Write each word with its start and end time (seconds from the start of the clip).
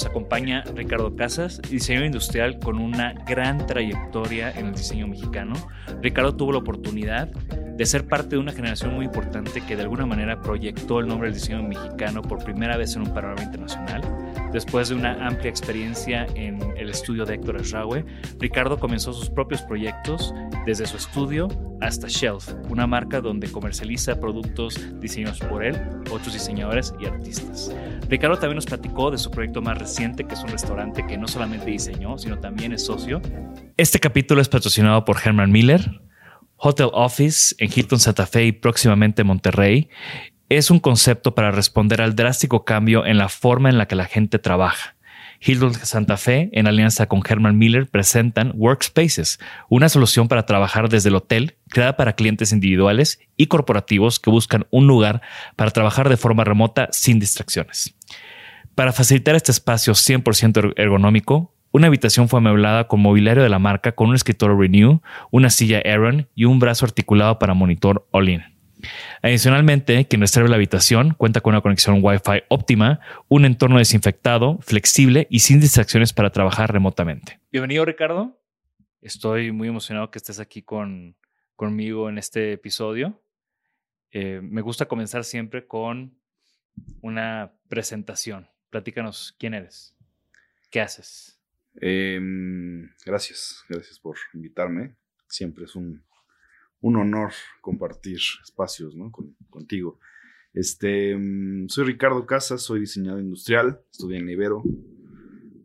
nos 0.00 0.06
acompaña 0.06 0.64
Ricardo 0.74 1.14
Casas, 1.14 1.60
diseñador 1.68 2.06
industrial 2.06 2.58
con 2.58 2.78
una 2.78 3.12
gran 3.12 3.66
trayectoria 3.66 4.50
en 4.50 4.68
el 4.68 4.74
diseño 4.74 5.06
mexicano. 5.06 5.52
Ricardo 6.00 6.34
tuvo 6.34 6.52
la 6.52 6.58
oportunidad 6.58 7.28
de 7.80 7.86
ser 7.86 8.06
parte 8.06 8.36
de 8.36 8.36
una 8.36 8.52
generación 8.52 8.92
muy 8.92 9.06
importante 9.06 9.62
que 9.62 9.74
de 9.74 9.80
alguna 9.80 10.04
manera 10.04 10.42
proyectó 10.42 11.00
el 11.00 11.06
nombre 11.08 11.28
del 11.30 11.40
diseño 11.40 11.62
mexicano 11.62 12.20
por 12.20 12.44
primera 12.44 12.76
vez 12.76 12.94
en 12.94 13.08
un 13.08 13.14
panorama 13.14 13.42
internacional. 13.42 14.02
Después 14.52 14.90
de 14.90 14.96
una 14.96 15.26
amplia 15.26 15.48
experiencia 15.48 16.26
en 16.34 16.60
el 16.76 16.90
estudio 16.90 17.24
de 17.24 17.36
Héctor 17.36 17.56
Esraue, 17.56 18.04
Ricardo 18.38 18.78
comenzó 18.78 19.14
sus 19.14 19.30
propios 19.30 19.62
proyectos 19.62 20.34
desde 20.66 20.84
su 20.84 20.98
estudio 20.98 21.48
hasta 21.80 22.06
Shelf, 22.06 22.52
una 22.68 22.86
marca 22.86 23.22
donde 23.22 23.50
comercializa 23.50 24.20
productos 24.20 24.78
diseñados 25.00 25.40
por 25.40 25.64
él, 25.64 25.74
otros 26.10 26.34
diseñadores 26.34 26.92
y 27.00 27.06
artistas. 27.06 27.74
Ricardo 28.10 28.36
también 28.36 28.56
nos 28.56 28.66
platicó 28.66 29.10
de 29.10 29.16
su 29.16 29.30
proyecto 29.30 29.62
más 29.62 29.78
reciente, 29.78 30.24
que 30.24 30.34
es 30.34 30.42
un 30.42 30.50
restaurante 30.50 31.06
que 31.06 31.16
no 31.16 31.26
solamente 31.26 31.70
diseñó, 31.70 32.18
sino 32.18 32.38
también 32.40 32.74
es 32.74 32.84
socio. 32.84 33.22
Este 33.78 33.98
capítulo 33.98 34.42
es 34.42 34.50
patrocinado 34.50 35.02
por 35.06 35.16
Herman 35.24 35.50
Miller, 35.50 36.09
Hotel 36.62 36.90
Office 36.92 37.54
en 37.58 37.70
Hilton 37.74 37.98
Santa 37.98 38.26
Fe 38.26 38.44
y 38.44 38.52
próximamente 38.52 39.24
Monterrey 39.24 39.88
es 40.50 40.70
un 40.70 40.78
concepto 40.78 41.34
para 41.34 41.52
responder 41.52 42.02
al 42.02 42.14
drástico 42.14 42.66
cambio 42.66 43.06
en 43.06 43.16
la 43.16 43.30
forma 43.30 43.70
en 43.70 43.78
la 43.78 43.86
que 43.86 43.94
la 43.94 44.04
gente 44.04 44.38
trabaja. 44.38 44.94
Hilton 45.40 45.72
Santa 45.72 46.18
Fe, 46.18 46.50
en 46.52 46.66
alianza 46.66 47.06
con 47.06 47.22
Herman 47.26 47.56
Miller, 47.56 47.88
presentan 47.88 48.52
Workspaces, 48.56 49.38
una 49.70 49.88
solución 49.88 50.28
para 50.28 50.44
trabajar 50.44 50.90
desde 50.90 51.08
el 51.08 51.14
hotel, 51.14 51.56
creada 51.70 51.96
para 51.96 52.12
clientes 52.12 52.52
individuales 52.52 53.20
y 53.38 53.46
corporativos 53.46 54.20
que 54.20 54.28
buscan 54.28 54.66
un 54.70 54.86
lugar 54.86 55.22
para 55.56 55.70
trabajar 55.70 56.10
de 56.10 56.18
forma 56.18 56.44
remota 56.44 56.88
sin 56.92 57.18
distracciones. 57.18 57.94
Para 58.74 58.92
facilitar 58.92 59.34
este 59.34 59.50
espacio 59.50 59.94
100% 59.94 60.74
ergonómico, 60.76 61.54
una 61.72 61.86
habitación 61.86 62.28
fue 62.28 62.38
amueblada 62.38 62.88
con 62.88 63.00
mobiliario 63.00 63.42
de 63.42 63.48
la 63.48 63.58
marca 63.58 63.92
con 63.92 64.08
un 64.08 64.14
escritorio 64.14 64.58
Renew, 64.58 65.00
una 65.30 65.50
silla 65.50 65.80
Aaron 65.84 66.28
y 66.34 66.44
un 66.44 66.58
brazo 66.58 66.84
articulado 66.84 67.38
para 67.38 67.54
monitor 67.54 68.06
All-in. 68.10 68.42
Adicionalmente, 69.22 70.06
quien 70.06 70.22
reserve 70.22 70.48
la 70.48 70.56
habitación 70.56 71.14
cuenta 71.14 71.40
con 71.40 71.52
una 71.52 71.60
conexión 71.60 72.00
Wi-Fi 72.02 72.44
óptima, 72.48 73.00
un 73.28 73.44
entorno 73.44 73.78
desinfectado, 73.78 74.58
flexible 74.62 75.26
y 75.30 75.40
sin 75.40 75.60
distracciones 75.60 76.12
para 76.12 76.30
trabajar 76.30 76.72
remotamente. 76.72 77.40
Bienvenido, 77.52 77.84
Ricardo. 77.84 78.40
Estoy 79.02 79.52
muy 79.52 79.68
emocionado 79.68 80.10
que 80.10 80.18
estés 80.18 80.40
aquí 80.40 80.62
con, 80.62 81.16
conmigo 81.56 82.08
en 82.08 82.18
este 82.18 82.52
episodio. 82.52 83.22
Eh, 84.12 84.40
me 84.42 84.62
gusta 84.62 84.86
comenzar 84.86 85.24
siempre 85.24 85.66
con 85.66 86.18
una 87.00 87.52
presentación. 87.68 88.48
Platícanos 88.70 89.36
quién 89.38 89.54
eres, 89.54 89.96
qué 90.70 90.80
haces. 90.80 91.39
Em, 91.74 92.88
gracias, 93.04 93.64
gracias 93.68 93.98
por 93.98 94.16
invitarme. 94.34 94.96
Siempre 95.28 95.64
es 95.64 95.76
un, 95.76 96.02
un 96.80 96.96
honor 96.96 97.32
compartir 97.60 98.20
espacios 98.42 98.96
¿no? 98.96 99.12
contigo. 99.48 99.98
Este, 100.52 101.12
em, 101.12 101.68
soy 101.68 101.84
Ricardo 101.84 102.26
Casas, 102.26 102.62
soy 102.62 102.80
diseñador 102.80 103.20
industrial, 103.20 103.80
estudié 103.90 104.18
en 104.18 104.28
Ibero. 104.28 104.62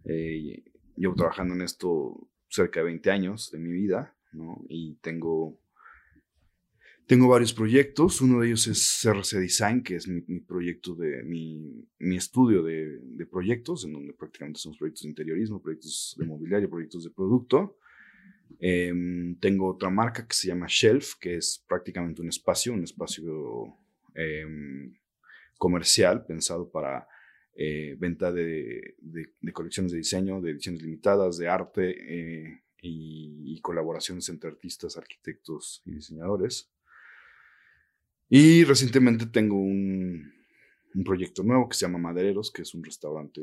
Eh, 0.04 0.64
llevo 0.96 1.16
trabajando 1.16 1.56
en 1.56 1.62
esto 1.62 2.30
cerca 2.48 2.82
de 2.82 2.86
20 2.86 3.12
años 3.12 3.52
de 3.52 3.58
mi 3.58 3.72
vida, 3.72 4.16
¿no? 4.32 4.64
Y 4.70 4.96
tengo 5.02 5.60
tengo 7.08 7.28
varios 7.28 7.54
proyectos, 7.54 8.20
uno 8.22 8.40
de 8.40 8.48
ellos 8.48 8.68
es 8.68 9.00
CRC 9.02 9.38
Design, 9.40 9.84
que 9.84 9.96
es 9.96 10.08
mi, 10.08 10.40
proyecto 10.40 10.96
de 10.96 11.24
mi, 11.24 11.88
estudio 12.16 12.64
de, 12.64 13.26
proyectos, 13.30 13.86
en 13.86 13.94
donde 13.94 14.14
prácticamente 14.14 14.60
son 14.60 14.76
proyectos 14.76 15.04
de 15.04 15.10
interiorismo, 15.10 15.62
proyectos 15.62 16.16
de 16.18 16.26
mobiliario, 16.26 16.70
proyectos 16.70 17.04
de 17.04 17.12
producto. 17.12 17.78
Em, 18.60 19.36
tengo 19.40 19.68
otra 19.68 19.90
marca 19.90 20.28
que 20.28 20.34
se 20.36 20.48
llama 20.48 20.66
Shelf, 20.68 21.16
que 21.20 21.36
es 21.36 21.64
prácticamente 21.68 22.22
un 22.22 22.30
espacio, 22.30 22.74
un 22.74 22.84
espacio 22.84 23.78
em, 24.16 24.94
comercial 25.58 26.26
pensado 26.26 26.70
para 26.72 27.08
eh, 27.56 27.96
venta 28.00 28.32
de, 28.32 28.96
colecciones 29.54 29.92
de 29.92 30.00
diseño, 30.00 30.42
de 30.42 30.52
ediciones 30.52 30.82
limitadas, 30.82 31.38
de 31.38 31.50
arte 31.50 31.96
eh, 31.98 32.62
y 32.82 33.60
colaboraciones 33.62 34.30
entre 34.30 34.50
artistas, 34.50 34.96
arquitectos 34.98 35.82
y 35.86 35.94
diseñadores. 35.94 36.72
Y 38.30 38.64
recientemente 38.64 39.28
tengo 39.28 39.56
un, 39.56 40.34
proyecto 41.04 41.44
nuevo 41.44 41.68
que 41.68 41.76
se 41.76 41.86
llama 41.86 42.00
Madereros, 42.00 42.52
que 42.52 42.62
es 42.62 42.74
un 42.74 42.84
restaurante 42.84 43.42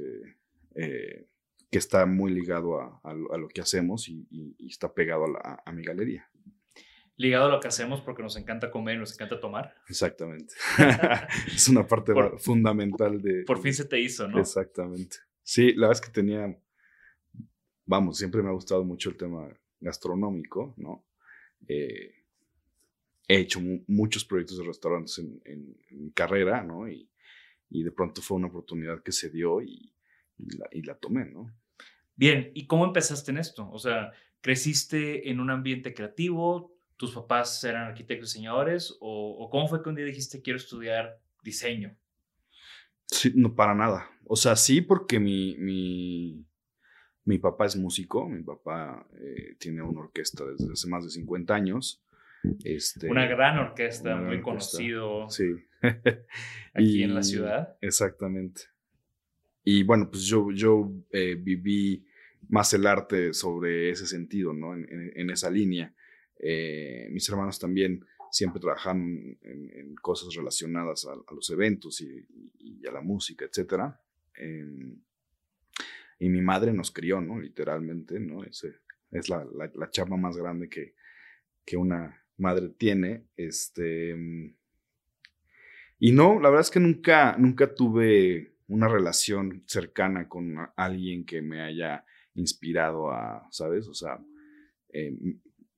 eh, 0.75 1.27
que 1.71 1.79
está 1.79 2.07
muy 2.07 2.33
ligado 2.33 2.81
a, 2.81 3.15
lo 3.15 3.49
que 3.49 3.61
hacemos 3.61 4.09
y, 4.09 4.27
está 4.59 4.93
pegado 4.93 5.27
a, 5.43 5.73
mi 5.73 5.83
galería. 5.83 6.29
Ligado 7.17 7.47
a 7.47 7.51
lo 7.51 7.61
que 7.61 7.69
hacemos 7.69 8.01
porque 8.01 8.23
nos 8.23 8.37
encanta 8.37 8.71
comer 8.71 8.97
y 8.97 8.99
nos 8.99 9.15
encanta 9.15 9.39
tomar. 9.39 9.75
Exactamente. 9.89 10.55
es 11.47 11.69
una 11.69 11.87
parte 11.87 12.13
Por- 12.13 12.41
fundamental 12.41 13.21
de... 13.21 13.45
Por 13.45 13.61
fin 13.61 13.75
se 13.75 13.85
te 13.85 14.01
hizo, 14.01 14.27
¿no? 14.27 14.41
Exactamente. 14.41 15.19
Sí, 15.43 15.73
la 15.75 15.89
verdad 15.89 16.03
es 16.03 16.09
que 16.09 16.13
tenía, 16.13 16.59
vamos, 17.85 18.19
siempre 18.19 18.43
me 18.43 18.49
ha 18.49 18.53
gustado 18.53 18.85
mucho 18.85 19.11
el 19.11 19.17
tema 19.17 19.49
gastronómico, 19.81 20.75
¿no? 20.79 21.05
Eh, 21.69 22.22
he 23.29 23.39
hecho 23.39 23.61
mu- 23.61 23.83
muchos 23.87 24.25
proyectos 24.25 24.59
de 24.59 24.65
restaurantes 24.65 25.19
en, 25.19 25.41
en- 25.45 25.77
en 25.91 26.05
mi 26.05 26.11
carrera, 26.13 26.63
¿no? 26.63 26.89
Y, 26.89 27.09
y 27.71 27.83
de 27.85 27.93
pronto 27.93 28.23
fue 28.23 28.37
una 28.39 28.49
oportunidad 28.49 29.03
que 29.03 29.13
se 29.13 29.31
dio 29.31 29.63
y, 29.63 29.95
y 30.39 30.57
la, 30.59 30.69
y 30.73 30.83
la 30.83 30.95
tomé, 30.97 31.25
¿no? 31.27 31.53
Bien, 32.15 32.51
¿y 32.55 32.67
cómo 32.67 32.85
empezaste 32.85 33.31
en 33.31 33.39
esto? 33.39 33.69
O 33.71 33.79
sea, 33.79 34.13
¿creciste 34.41 35.31
en 35.31 35.41
un 35.41 35.51
ambiente 35.51 35.95
creativo? 35.95 36.75
¿Tus 36.97 37.15
papás 37.15 37.63
eran 37.65 37.89
arquitectos 37.89 38.31
diseñadores? 38.31 38.97
¿O, 39.01 39.37
o 39.39 39.51
cómo 39.51 39.67
fue 39.69 39.83
que 39.83 39.89
un 39.89 39.97
día 39.97 40.05
dijiste 40.05 40.43
quiero 40.43 40.59
estudiar 40.59 41.21
diseño? 41.43 41.97
Sí, 43.07 43.33
no, 43.35 43.55
para 43.55 43.75
nada. 43.75 44.11
O 44.27 44.37
sea, 44.37 44.57
sí, 44.57 44.81
porque 44.81 45.21
mi, 45.21 45.57
mi, 45.59 46.45
mi 47.25 47.39
papá 47.39 47.67
es 47.67 47.77
músico, 47.77 48.29
mi 48.29 48.43
papá 48.43 49.07
eh, 49.21 49.57
tiene 49.59 49.83
una 49.83 50.01
orquesta 50.01 50.45
desde 50.45 50.73
hace 50.73 50.89
más 50.89 51.05
de 51.05 51.11
50 51.11 51.55
años. 51.55 52.03
Este, 52.65 53.09
Una 53.11 53.27
gran 53.27 53.59
orquesta, 53.59 54.15
una 54.15 54.23
muy 54.23 54.37
gran 54.39 54.45
orquesta. 54.49 54.77
conocido 54.79 55.31
Sí. 55.31 55.45
aquí 56.75 57.03
en 57.03 57.15
la 57.15 57.23
ciudad. 57.23 57.77
Exactamente. 57.81 58.63
Y 59.65 59.85
bueno, 59.85 60.11
pues 60.11 60.25
yo, 60.25 60.51
yo 60.53 60.93
eh, 61.11 61.37
viví 61.39 62.05
más 62.49 62.73
el 62.75 62.87
arte 62.87 63.33
sobre 63.33 63.91
ese 63.91 64.07
sentido, 64.07 64.53
¿no? 64.53 64.75
En, 64.75 64.85
en- 64.93 65.13
en 65.15 65.31
esa 65.31 65.51
línea. 65.51 65.95
Eh, 66.39 67.09
mis 67.13 67.29
hermanos 67.29 67.59
también 67.61 68.05
siempre 68.31 68.61
trabajaron 68.61 69.39
en, 69.43 69.71
en 69.75 69.95
cosas 69.97 70.35
relacionadas 70.35 71.07
a, 71.07 71.13
a 71.13 71.35
los 71.35 71.49
eventos 71.51 72.01
y, 72.01 72.27
y 72.59 72.87
a 72.87 72.91
la 72.93 73.01
música, 73.03 73.45
etc. 73.45 73.95
y 76.19 76.29
mi 76.29 76.41
madre 76.41 76.73
nos 76.73 76.91
crió, 76.91 77.21
¿no? 77.21 77.39
Literalmente, 77.39 78.19
¿no? 78.21 78.45
Ese, 78.45 78.75
es 79.11 79.29
la, 79.29 79.45
la, 79.45 79.71
la 79.75 79.91
chamba 79.91 80.17
más 80.17 80.37
grande 80.37 80.69
que, 80.69 80.95
que 81.65 81.77
una 81.77 82.22
madre 82.37 82.69
tiene. 82.71 83.27
Este, 83.37 84.17
y 85.99 86.13
no, 86.13 86.41
la 86.41 86.49
verdad 86.49 86.63
es 86.63 86.71
que 86.71 86.81
nunca, 86.81 87.37
nunca 87.39 87.75
tuve 87.75 88.57
una 88.69 88.89
relación 88.89 89.65
cercana 89.67 90.29
con 90.29 90.57
alguien 90.77 91.25
que 91.25 91.43
me 91.43 91.61
haya 91.63 92.05
inspirado 92.35 93.11
a, 93.11 93.47
¿sabes? 93.51 93.87
O 93.89 93.95
sea, 93.95 94.19
eh, 94.93 95.17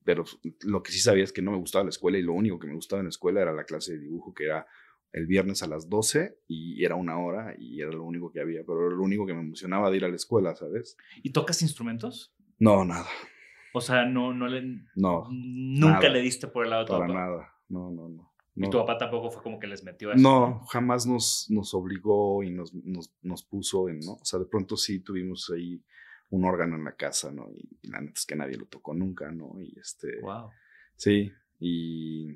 pero 0.03 0.23
lo 0.61 0.83
que 0.83 0.91
sí 0.91 0.99
sabía 0.99 1.23
es 1.23 1.33
que 1.33 1.41
no 1.41 1.51
me 1.51 1.57
gustaba 1.57 1.83
la 1.83 1.89
escuela 1.89 2.17
y 2.17 2.21
lo 2.21 2.33
único 2.33 2.59
que 2.59 2.67
me 2.67 2.75
gustaba 2.75 3.01
en 3.01 3.07
la 3.07 3.09
escuela 3.09 3.41
era 3.41 3.51
la 3.51 3.65
clase 3.65 3.93
de 3.93 3.99
dibujo, 3.99 4.33
que 4.33 4.45
era 4.45 4.65
el 5.11 5.27
viernes 5.27 5.63
a 5.63 5.67
las 5.67 5.89
12 5.89 6.39
y 6.47 6.83
era 6.83 6.95
una 6.95 7.17
hora 7.17 7.55
y 7.57 7.81
era 7.81 7.91
lo 7.91 8.03
único 8.03 8.31
que 8.31 8.41
había, 8.41 8.63
pero 8.65 8.85
era 8.85 8.95
lo 8.95 9.03
único 9.03 9.25
que 9.25 9.33
me 9.33 9.41
emocionaba 9.41 9.89
de 9.89 9.97
ir 9.97 10.05
a 10.05 10.09
la 10.09 10.15
escuela, 10.15 10.55
¿sabes? 10.55 10.95
¿Y 11.23 11.31
tocas 11.31 11.61
instrumentos? 11.61 12.35
No, 12.59 12.85
nada, 12.85 13.07
O 13.77 13.81
sea, 13.81 14.05
no, 14.05 14.33
no 14.33 14.47
le, 14.47 14.61
no, 14.95 15.27
nunca 15.29 15.99
nada. 16.01 16.09
le 16.09 16.21
diste 16.21 16.47
por 16.47 16.63
el 16.63 16.69
lado 16.71 16.83
de 16.83 16.87
tu 16.87 16.93
para 16.93 17.07
papá. 17.07 17.19
nada, 17.19 17.53
no, 17.69 17.91
no, 17.91 18.09
no. 18.09 18.31
Y 18.57 18.69
tu 18.69 18.77
papá 18.77 18.97
tampoco 18.97 19.29
fue 19.31 19.43
como 19.43 19.59
que 19.59 19.67
les 19.67 19.83
metió 19.83 20.13
eso. 20.13 20.21
No, 20.21 20.61
jamás 20.67 21.05
nos, 21.05 21.47
nos 21.49 21.73
obligó 21.73 22.41
y 22.41 22.51
nos, 22.51 22.73
nos, 22.73 23.13
nos 23.21 23.43
puso 23.43 23.89
en, 23.89 23.99
¿no? 23.99 24.13
O 24.13 24.23
sea, 24.25 24.39
de 24.39 24.45
pronto 24.45 24.77
sí 24.77 24.99
tuvimos 25.01 25.51
ahí 25.53 25.83
un 26.29 26.45
órgano 26.45 26.77
en 26.77 26.85
la 26.85 26.95
casa, 26.95 27.31
¿no? 27.33 27.49
Y, 27.51 27.67
y 27.81 27.89
la 27.89 27.99
neta 27.99 28.13
es 28.15 28.25
que 28.25 28.35
nadie 28.37 28.55
lo 28.57 28.65
tocó 28.65 28.93
nunca, 28.93 29.29
¿no? 29.29 29.59
Y 29.59 29.77
este, 29.77 30.21
Wow. 30.21 30.51
sí, 30.95 31.33
y, 31.59 32.29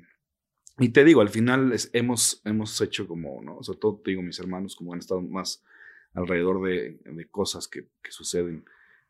y 0.78 0.88
te 0.90 1.04
digo, 1.04 1.22
al 1.22 1.30
final 1.30 1.72
es- 1.72 1.88
hemos, 1.94 2.42
hemos 2.44 2.78
hecho 2.82 3.08
como, 3.08 3.40
¿no? 3.42 3.62
Sobre 3.62 3.78
todo, 3.78 4.00
te 4.04 4.10
digo, 4.10 4.20
mis 4.22 4.38
hermanos 4.38 4.76
como 4.76 4.92
han 4.92 4.98
estado 4.98 5.22
más 5.22 5.64
alrededor 6.12 6.62
de, 6.68 7.00
de 7.04 7.28
cosas 7.30 7.66
que, 7.66 7.88
que 8.02 8.12
suceden 8.12 8.64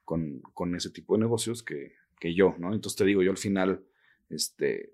con, 0.05 0.41
con 0.55 0.76
ese 0.76 0.91
tipo 0.91 1.15
de 1.17 1.21
negocios 1.23 1.62
que, 1.65 1.94
que 2.21 2.35
yo, 2.35 2.55
¿no? 2.59 2.73
Entonces 2.75 2.97
te 2.97 3.05
digo, 3.05 3.23
yo 3.25 3.33
al 3.33 3.39
final, 3.39 3.83
este, 4.29 4.93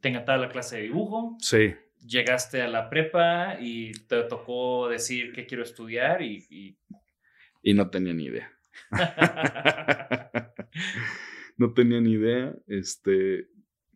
Te 0.00 0.08
encantaba 0.08 0.38
la 0.38 0.48
clase 0.48 0.76
de 0.76 0.82
dibujo, 0.82 1.36
sí, 1.40 1.74
llegaste 2.06 2.62
a 2.62 2.68
la 2.68 2.88
prepa 2.90 3.56
y 3.60 3.92
te 3.92 4.22
tocó 4.24 4.88
decir 4.88 5.32
qué 5.32 5.46
quiero 5.46 5.62
estudiar 5.62 6.22
y... 6.22 6.46
y- 6.50 6.78
y 7.66 7.72
no 7.74 7.88
tenía 7.88 8.12
ni 8.12 8.24
idea. 8.26 8.52
no 11.56 11.72
tenía 11.72 12.00
ni 12.00 12.12
idea. 12.12 12.54
Este, 12.66 13.48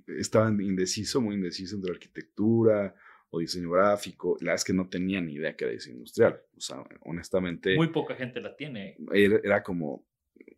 estaba 0.06 0.48
indeciso, 0.48 1.20
muy 1.20 1.34
indeciso 1.34 1.76
entre 1.76 1.92
arquitectura 1.92 2.94
o 3.30 3.40
diseño 3.40 3.70
gráfico. 3.70 4.36
La 4.40 4.46
verdad 4.52 4.54
es 4.56 4.64
que 4.64 4.72
no 4.72 4.88
tenía 4.88 5.20
ni 5.20 5.34
idea 5.34 5.54
que 5.54 5.64
era 5.64 5.72
diseño 5.74 5.96
industrial. 5.96 6.40
O 6.56 6.60
sea, 6.60 6.82
honestamente, 7.00 7.76
muy 7.76 7.88
poca 7.88 8.14
gente 8.14 8.40
la 8.40 8.56
tiene. 8.56 8.96
era, 9.12 9.38
era 9.44 9.62
como 9.62 10.06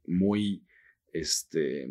muy, 0.07 0.65
este, 1.13 1.91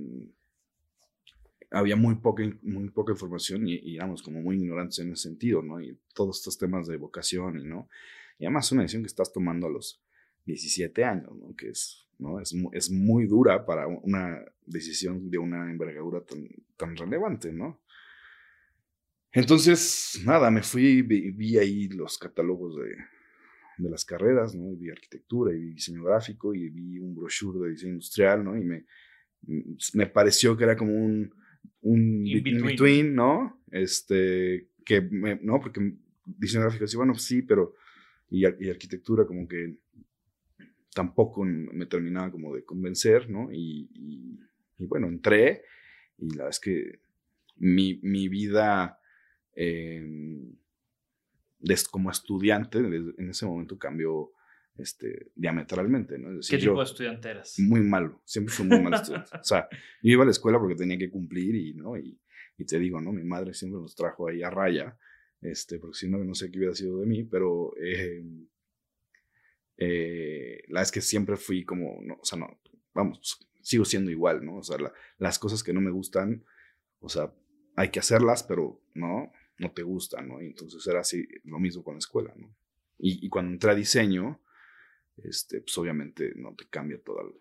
había 1.72 1.96
muy 1.96 2.16
poca, 2.16 2.44
muy 2.62 2.90
poca 2.90 3.14
información 3.14 3.68
y, 3.68 3.76
y 3.76 3.98
éramos 3.98 4.24
como 4.24 4.42
muy 4.42 4.58
ignorantes 4.58 5.00
en 5.00 5.12
ese 5.12 5.24
sentido, 5.24 5.62
¿no? 5.62 5.82
Y 5.82 5.98
todos 6.14 6.40
estos 6.40 6.58
temas 6.58 6.88
de 6.88 6.98
vocación 6.98 7.60
y, 7.60 7.64
¿no? 7.64 7.90
Y 8.38 8.46
además 8.46 8.72
una 8.72 8.84
decisión 8.84 9.04
que 9.04 9.08
estás 9.08 9.32
tomando 9.32 9.68
a 9.68 9.70
los 9.70 10.02
17 10.46 11.04
años, 11.04 11.36
¿no? 11.36 11.56
Que 11.56 11.70
es, 11.70 12.08
¿no? 12.18 12.40
Es, 12.40 12.56
es 12.74 12.90
muy 12.90 13.28
dura 13.28 13.66
para 13.66 13.88
una 13.88 14.44
decisión 14.66 15.30
de 15.30 15.38
una 15.38 15.70
envergadura 15.70 16.22
tan, 16.22 16.48
tan 16.78 16.96
relevante, 16.96 17.52
¿no? 17.52 17.82
Entonces, 19.32 20.22
nada, 20.26 20.50
me 20.50 20.64
fui, 20.64 21.04
vi, 21.04 21.32
vi 21.32 21.58
ahí 21.60 21.88
los 21.90 22.18
catálogos 22.18 22.78
de, 22.78 22.96
de 23.78 23.90
las 23.90 24.04
carreras, 24.04 24.56
¿no? 24.56 24.72
Y 24.72 24.76
vi 24.76 24.90
arquitectura, 24.90 25.54
y 25.54 25.60
vi 25.60 25.74
diseño 25.74 26.04
gráfico, 26.04 26.56
y 26.56 26.70
vi 26.70 26.98
un 26.98 27.14
brochure 27.14 27.60
de 27.60 27.72
diseño 27.72 27.94
industrial, 27.94 28.44
¿no? 28.44 28.58
Y 28.58 28.64
me, 28.64 28.86
me 29.94 30.08
pareció 30.08 30.56
que 30.58 30.64
era 30.64 30.76
como 30.76 30.94
un, 30.94 31.34
un 31.82 32.26
In 32.28 32.48
in 32.48 32.62
between. 32.66 33.16
¿no? 33.16 33.62
Este, 33.72 34.68
que, 34.86 35.02
me, 35.02 35.36
¿no? 35.42 35.60
Porque 35.60 35.94
diseño 36.26 36.64
gráfico, 36.64 36.88
sí, 36.88 36.98
bueno, 36.98 37.16
sí, 37.16 37.42
pero, 37.42 37.74
y, 38.30 38.46
ar- 38.46 38.58
y 38.60 38.70
arquitectura 38.70 39.26
como 39.26 39.48
que 39.48 39.78
tampoco 40.94 41.44
me 41.46 41.86
terminaba 41.86 42.32
como 42.32 42.56
de 42.56 42.64
convencer, 42.64 43.30
¿no? 43.30 43.52
Y, 43.52 43.90
y- 43.94 44.40
y 44.80 44.86
bueno, 44.86 45.08
entré 45.08 45.64
y 46.18 46.30
la 46.30 46.46
verdad 46.46 46.50
es 46.50 46.60
que 46.60 47.00
mi, 47.58 48.00
mi 48.04 48.28
vida 48.30 49.00
eh, 49.56 50.52
des- 51.60 51.88
como 51.88 52.10
estudiante 52.12 52.80
en 52.80 53.30
ese 53.30 53.46
momento 53.46 53.78
cambió 53.78 54.32
este, 54.80 55.32
diametralmente, 55.36 56.18
¿no? 56.18 56.40
Es 56.40 56.48
¿Qué 56.50 56.56
decir, 56.56 56.60
tipo 56.70 56.74
yo- 56.74 56.78
de 56.80 56.84
estudiante 56.86 57.30
eras? 57.30 57.60
muy 57.60 57.82
malo, 57.82 58.22
siempre 58.26 58.54
fui 58.54 58.66
muy 58.66 58.82
mal 58.82 58.94
estudiante. 58.94 59.30
O 59.42 59.44
sea, 59.44 59.68
yo 60.02 60.12
iba 60.14 60.24
a 60.24 60.26
la 60.26 60.32
escuela 60.32 60.60
porque 60.60 60.76
tenía 60.76 60.98
que 60.98 61.10
cumplir 61.10 61.56
y, 61.56 61.74
¿no? 61.74 61.98
Y, 61.98 62.20
y 62.58 62.66
te 62.66 62.80
digo, 62.80 63.00
¿no? 63.02 63.12
Mi 63.12 63.24
madre 63.24 63.54
siempre 63.54 63.80
nos 63.82 63.96
trajo 63.96 64.28
ahí 64.28 64.42
a 64.44 64.50
raya, 64.50 64.98
este, 65.42 65.80
porque 65.80 65.98
si 65.98 66.10
no, 66.10 66.18
no 66.24 66.34
sé 66.36 66.50
qué 66.52 66.58
hubiera 66.60 66.76
sido 66.76 67.00
de 67.00 67.06
mí, 67.06 67.24
pero 67.24 67.74
eh, 67.82 68.24
eh, 69.78 70.64
la 70.68 70.82
es 70.82 70.92
que 70.92 71.02
siempre 71.02 71.38
fui 71.38 71.64
como, 71.64 72.00
no, 72.02 72.16
o 72.16 72.26
sea, 72.26 72.38
no, 72.40 72.60
vamos, 72.94 73.40
sigo 73.62 73.86
siendo 73.86 74.12
igual, 74.12 74.44
¿no? 74.46 74.58
O 74.58 74.64
sea, 74.64 74.78
la- 74.78 74.94
las 75.18 75.40
cosas 75.40 75.64
que 75.64 75.74
no 75.74 75.82
me 75.82 75.92
gustan, 75.92 76.44
o 77.00 77.08
sea, 77.10 77.34
hay 77.76 77.90
que 77.90 78.00
hacerlas, 78.00 78.44
pero 78.44 78.82
no, 78.94 79.32
no 79.58 79.72
te 79.72 79.84
gustan, 79.84 80.28
¿no? 80.28 80.42
Y 80.42 80.48
entonces 80.48 80.86
era 80.88 81.00
así, 81.00 81.26
lo 81.46 81.60
mismo 81.60 81.84
con 81.84 81.96
la 81.96 82.00
escuela, 82.00 82.34
¿no? 82.36 82.54
Y, 82.98 83.26
y 83.26 83.30
cuando 83.30 83.52
entré 83.54 83.72
a 83.72 83.76
diseño, 83.76 84.42
este, 85.24 85.62
pues 85.62 85.78
obviamente 85.78 86.34
no 86.36 86.56
te 86.56 86.68
cambia 86.68 87.00
todo 87.02 87.34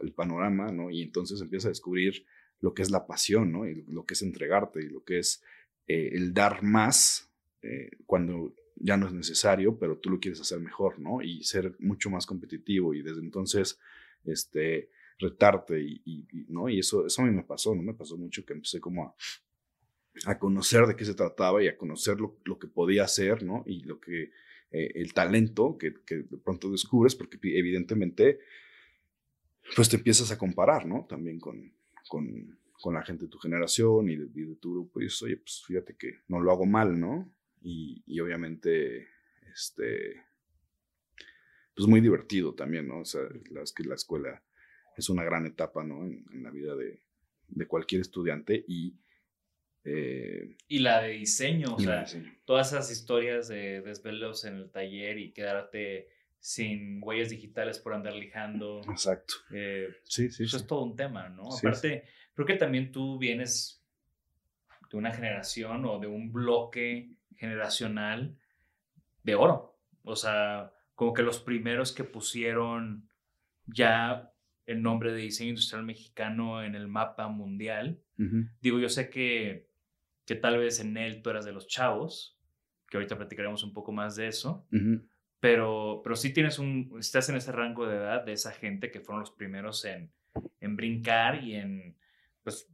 el, 0.00 0.12
panorama, 0.12 0.70
¿no? 0.70 0.90
Y 0.90 1.02
entonces 1.02 1.40
empiezas 1.40 1.66
a 1.66 1.70
descubrir 1.70 2.24
lo 2.60 2.74
que 2.74 2.82
es 2.82 2.90
la 2.90 3.06
pasión. 3.06 3.54
Y 3.68 3.82
lo 3.92 4.04
que 4.04 4.14
es 4.14 4.22
entregarte 4.22 4.82
y 4.82 4.88
lo 4.88 5.02
que 5.04 5.18
es 5.18 5.42
eh, 5.86 6.10
el 6.12 6.32
dar 6.32 6.62
más 6.62 7.30
eh, 7.62 7.90
cuando 8.06 8.54
ya 8.76 8.96
no 8.96 9.06
es 9.06 9.12
necesario, 9.12 9.78
pero 9.78 9.98
tú 9.98 10.10
lo 10.10 10.20
quieres 10.20 10.40
hacer 10.40 10.60
mejor, 10.60 10.98
¿no? 10.98 11.22
Y 11.22 11.42
ser 11.44 11.76
mucho 11.78 12.10
más 12.10 12.26
competitivo 12.26 12.94
y 12.94 13.02
desde 13.02 13.20
entonces, 13.20 13.78
este, 14.24 14.90
retarte 15.18 15.80
y, 15.80 16.26
¿no? 16.48 16.68
Y 16.68 16.80
eso, 16.80 17.06
eso 17.06 17.22
a 17.22 17.24
mí 17.24 17.30
me 17.30 17.44
pasó, 17.44 17.74
¿no? 17.74 17.82
Me 17.82 17.94
pasó 17.94 18.16
mucho 18.16 18.44
que 18.44 18.52
empecé 18.52 18.80
como 18.80 19.14
a, 20.26 20.38
conocer 20.38 20.86
de 20.86 20.96
qué 20.96 21.04
se 21.04 21.14
trataba 21.14 21.62
y 21.62 21.68
a 21.68 21.76
conocer 21.76 22.18
lo, 22.18 22.58
que 22.58 22.68
podía 22.68 23.04
hacer. 23.04 23.44
Y 23.66 23.84
lo 23.84 24.00
que, 24.00 24.30
eh, 24.74 24.90
el 24.96 25.14
talento 25.14 25.78
que, 25.78 25.94
de 26.08 26.36
pronto 26.38 26.68
descubres, 26.68 27.14
porque 27.14 27.38
evidentemente, 27.40 28.40
pues 29.76 29.88
te 29.88 29.94
empiezas 29.94 30.32
a 30.32 30.38
comparar, 30.38 30.84
¿no? 30.84 31.06
También 31.08 31.38
con, 31.38 31.72
con, 32.08 32.92
la 32.92 33.04
gente 33.04 33.26
de 33.26 33.30
tu 33.30 33.38
generación 33.38 34.10
y 34.10 34.16
de, 34.16 34.56
tu 34.56 34.72
grupo, 34.72 35.00
y 35.00 35.04
dices, 35.04 35.22
oye, 35.22 35.36
pues 35.36 35.62
fíjate 35.64 35.96
que 35.96 36.22
no 36.26 36.40
lo 36.40 36.50
hago 36.50 36.66
mal, 36.66 36.98
¿no? 36.98 37.32
Y, 37.62 38.02
obviamente, 38.18 39.06
este, 39.54 40.24
pues 41.76 41.86
muy 41.86 42.00
divertido 42.00 42.54
también, 42.54 42.88
¿no? 42.88 42.98
O 42.98 43.04
sea, 43.04 43.22
la, 43.50 43.62
es 43.62 43.72
que 43.72 43.84
la 43.84 43.94
escuela 43.94 44.42
es 44.96 45.08
una 45.08 45.22
gran 45.22 45.46
etapa, 45.46 45.84
¿no? 45.84 46.04
En, 46.04 46.24
en 46.32 46.42
la 46.42 46.50
vida 46.50 46.74
de, 46.74 47.00
de 47.46 47.66
cualquier 47.68 48.00
estudiante 48.00 48.64
y 48.66 48.94
Eh, 49.84 50.56
Y 50.68 50.78
la 50.80 51.02
de 51.02 51.10
diseño, 51.10 51.74
o 51.74 51.78
sea, 51.78 52.00
diseño. 52.00 52.32
todas 52.44 52.72
esas 52.72 52.90
historias 52.90 53.48
de 53.48 53.80
desvelos 53.82 54.44
en 54.44 54.56
el 54.56 54.70
taller 54.70 55.18
y 55.18 55.32
quedarte 55.32 56.08
sin 56.38 57.00
huellas 57.02 57.30
digitales 57.30 57.78
por 57.78 57.94
andar 57.94 58.14
lijando. 58.14 58.80
Exacto. 58.90 59.34
eh, 59.52 59.88
Sí, 60.04 60.30
sí, 60.30 60.44
eso 60.44 60.58
sí. 60.58 60.62
es 60.62 60.66
todo 60.66 60.82
un 60.84 60.96
tema, 60.96 61.28
¿no? 61.28 61.50
Sí, 61.50 61.66
Aparte, 61.66 62.04
creo 62.34 62.46
que 62.46 62.54
también 62.56 62.92
tú 62.92 63.18
vienes 63.18 63.82
de 64.90 64.96
una 64.98 65.12
generación 65.12 65.84
o 65.86 65.98
de 65.98 66.06
un 66.06 66.32
bloque 66.32 67.10
generacional 67.36 68.36
de 69.22 69.34
oro. 69.34 69.78
O 70.02 70.16
sea, 70.16 70.72
como 70.94 71.12
que 71.14 71.22
los 71.22 71.40
primeros 71.40 71.92
que 71.92 72.04
pusieron 72.04 73.08
ya 73.66 74.30
el 74.66 74.82
nombre 74.82 75.12
de 75.12 75.18
diseño 75.22 75.50
industrial 75.50 75.84
mexicano 75.84 76.62
en 76.62 76.74
el 76.74 76.88
mapa 76.88 77.28
mundial. 77.28 78.00
Digo, 78.60 78.78
yo 78.78 78.88
sé 78.88 79.10
que, 79.10 79.66
que 80.26 80.34
tal 80.34 80.58
vez 80.58 80.80
en 80.80 80.96
él 80.96 81.22
tú 81.22 81.30
eras 81.30 81.44
de 81.44 81.52
los 81.52 81.66
chavos, 81.66 82.38
que 82.88 82.96
ahorita 82.96 83.16
platicaremos 83.16 83.62
un 83.64 83.72
poco 83.72 83.92
más 83.92 84.16
de 84.16 84.28
eso, 84.28 84.66
Ujú. 84.72 85.06
pero, 85.40 86.00
pero 86.02 86.16
sí 86.16 86.32
tienes 86.32 86.58
un, 86.58 86.94
estás 86.98 87.28
en 87.28 87.36
ese 87.36 87.52
rango 87.52 87.86
de 87.86 87.96
edad 87.96 88.24
de 88.24 88.32
esa 88.32 88.52
gente 88.52 88.90
que 88.90 89.00
fueron 89.00 89.20
los 89.20 89.32
primeros 89.32 89.84
en, 89.84 90.12
en 90.60 90.76
brincar 90.76 91.42
y 91.42 91.54
en, 91.56 91.96
pues, 92.42 92.68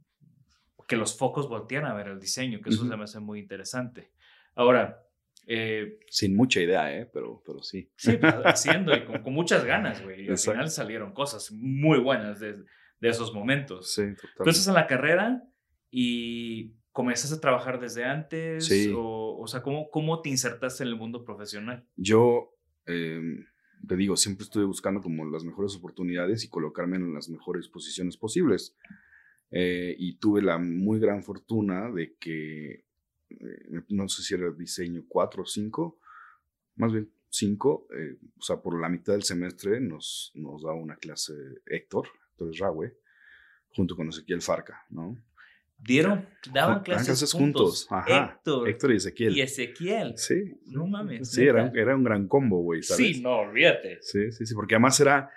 que 0.87 0.95
los 0.95 1.17
focos 1.17 1.47
voltean 1.47 1.85
a 1.85 1.93
ver 1.93 2.07
el 2.07 2.19
diseño, 2.19 2.61
que 2.61 2.69
eso 2.69 2.81
Ujú. 2.81 2.91
se 2.91 2.97
me 2.97 3.03
hace 3.03 3.19
muy 3.19 3.39
interesante. 3.39 4.11
Ahora, 4.55 5.05
eh, 5.47 5.99
Sin 6.09 6.35
mucha 6.35 6.59
idea, 6.61 6.95
¿eh? 6.95 7.09
Pero, 7.11 7.41
pero 7.45 7.63
sí. 7.63 7.89
sí, 7.95 8.17
pues, 8.17 8.33
haciendo 8.45 8.95
y 8.95 9.05
con, 9.05 9.23
con 9.23 9.33
muchas 9.33 9.65
ganas, 9.65 10.01
güey, 10.03 10.25
y 10.25 10.29
al 10.29 10.37
final 10.37 10.69
salieron 10.69 11.13
cosas 11.13 11.51
muy 11.51 11.99
buenas 11.99 12.39
de, 12.39 12.53
de 12.99 13.09
esos 13.09 13.33
momentos. 13.33 13.93
Sí, 13.93 14.01
totalmente. 14.15 14.33
Entonces 14.39 14.67
en 14.67 14.73
la 14.73 14.87
carrera 14.87 15.43
y 15.89 16.75
comenzaste 16.91 17.35
a 17.35 17.39
trabajar 17.39 17.79
desde 17.79 18.03
antes 18.03 18.65
Sí. 18.65 18.91
o, 18.95 19.37
o 19.39 19.47
sea, 19.47 19.61
¿cómo, 19.61 19.89
¿cómo 19.89 20.21
te 20.21 20.29
insertaste 20.29 20.83
en 20.83 20.89
el 20.89 20.95
mundo 20.95 21.23
profesional? 21.23 21.87
Yo, 21.95 22.53
eh, 22.85 23.21
te 23.87 23.95
digo, 23.95 24.15
siempre 24.17 24.43
estuve 24.43 24.65
buscando 24.65 25.01
como 25.01 25.25
las 25.25 25.43
mejores 25.43 25.75
oportunidades 25.75 26.43
y 26.43 26.49
colocarme 26.49 26.97
en 26.97 27.13
las 27.13 27.29
mejores 27.29 27.67
posiciones 27.67 28.17
posibles. 28.17 28.75
Eh, 29.51 29.95
y 29.97 30.17
tuve 30.17 30.41
la 30.41 30.57
muy 30.57 30.99
gran 30.99 31.23
fortuna 31.23 31.91
de 31.91 32.15
que, 32.17 32.85
eh, 33.29 33.81
no 33.89 34.07
sé 34.07 34.23
si 34.23 34.33
era 34.33 34.49
diseño 34.51 35.03
4 35.07 35.43
o 35.43 35.45
5, 35.45 35.99
más 36.75 36.93
bien 36.93 37.11
5, 37.29 37.87
o 38.37 38.41
sea, 38.41 38.61
por 38.61 38.79
la 38.79 38.89
mitad 38.89 39.13
del 39.13 39.23
semestre 39.23 39.79
nos, 39.79 40.31
nos 40.35 40.63
da 40.63 40.73
una 40.73 40.97
clase 40.97 41.33
Héctor, 41.65 42.07
Héctor 42.31 42.49
Esraue, 42.49 42.97
junto 43.73 43.95
con 43.95 44.09
Ezequiel 44.09 44.41
Farca, 44.41 44.85
¿no? 44.89 45.17
Dieron, 45.83 46.27
daban 46.53 46.83
clases, 46.83 47.07
clases 47.07 47.33
juntos. 47.33 47.87
juntos, 47.87 47.87
ajá. 47.89 48.33
Héctor, 48.35 48.69
Héctor 48.69 48.91
y 48.93 48.95
Ezequiel. 48.97 49.37
y 49.37 49.41
Ezequiel. 49.41 50.13
Sí. 50.15 50.59
No 50.67 50.85
mames, 50.85 51.29
Sí, 51.31 51.43
era, 51.43 51.63
neta. 51.65 51.79
era 51.79 51.95
un 51.95 52.03
gran 52.03 52.27
combo, 52.27 52.61
güey. 52.61 52.83
Sí, 52.83 53.19
no, 53.21 53.39
olvídate. 53.39 53.97
Sí, 54.01 54.31
sí, 54.31 54.45
sí, 54.45 54.53
porque 54.53 54.75
además 54.75 54.99
era 54.99 55.31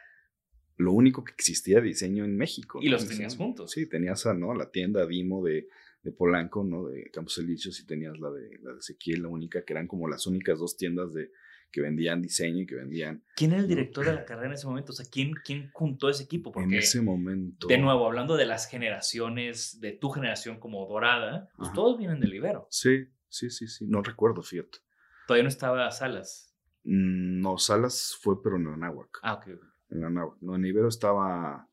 lo 0.76 0.92
único 0.92 1.24
que 1.24 1.32
existía 1.32 1.80
de 1.80 1.86
diseño 1.88 2.24
en 2.24 2.36
México. 2.36 2.78
Y 2.82 2.86
¿no? 2.86 2.92
los 2.92 3.08
tenías 3.08 3.36
juntos. 3.36 3.70
Sí, 3.70 3.86
tenías 3.88 4.26
¿no? 4.36 4.54
la 4.54 4.70
tienda 4.70 5.06
Dimo 5.06 5.42
de, 5.44 5.68
de 6.02 6.12
Polanco, 6.12 6.62
¿no? 6.62 6.86
De 6.88 7.10
Campos 7.10 7.38
Elíseos 7.38 7.80
y 7.80 7.86
tenías 7.86 8.18
la 8.18 8.30
de, 8.30 8.58
la 8.62 8.72
de 8.72 8.78
Ezequiel, 8.80 9.22
la 9.22 9.28
única, 9.28 9.64
que 9.64 9.72
eran 9.72 9.86
como 9.86 10.08
las 10.08 10.26
únicas 10.26 10.58
dos 10.58 10.76
tiendas 10.76 11.14
de, 11.14 11.30
que 11.74 11.80
vendían 11.80 12.22
diseño 12.22 12.62
y 12.62 12.66
que 12.66 12.76
vendían 12.76 13.24
¿Quién 13.34 13.50
era 13.52 13.60
el 13.60 13.66
director 13.66 14.04
de 14.06 14.14
la 14.14 14.24
carrera 14.24 14.46
en 14.46 14.52
ese 14.52 14.66
momento? 14.68 14.92
O 14.92 14.94
sea, 14.94 15.04
¿quién, 15.10 15.32
quién 15.44 15.70
juntó 15.72 16.08
ese 16.08 16.22
equipo? 16.22 16.52
Porque, 16.52 16.68
en 16.68 16.74
ese 16.74 17.00
momento. 17.02 17.66
de 17.66 17.78
nuevo, 17.78 18.06
hablando 18.06 18.36
de 18.36 18.46
las 18.46 18.68
generaciones, 18.68 19.80
de 19.80 19.90
tu 19.90 20.10
generación 20.10 20.60
como 20.60 20.86
dorada, 20.86 21.50
pues 21.56 21.72
todos 21.72 21.98
vienen 21.98 22.20
del 22.20 22.32
Ibero. 22.32 22.68
Sí, 22.70 23.08
sí, 23.28 23.50
sí, 23.50 23.66
sí. 23.66 23.86
No 23.88 24.02
recuerdo, 24.02 24.40
fíjate. 24.40 24.78
Todavía 25.26 25.42
no 25.42 25.48
estaba 25.48 25.90
Salas. 25.90 26.54
Mm, 26.84 27.40
No, 27.40 27.58
Salas 27.58 28.16
fue, 28.20 28.40
pero 28.40 28.54
en 28.56 28.68
Anáhuac. 28.68 29.18
Ah, 29.22 29.34
ok. 29.34 29.48
En 29.90 30.04
Anáhuac. 30.04 30.36
No, 30.42 30.54
en 30.54 30.64
Ibero 30.66 30.86
estaba. 30.88 31.68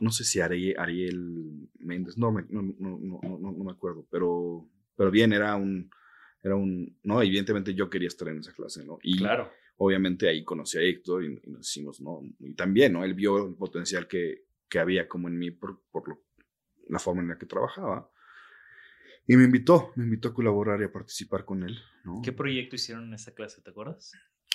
No 0.00 0.10
sé 0.10 0.24
si 0.24 0.40
Ariel, 0.40 0.74
Ariel 0.78 1.68
Méndez, 1.78 2.18
no, 2.18 2.30
me- 2.30 2.44
no, 2.50 2.60
no, 2.60 2.74
no, 2.78 3.20
no, 3.22 3.38
no- 3.38 3.52
no 3.52 3.64
me 3.64 3.72
acuerdo, 3.72 4.06
pero, 4.10 4.68
pero 4.96 5.10
bien, 5.10 5.32
era 5.32 5.56
un, 5.56 5.90
era 6.44 6.54
un, 6.54 6.96
no, 7.02 7.20
evidentemente 7.22 7.74
yo 7.74 7.90
quería 7.90 8.06
estar 8.08 8.28
en 8.28 8.38
esa 8.38 8.52
clase, 8.52 8.84
¿no? 8.84 8.98
Y 9.02 9.16
Claro. 9.18 9.50
obviamente 9.78 10.28
ahí 10.28 10.44
conocí 10.44 10.78
a 10.78 10.82
Héctor 10.82 11.24
y, 11.24 11.40
y 11.42 11.50
nos 11.50 11.68
hicimos, 11.68 12.00
¿no? 12.00 12.20
Y 12.38 12.54
también, 12.54 12.92
¿no? 12.92 13.02
Él 13.04 13.14
vio 13.14 13.48
el 13.48 13.54
potencial 13.56 14.06
que, 14.06 14.44
que 14.68 14.78
había 14.78 15.08
como 15.08 15.28
en 15.28 15.38
mí 15.38 15.50
por, 15.50 15.82
por 15.90 16.06
lo- 16.08 16.22
la 16.88 16.98
forma 17.00 17.22
en 17.22 17.28
la 17.28 17.38
que 17.38 17.46
trabajaba. 17.46 18.10
Y 19.26 19.36
me 19.36 19.44
invitó, 19.44 19.90
me 19.96 20.04
invitó 20.04 20.28
a 20.28 20.34
colaborar 20.34 20.80
y 20.82 20.84
a 20.84 20.92
participar 20.92 21.46
con 21.46 21.62
él, 21.62 21.78
¿no? 22.04 22.20
¿Qué 22.22 22.30
proyecto 22.32 22.76
hicieron 22.76 23.04
en 23.04 23.14
esa 23.14 23.32
clase? 23.34 23.62
¿Te 23.62 23.70
acuerdas? 23.70 24.12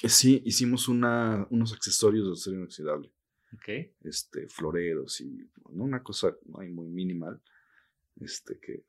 Sí, 0.08 0.42
hicimos 0.46 0.88
una, 0.88 1.48
unos 1.50 1.74
accesorios 1.74 2.28
de 2.28 2.34
acero 2.34 2.56
inoxidable 2.58 3.12
Ok. 3.54 3.92
este, 4.04 4.48
floreros 4.48 5.20
y 5.22 5.50
¿no? 5.74 5.84
una 5.86 6.04
cosa 6.04 6.38
muy 6.46 6.70
minimal, 6.88 7.42
este, 8.22 8.60
que 8.60 8.86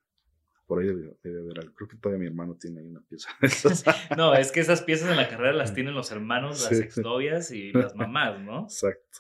por 0.71 0.79
ahí 0.81 0.87
debe, 0.87 1.17
debe 1.25 1.41
haber 1.41 1.59
algo. 1.59 1.75
Creo 1.75 1.89
que 1.89 1.97
todavía 1.97 2.21
mi 2.21 2.27
hermano 2.29 2.55
tiene 2.55 2.79
ahí 2.79 2.87
una 2.87 3.01
pieza 3.01 3.29
de 3.41 3.47
esas. 3.49 3.85
No, 4.17 4.35
es 4.37 4.53
que 4.53 4.61
esas 4.61 4.83
piezas 4.83 5.11
en 5.11 5.17
la 5.17 5.29
carrera 5.29 5.53
las 5.53 5.75
tienen 5.75 5.95
los 5.95 6.13
hermanos, 6.13 6.61
las 6.63 6.79
Sí. 6.79 6.85
exnovias 6.85 7.51
y 7.51 7.73
las 7.73 7.97
mamás, 7.97 8.41
¿no? 8.41 8.63
exacto, 8.67 9.19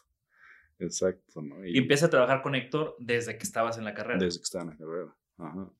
exacto, 0.79 1.43
¿no? 1.43 1.67
Y 1.67 1.77
empieza 1.77 2.07
a 2.07 2.11
trabajar 2.11 2.41
con 2.43 2.55
Héctor 2.55 2.95
desde 3.01 3.37
que 3.37 3.43
estabas 3.43 3.79
en 3.79 3.85
la 3.85 3.95
carrera. 3.95 4.21
Desde 4.21 4.39
que 4.39 4.45
estaba 4.45 4.63
en 4.63 4.71
la 4.71 4.77
carrera. 4.77 5.17
Ajá. 5.39 5.71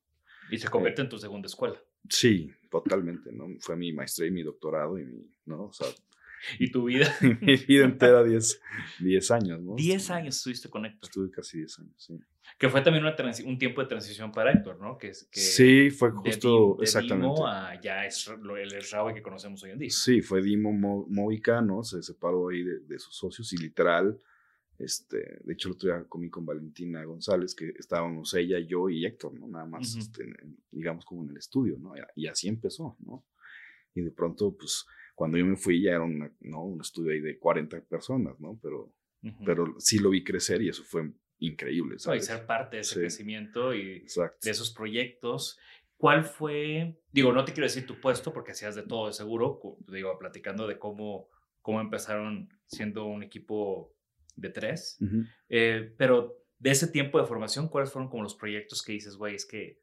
Y 0.49 0.57
se 0.57 0.67
convierte 0.67 1.01
en 1.03 1.07
tu 1.07 1.17
segunda 1.17 1.47
escuela. 1.47 1.81
Sí, 2.09 2.51
totalmente, 2.69 3.31
¿no? 3.31 3.47
Fue 3.61 3.77
mi 3.77 3.93
maestría 3.93 4.27
y 4.27 4.31
mi 4.31 4.43
doctorado 4.43 4.99
y 4.99 5.05
mi, 5.05 5.25
¿no? 5.45 5.67
O 5.67 5.71
sea, 5.71 5.87
Y 6.59 6.69
tu 6.69 6.83
vida. 6.83 7.07
mi 7.41 7.55
vida 7.55 7.85
entera 7.85 8.23
10 8.25 8.59
10 8.99 9.31
años, 9.31 9.61
¿no? 9.61 9.75
10 9.75 10.09
años 10.11 10.35
estuviste 10.35 10.69
con 10.69 10.85
Héctor. 10.85 11.07
Estuve 11.07 11.31
casi 11.31 11.59
10 11.59 11.79
años, 11.79 11.93
sí. 11.97 12.19
Que 12.57 12.69
fue 12.69 12.81
también 12.81 13.03
una 13.05 13.15
un 13.45 13.57
tiempo 13.57 13.81
de 13.81 13.87
transición 13.87 14.31
para 14.31 14.51
Héctor, 14.51 14.79
¿no? 14.79 14.97
Que, 14.97 15.13
sí, 15.13 15.89
fue 15.89 16.09
de 16.11 16.15
justo, 16.17 16.49
Dim- 16.73 16.77
de 16.77 16.83
exactamente. 16.83 17.35
Dimo 17.35 17.47
a 17.47 17.81
ya 17.81 18.05
es 18.05 18.27
lo- 18.39 18.57
el 18.57 18.73
Esraue 18.73 19.13
que 19.13 19.21
conocemos 19.21 19.63
hoy 19.63 19.71
en 19.71 19.79
día. 19.79 19.89
Sí, 19.89 20.21
fue 20.21 20.41
Dimo 20.41 20.71
Mo- 20.71 21.07
¿no? 21.61 21.83
Se 21.83 22.01
separó 22.03 22.49
ahí 22.49 22.63
de, 22.63 22.79
de 22.79 22.99
sus 22.99 23.15
socios 23.15 23.51
y 23.53 23.57
literal, 23.57 24.19
este, 24.77 25.39
de 25.43 25.53
hecho 25.53 25.69
el 25.69 25.75
otro 25.75 25.89
día 25.89 26.05
comí 26.07 26.29
con 26.29 26.45
Valentina 26.45 27.03
González, 27.03 27.53
que 27.55 27.73
estábamos 27.77 28.33
ella, 28.33 28.59
yo 28.59 28.89
y 28.89 29.05
Héctor, 29.05 29.33
¿no? 29.33 29.47
Nada 29.47 29.65
más, 29.65 29.95
este, 29.95 30.23
en- 30.23 30.57
digamos 30.71 31.05
como 31.05 31.23
en 31.23 31.29
el 31.31 31.37
estudio, 31.37 31.77
¿no? 31.79 31.93
Y 32.15 32.27
así 32.27 32.47
empezó, 32.47 32.95
¿no? 32.99 33.23
Y 33.93 34.01
de 34.01 34.11
pronto, 34.11 34.55
pues, 34.57 34.85
cuando 35.15 35.37
yo 35.37 35.45
me 35.45 35.55
fui 35.57 35.81
ya 35.83 35.91
era 35.91 36.01
una, 36.03 36.31
¿no? 36.41 36.63
un 36.63 36.81
estudio 36.81 37.11
ahí 37.11 37.19
de 37.21 37.37
40 37.37 37.79
personas, 37.81 38.39
¿no? 38.39 38.57
Pero, 38.61 38.91
pero 39.45 39.75
sí 39.79 39.99
lo 39.99 40.09
vi 40.09 40.23
crecer 40.23 40.61
y 40.63 40.69
eso 40.69 40.83
fue 40.83 41.11
increíble, 41.41 41.91
No, 41.91 41.95
y 41.95 41.99
¿sabes? 41.99 42.25
ser 42.25 42.45
parte 42.45 42.77
de 42.77 42.81
ese 42.81 42.93
Sí. 42.93 42.99
crecimiento 43.01 43.73
y 43.73 43.97
Exacto. 43.97 44.37
de 44.41 44.51
esos 44.51 44.71
proyectos. 44.71 45.59
¿Cuál 45.97 46.23
fue? 46.23 46.97
Digo, 47.11 47.31
no 47.33 47.43
te 47.45 47.51
quiero 47.51 47.65
decir 47.67 47.85
tu 47.85 47.99
puesto 47.99 48.31
porque 48.33 48.53
hacías 48.53 48.75
de 48.75 48.83
todo 48.83 49.07
de 49.07 49.13
seguro. 49.13 49.59
Digo, 49.87 50.17
platicando 50.17 50.65
de 50.67 50.79
cómo, 50.79 51.27
cómo 51.61 51.81
empezaron 51.81 52.49
siendo 52.65 53.05
un 53.05 53.21
equipo 53.23 53.93
de 54.35 54.49
tres. 54.49 54.97
Ujú. 55.01 55.23
Eh, 55.49 55.93
pero 55.97 56.37
de 56.59 56.71
ese 56.71 56.87
tiempo 56.87 57.19
de 57.19 57.25
formación, 57.27 57.67
¿cuáles 57.69 57.91
fueron 57.91 58.09
como 58.09 58.23
los 58.23 58.35
proyectos 58.35 58.81
que 58.83 58.93
dices, 58.93 59.15
güey, 59.17 59.35
es 59.35 59.45
que 59.45 59.79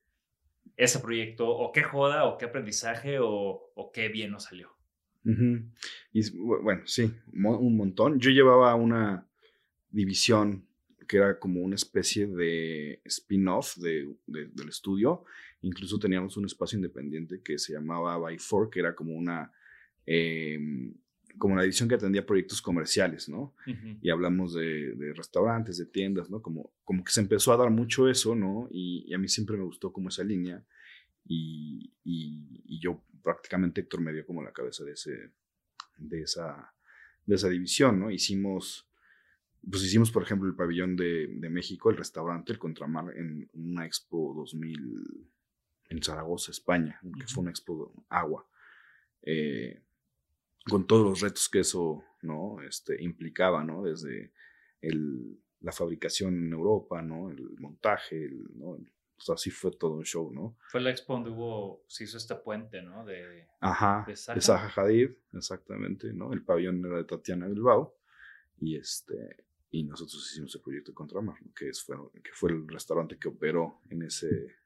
ese 0.76 1.00
proyecto, 1.00 1.48
o 1.48 1.72
qué 1.72 1.82
joda, 1.82 2.24
o 2.24 2.38
qué 2.38 2.44
aprendizaje, 2.46 3.18
o, 3.20 3.70
o 3.74 3.90
qué 3.92 4.08
bien 4.08 4.30
nos 4.30 4.44
salió? 4.44 4.70
Ujú. 5.24 5.62
Y 6.12 6.20
s- 6.20 6.32
bu- 6.34 6.62
bueno, 6.62 6.82
sí, 6.86 7.12
un 7.32 7.76
montón. 7.76 8.20
Yo 8.20 8.30
llevaba 8.30 8.74
una 8.76 9.26
división 9.90 10.67
que 11.08 11.16
era 11.16 11.38
como 11.38 11.62
una 11.62 11.74
especie 11.74 12.26
de 12.26 13.00
spin-off 13.06 13.76
de, 13.78 14.14
de- 14.26 14.48
del 14.48 14.68
estudio. 14.68 15.24
Incluso 15.62 15.98
teníamos 15.98 16.36
un 16.36 16.44
espacio 16.44 16.76
independiente 16.76 17.40
que 17.42 17.58
se 17.58 17.72
llamaba 17.72 18.16
By 18.18 18.38
Four, 18.38 18.68
que 18.70 18.80
era 18.80 18.94
como 18.94 19.14
una, 19.16 19.50
em, 20.06 20.94
como 21.38 21.54
una 21.54 21.62
división 21.62 21.88
que 21.88 21.94
atendía 21.94 22.26
proyectos 22.26 22.60
comerciales, 22.60 23.28
¿no? 23.28 23.54
Ujú. 23.66 23.98
y 24.02 24.10
hablamos 24.10 24.54
de, 24.54 24.92
de 24.94 25.12
restaurantes, 25.14 25.78
de 25.78 25.86
tiendas, 25.86 26.28
¿no? 26.30 26.42
Como, 26.42 26.72
como 26.84 27.02
que 27.04 27.12
se 27.12 27.20
empezó 27.20 27.52
a 27.52 27.56
dar 27.56 27.70
mucho 27.70 28.08
eso, 28.08 28.34
¿no? 28.34 28.68
Y, 28.70 29.04
y 29.08 29.14
a 29.14 29.18
mí 29.18 29.28
siempre 29.28 29.56
me 29.56 29.64
gustó 29.64 29.92
como 29.92 30.08
esa 30.08 30.24
línea 30.24 30.64
y, 31.26 31.92
y- 32.04 32.62
y 32.64 32.80
yo 32.80 33.02
prácticamente 33.22 33.80
Héctor 33.82 34.00
me 34.00 34.12
dio 34.12 34.24
como 34.26 34.42
la 34.42 34.52
cabeza 34.52 34.84
de, 34.84 34.92
ese, 34.92 35.30
de, 35.98 36.22
esa, 36.22 36.74
de 37.26 37.34
esa 37.34 37.48
división, 37.48 38.00
¿no? 38.00 38.10
Hicimos, 38.10 38.87
pues 39.70 39.82
hicimos, 39.84 40.10
por 40.10 40.22
ejemplo, 40.22 40.48
el 40.48 40.54
pabellón 40.54 40.96
de, 40.96 41.26
de 41.28 41.50
México, 41.50 41.90
el 41.90 41.96
restaurante, 41.96 42.52
el 42.52 42.58
Contramar, 42.58 43.16
en 43.16 43.48
una 43.54 43.86
Expo 43.86 44.34
2000 44.36 45.30
en 45.90 46.02
Zaragoza, 46.02 46.50
España, 46.50 47.00
que 47.18 47.26
fue 47.26 47.42
una 47.42 47.50
Expo 47.50 48.04
agua. 48.08 48.46
Eh, 49.22 49.82
con 50.68 50.86
todos 50.86 51.04
los 51.06 51.20
retos 51.20 51.48
que 51.48 51.60
eso 51.60 52.04
¿no? 52.22 52.60
este, 52.62 53.02
implicaba, 53.02 53.64
¿no? 53.64 53.82
Desde 53.84 54.32
el- 54.80 55.40
la 55.60 55.72
fabricación 55.72 56.36
en 56.36 56.52
Europa, 56.52 57.02
¿no? 57.02 57.30
El 57.30 57.56
montaje, 57.58 58.24
el, 58.26 58.44
¿no? 58.54 58.76
pues 59.16 59.30
así 59.30 59.50
fue 59.50 59.72
todo 59.72 59.94
un 59.94 60.04
show, 60.04 60.30
¿no? 60.32 60.56
Fue 60.68 60.80
la 60.80 60.90
expo 60.90 61.14
donde 61.14 61.30
hubo, 61.30 61.82
se 61.88 62.04
hizo 62.04 62.16
este 62.18 62.36
puente, 62.36 62.80
¿no? 62.82 63.04
De, 63.04 63.48
Ajá, 63.60 64.04
De. 64.06 64.14
Zaha, 64.14 64.68
Hadid, 64.76 65.10
exactamente, 65.32 66.12
¿no? 66.12 66.32
El 66.32 66.44
pabellón 66.44 66.84
era 66.86 66.98
de 66.98 67.04
Tatiana 67.04 67.48
Bilbao 67.48 67.96
y 68.60 68.76
este 68.76 69.47
y 69.70 69.84
nosotros 69.84 70.30
hicimos 70.30 70.54
el 70.54 70.62
proyecto 70.62 70.92
de 70.92 70.94
Contramar, 70.96 71.36
¿no? 71.42 71.52
que, 71.54 71.68
es, 71.68 71.82
fue, 71.82 71.96
que 72.22 72.30
fue 72.32 72.52
el 72.52 72.66
restaurante 72.68 73.18
que 73.18 73.28
operó 73.28 73.80
en 73.90 74.02
ese 74.02 74.56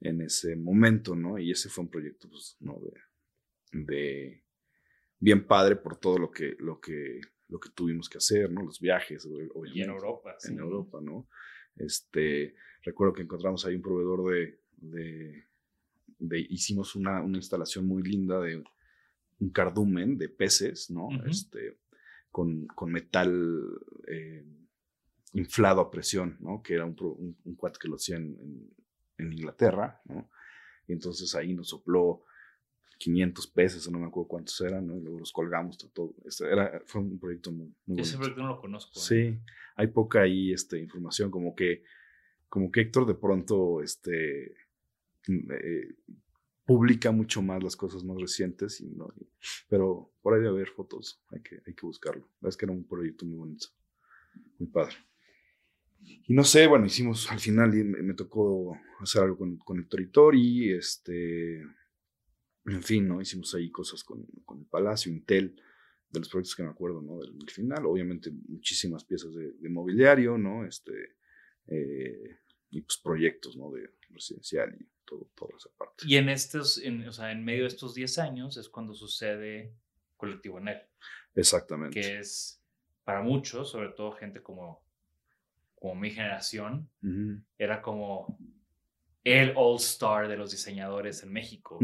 en 0.00 0.20
ese 0.20 0.56
momento, 0.56 1.14
¿no? 1.14 1.38
Y 1.38 1.52
ese 1.52 1.68
fue 1.68 1.84
un 1.84 1.90
proyecto, 1.90 2.28
pues, 2.28 2.56
¿no? 2.58 2.76
De, 2.80 3.84
de 3.84 4.44
bien 5.20 5.46
padre 5.46 5.76
por 5.76 5.96
todo 6.00 6.18
lo 6.18 6.28
que, 6.32 6.56
lo 6.58 6.80
que, 6.80 7.20
lo 7.48 7.60
que 7.60 7.70
tuvimos 7.70 8.08
que 8.08 8.18
hacer, 8.18 8.50
¿no? 8.50 8.62
Los 8.64 8.80
viajes, 8.80 9.24
obviamente. 9.24 9.78
y 9.78 9.82
en 9.82 9.90
Europa. 9.90 10.32
En 10.42 10.54
sí. 10.54 10.56
Europa, 10.56 11.00
¿no? 11.00 11.28
Este, 11.76 12.56
recuerdo 12.82 13.14
que 13.14 13.22
encontramos 13.22 13.64
ahí 13.64 13.76
un 13.76 13.82
proveedor 13.82 14.32
de, 14.34 14.60
de, 14.78 15.46
de- 16.18 16.46
hicimos 16.50 16.96
una, 16.96 17.22
una 17.22 17.38
instalación 17.38 17.86
muy 17.86 18.02
linda 18.02 18.40
de 18.40 18.56
un 19.38 19.50
cardumen 19.50 20.18
de 20.18 20.28
peces, 20.28 20.90
¿no? 20.90 21.10
Este, 21.26 21.78
con, 22.32 22.66
con 22.68 22.90
metal 22.90 23.62
eh, 24.08 24.44
inflado 25.34 25.82
a 25.82 25.90
presión, 25.90 26.38
¿no? 26.40 26.62
Que 26.62 26.74
era 26.74 26.84
un, 26.84 26.96
un, 26.98 27.36
un 27.44 27.54
cuate 27.54 27.78
que 27.80 27.88
lo 27.88 27.96
hacía 27.96 28.16
en, 28.16 28.74
Inglaterra, 29.18 30.00
¿no? 30.06 30.28
Y 30.88 30.92
entonces 30.94 31.32
ahí 31.36 31.54
nos 31.54 31.68
sopló 31.68 32.24
500 32.98 33.46
peces, 33.48 33.88
no 33.88 34.00
me 34.00 34.06
acuerdo 34.06 34.26
cuántos 34.26 34.60
eran, 34.62 34.88
¿no? 34.88 34.96
Y 34.96 35.00
luego 35.00 35.20
los 35.20 35.30
colgamos 35.30 35.78
todo. 35.92 36.12
Este 36.24 36.50
era, 36.50 36.82
fue 36.86 37.02
un 37.02 37.20
proyecto 37.20 37.52
muy, 37.52 37.72
muy 37.86 38.00
Ese 38.00 38.16
proyecto 38.16 38.42
no 38.42 38.48
lo 38.48 38.60
conozco. 38.60 38.98
¿eh? 38.98 39.02
Sí, 39.02 39.38
hay 39.76 39.86
poca 39.88 40.22
ahí 40.22 40.52
este, 40.52 40.80
información, 40.80 41.30
como 41.30 41.54
que, 41.54 41.84
como 42.48 42.72
que 42.72 42.80
Héctor 42.80 43.06
de 43.06 43.14
pronto 43.14 43.80
este, 43.80 44.56
eh, 45.28 45.94
publica 46.64 47.10
mucho 47.10 47.42
más 47.42 47.62
las 47.62 47.76
cosas 47.76 48.04
más 48.04 48.20
recientes, 48.20 48.80
y 48.80 48.90
no, 48.90 49.12
pero 49.68 50.12
por 50.22 50.34
ahí 50.34 50.40
debe 50.40 50.54
haber 50.54 50.68
fotos, 50.68 51.22
hay 51.30 51.42
que, 51.42 51.60
hay 51.66 51.74
que 51.74 51.86
buscarlo. 51.86 52.22
La 52.22 52.34
verdad 52.42 52.48
es 52.50 52.56
que 52.56 52.66
era 52.66 52.72
un 52.72 52.86
proyecto 52.86 53.26
muy 53.26 53.38
bonito, 53.38 53.66
muy 54.58 54.68
padre. 54.68 54.94
Y 56.04 56.34
no 56.34 56.44
sé, 56.44 56.66
bueno, 56.66 56.86
hicimos 56.86 57.30
al 57.30 57.38
final, 57.38 57.76
y 57.76 57.84
me, 57.84 58.02
me 58.02 58.14
tocó 58.14 58.76
hacer 59.00 59.22
algo 59.22 59.38
con, 59.38 59.56
con 59.58 59.80
Héctor 59.80 60.00
Itori, 60.00 60.72
este, 60.72 61.60
en 62.66 62.82
fin, 62.82 63.08
¿no? 63.08 63.20
Hicimos 63.20 63.54
ahí 63.54 63.70
cosas 63.70 64.02
con, 64.04 64.24
con 64.44 64.60
el 64.60 64.66
Palacio, 64.66 65.12
Intel, 65.12 65.60
de 66.10 66.18
los 66.18 66.28
proyectos 66.28 66.54
que 66.56 66.62
me 66.62 66.70
acuerdo, 66.70 67.02
¿no? 67.02 67.18
Del, 67.18 67.38
del 67.38 67.50
final, 67.50 67.86
obviamente 67.86 68.30
muchísimas 68.30 69.04
piezas 69.04 69.34
de, 69.34 69.52
de 69.52 69.68
mobiliario, 69.68 70.38
¿no? 70.38 70.64
Este, 70.64 71.16
eh, 71.68 72.38
y 72.70 72.82
pues 72.82 72.98
proyectos, 73.02 73.56
¿no? 73.56 73.70
De 73.70 73.88
residencial 74.10 74.76
y 74.78 74.91
todo, 75.04 75.28
toda 75.34 75.56
esa 75.56 75.70
parte. 75.76 76.04
Y 76.06 76.16
en 76.16 76.28
estos, 76.28 76.78
en, 76.78 77.06
o 77.06 77.12
sea, 77.12 77.32
en 77.32 77.44
medio 77.44 77.62
de 77.62 77.68
estos 77.68 77.94
10 77.94 78.18
años 78.18 78.56
es 78.56 78.68
cuando 78.68 78.94
sucede 78.94 79.74
Colectivo 80.16 80.58
Enel, 80.58 80.82
Exactamente. 81.34 82.00
que 82.00 82.18
es 82.18 82.62
para 83.04 83.22
muchos, 83.22 83.70
sobre 83.70 83.90
todo 83.90 84.12
gente 84.12 84.42
como, 84.42 84.84
como 85.74 85.94
mi 85.96 86.10
generación, 86.10 86.88
era 87.58 87.82
como 87.82 88.38
el 89.24 89.52
all 89.56 89.76
star 89.76 90.28
de 90.28 90.36
los 90.36 90.50
diseñadores 90.50 91.22
en 91.22 91.32
México. 91.32 91.78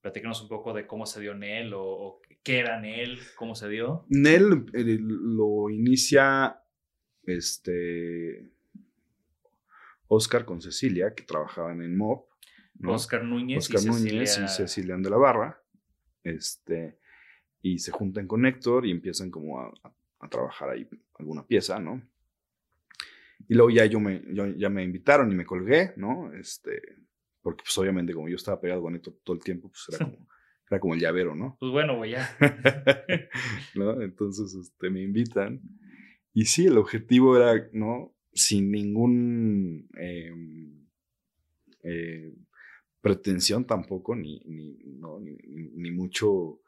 Platícanos 0.00 0.42
un 0.42 0.48
poco 0.48 0.72
de 0.72 0.86
cómo 0.86 1.06
se 1.06 1.20
dio 1.20 1.34
Nel 1.34 1.74
o, 1.74 1.82
o 1.82 2.22
qué 2.42 2.58
era 2.58 2.80
Nel, 2.80 3.18
cómo 3.36 3.54
se 3.54 3.68
dio. 3.68 4.04
Nel 4.08 4.66
eh, 4.74 4.98
lo 5.00 5.70
inicia 5.70 6.62
este 7.24 8.52
Oscar 10.08 10.44
con 10.44 10.60
Cecilia, 10.60 11.14
que 11.14 11.24
trabajaban 11.24 11.82
en 11.82 11.96
MOB. 11.96 12.24
¿No? 12.78 12.92
Oscar 12.94 13.24
Núñez 13.24 13.58
Oscar 13.58 13.80
y 13.82 13.86
Núñez 13.86 14.30
Cecilia. 14.34 14.44
y 14.44 14.48
Cecilia 14.48 14.96
de 14.96 15.10
la 15.10 15.16
Barra. 15.16 15.62
Este, 16.24 16.98
y 17.62 17.78
se 17.78 17.90
juntan 17.92 18.26
con 18.26 18.44
Héctor 18.46 18.86
y 18.86 18.90
empiezan 18.90 19.30
como 19.30 19.60
a, 19.60 19.72
a- 20.20 20.28
trabajar 20.28 20.70
ahí 20.70 20.86
alguna 21.18 21.46
pieza, 21.46 21.78
¿no? 21.80 22.02
Y 23.48 23.54
luego 23.54 23.70
ya 23.70 23.86
yo 23.86 23.98
me, 24.00 24.22
yo- 24.34 24.46
ya 24.56 24.68
me 24.68 24.82
invitaron 24.82 25.30
y 25.32 25.34
me 25.34 25.46
colgué, 25.46 25.92
¿no? 25.96 26.32
Este, 26.34 26.82
porque 27.40 27.62
pues 27.62 27.78
obviamente 27.78 28.12
como 28.12 28.28
yo 28.28 28.36
estaba 28.36 28.60
pegado 28.60 28.82
con 28.82 28.94
Héctor 28.96 29.14
todo 29.24 29.36
el 29.36 29.42
tiempo, 29.42 29.70
pues 29.70 29.84
era 29.88 30.04
como, 30.04 30.26
era 30.70 30.80
como 30.80 30.94
el 30.94 31.00
llavero, 31.00 31.34
¿no? 31.34 31.56
Pues 31.60 31.72
bueno, 31.72 31.96
güey, 31.96 32.10
ya. 32.12 32.36
¿no? 33.74 34.02
Entonces, 34.02 34.54
este, 34.54 34.90
me 34.90 35.02
invitan. 35.02 35.60
Y 36.34 36.44
sí, 36.44 36.66
el 36.66 36.76
objetivo 36.78 37.36
era, 37.36 37.68
¿no? 37.72 38.14
Sin 38.34 38.70
ningún 38.70 39.88
eh, 39.98 40.32
eh, 41.84 42.34
pretensión 43.00 43.66
tampoco, 43.66 44.14
ni, 44.16 44.40
ni, 44.44 44.76
¿no? 44.84 45.18
ni, 45.20 45.36
ni- 45.46 45.90
mucho 45.90 46.60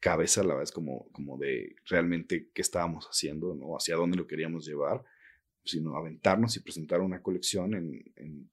cabeza 0.00 0.40
a 0.40 0.44
la 0.44 0.54
vez 0.56 0.72
como, 0.72 1.08
como 1.12 1.38
de 1.38 1.76
realmente 1.86 2.50
qué 2.52 2.62
estábamos 2.62 3.06
haciendo, 3.06 3.54
¿no? 3.54 3.76
Hacia 3.76 3.94
dónde 3.96 4.16
lo 4.16 4.26
queríamos 4.26 4.66
llevar, 4.66 5.04
sino 5.64 5.96
aventarnos 5.96 6.56
y 6.56 6.60
presentar 6.60 7.00
una 7.00 7.22
colección 7.22 7.74
en, 7.74 8.12
en, 8.16 8.50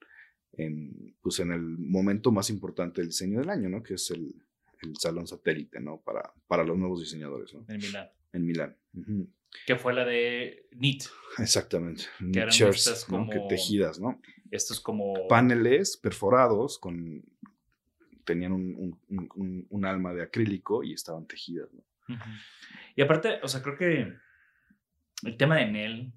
en, 0.53 1.15
pues 1.21 1.39
en 1.39 1.51
el 1.51 1.61
momento 1.61 2.31
más 2.31 2.51
importante 2.51 3.01
del 3.01 3.09
diseño 3.09 3.39
del 3.39 3.49
año, 3.49 3.67
¿no? 3.69 3.81
Que 3.81 3.95
es 3.95 4.11
el, 4.11 4.35
el 4.83 4.95
salón 4.97 5.25
satélite, 5.25 5.79
¿no? 5.79 5.99
Para, 6.01 6.31
para 6.47 6.63
los 6.63 6.77
nuevos 6.77 6.99
diseñadores, 6.99 7.51
¿no? 7.55 7.65
En 7.67 7.77
Milán. 7.77 8.09
En 8.31 8.45
Milán. 8.45 8.77
Que 9.65 9.75
fue 9.75 9.93
la 9.95 10.05
de 10.05 10.67
NIT. 10.73 11.05
Exactamente. 11.39 12.03
Que 12.31 12.37
eran 12.39 12.49
Shirts, 12.51 12.85
estas 12.87 13.09
¿no? 13.09 13.27
Que 13.27 13.37
como- 13.37 13.47
tejidas, 13.47 13.99
¿no? 13.99 14.21
Esto 14.51 14.73
es 14.73 14.79
como. 14.79 15.27
Paneles 15.27 15.97
perforados 15.97 16.77
con... 16.79 17.23
Tenían 18.25 18.51
un, 18.51 18.75
un- 19.09 19.29
un- 19.35 19.67
un- 19.69 19.85
alma 19.85 20.13
de 20.13 20.21
acrílico 20.23 20.83
y 20.83 20.93
estaban 20.93 21.25
tejidas, 21.25 21.69
¿no? 21.73 21.83
Ujú. 22.15 22.29
Y 22.95 23.01
aparte, 23.01 23.39
o 23.43 23.47
sea, 23.47 23.61
creo 23.63 23.77
que 23.77 24.13
el 25.23 25.37
tema 25.37 25.57
de 25.57 25.65
Nel 25.65 26.13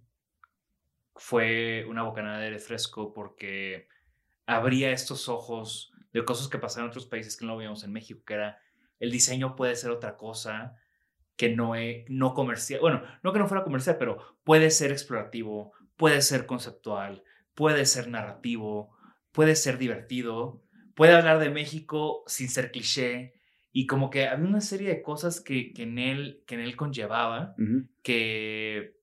fue 1.14 1.84
una 1.88 2.02
bocanada 2.02 2.38
de 2.38 2.46
aire 2.46 2.58
fresco 2.58 3.12
porque 3.12 3.88
abría 4.46 4.90
estos 4.92 5.28
ojos 5.28 5.92
de 6.12 6.24
cosas 6.24 6.48
que 6.48 6.58
pasaban 6.58 6.86
en 6.86 6.90
otros 6.90 7.06
países 7.06 7.36
que 7.36 7.46
no 7.46 7.56
veíamos 7.56 7.84
en 7.84 7.92
México, 7.92 8.22
que 8.26 8.34
era 8.34 8.58
el 9.00 9.10
diseño 9.10 9.56
puede 9.56 9.76
ser 9.76 9.90
otra 9.90 10.16
cosa 10.16 10.76
que 11.36 11.54
no, 11.54 11.74
es, 11.74 12.04
no 12.08 12.34
comercial. 12.34 12.80
Bueno, 12.80 13.02
no 13.22 13.32
que 13.32 13.38
no 13.38 13.48
fuera 13.48 13.64
comercial, 13.64 13.96
pero 13.98 14.18
puede 14.44 14.70
ser 14.70 14.90
explorativo, 14.92 15.72
puede 15.96 16.20
ser 16.22 16.46
conceptual, 16.46 17.24
puede 17.54 17.86
ser 17.86 18.08
narrativo, 18.08 18.96
puede 19.32 19.56
ser 19.56 19.78
divertido, 19.78 20.62
puede 20.94 21.12
hablar 21.12 21.38
de 21.38 21.50
México 21.50 22.22
sin 22.26 22.48
ser 22.48 22.70
cliché. 22.72 23.34
Y 23.72 23.86
como 23.86 24.10
que 24.10 24.26
había 24.26 24.46
una 24.46 24.60
serie 24.60 24.88
de 24.88 25.00
cosas 25.02 25.40
que, 25.40 25.72
que, 25.72 25.84
en, 25.84 25.98
él, 25.98 26.42
que 26.46 26.56
en 26.56 26.60
él 26.60 26.76
conllevaba 26.76 27.54
que, 28.02 28.96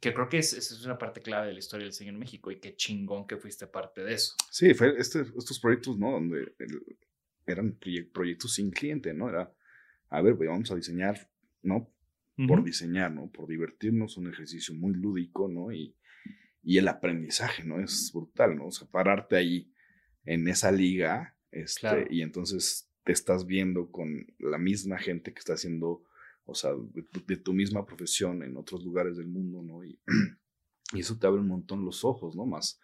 que 0.00 0.14
creo 0.14 0.28
que 0.30 0.38
es, 0.38 0.52
esa 0.54 0.74
es 0.74 0.84
una 0.84 0.96
parte 0.96 1.20
clave 1.20 1.48
de 1.48 1.52
la 1.52 1.58
historia 1.58 1.84
del 1.84 1.92
diseño 1.92 2.10
en 2.12 2.18
México 2.18 2.50
y 2.50 2.58
qué 2.58 2.74
chingón 2.74 3.26
que 3.26 3.36
fuiste 3.36 3.66
parte 3.66 4.02
de 4.02 4.14
eso. 4.14 4.34
Sí, 4.50 4.72
fue 4.74 4.94
este- 4.98 5.26
estos 5.36 5.60
proyectos, 5.60 5.98
¿no? 5.98 6.12
Donde 6.12 6.54
el- 6.58 6.96
eran 7.46 7.78
proye- 7.78 8.10
proyectos 8.10 8.54
sin 8.54 8.70
cliente, 8.70 9.12
¿no? 9.12 9.28
Era, 9.28 9.52
a 10.08 10.22
ver, 10.22 10.36
pues 10.36 10.48
vamos 10.48 10.70
a 10.70 10.74
diseñar, 10.76 11.30
¿no? 11.62 11.90
Por 12.36 12.60
Ujú. 12.60 12.64
diseñar, 12.66 13.12
¿no? 13.12 13.30
Por 13.30 13.46
divertirnos, 13.46 14.16
un 14.16 14.28
ejercicio 14.28 14.74
muy 14.74 14.94
lúdico, 14.94 15.48
¿no? 15.48 15.70
Y, 15.70 15.94
y 16.64 16.78
el 16.78 16.88
aprendizaje, 16.88 17.64
¿no? 17.64 17.80
Es 17.80 18.10
brutal, 18.12 18.56
¿no? 18.56 18.66
O 18.66 18.70
sea, 18.70 18.88
pararte 18.88 19.36
ahí 19.36 19.70
en 20.24 20.48
esa 20.48 20.72
liga, 20.72 21.36
este, 21.50 21.80
Claro. 21.80 22.06
y 22.10 22.22
entonces 22.22 22.90
te 23.04 23.12
estás 23.12 23.44
viendo 23.46 23.90
con 23.90 24.26
la 24.38 24.58
misma 24.58 24.98
gente 24.98 25.32
que 25.32 25.38
está 25.38 25.52
haciendo, 25.54 26.02
o 26.46 26.54
sea, 26.54 26.70
de, 26.72 27.02
tu- 27.02 27.24
de 27.26 27.36
tu 27.36 27.52
misma 27.52 27.84
profesión 27.84 28.42
en 28.42 28.56
otros 28.56 28.82
lugares 28.84 29.16
del 29.16 29.26
mundo, 29.28 29.62
¿no? 29.62 29.84
Y, 29.84 29.98
y 30.94 31.00
eso 31.00 31.18
te 31.18 31.26
abre 31.26 31.40
un 31.40 31.48
montón 31.48 31.84
los 31.84 32.04
ojos, 32.04 32.34
¿no? 32.34 32.46
Más, 32.46 32.80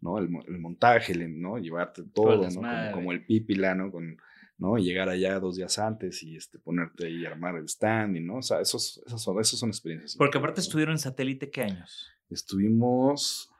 ¿no? 0.00 0.18
El, 0.18 0.28
mo- 0.28 0.44
el 0.46 0.58
montaje, 0.58 1.12
el, 1.12 1.40
¿no? 1.40 1.58
Llevarte 1.58 2.02
todo, 2.12 2.48
¿no? 2.50 2.60
Como, 2.60 2.92
como 2.92 3.12
el 3.12 3.24
pípila, 3.24 3.74
¿no? 3.76 3.92
Con, 3.92 4.16
¿no? 4.58 4.76
Y 4.76 4.84
llegar 4.84 5.08
allá 5.08 5.38
dos 5.38 5.56
días 5.56 5.78
antes 5.78 6.22
y 6.24 6.36
este, 6.36 6.58
ponerte 6.58 7.06
ahí, 7.06 7.24
armar 7.24 7.56
el 7.56 7.64
stand, 7.66 8.16
y, 8.16 8.20
¿no? 8.20 8.38
O 8.38 8.42
sea, 8.42 8.60
esos, 8.60 9.00
esas, 9.06 9.22
son, 9.22 9.40
esas 9.40 9.58
son 9.58 9.68
experiencias. 9.70 10.16
Porque 10.16 10.38
aparte 10.38 10.60
estuvieron 10.60 10.92
en 10.94 10.98
satélite, 10.98 11.50
¿qué 11.50 11.62
años? 11.62 12.08
Estuvimos, 12.30 13.50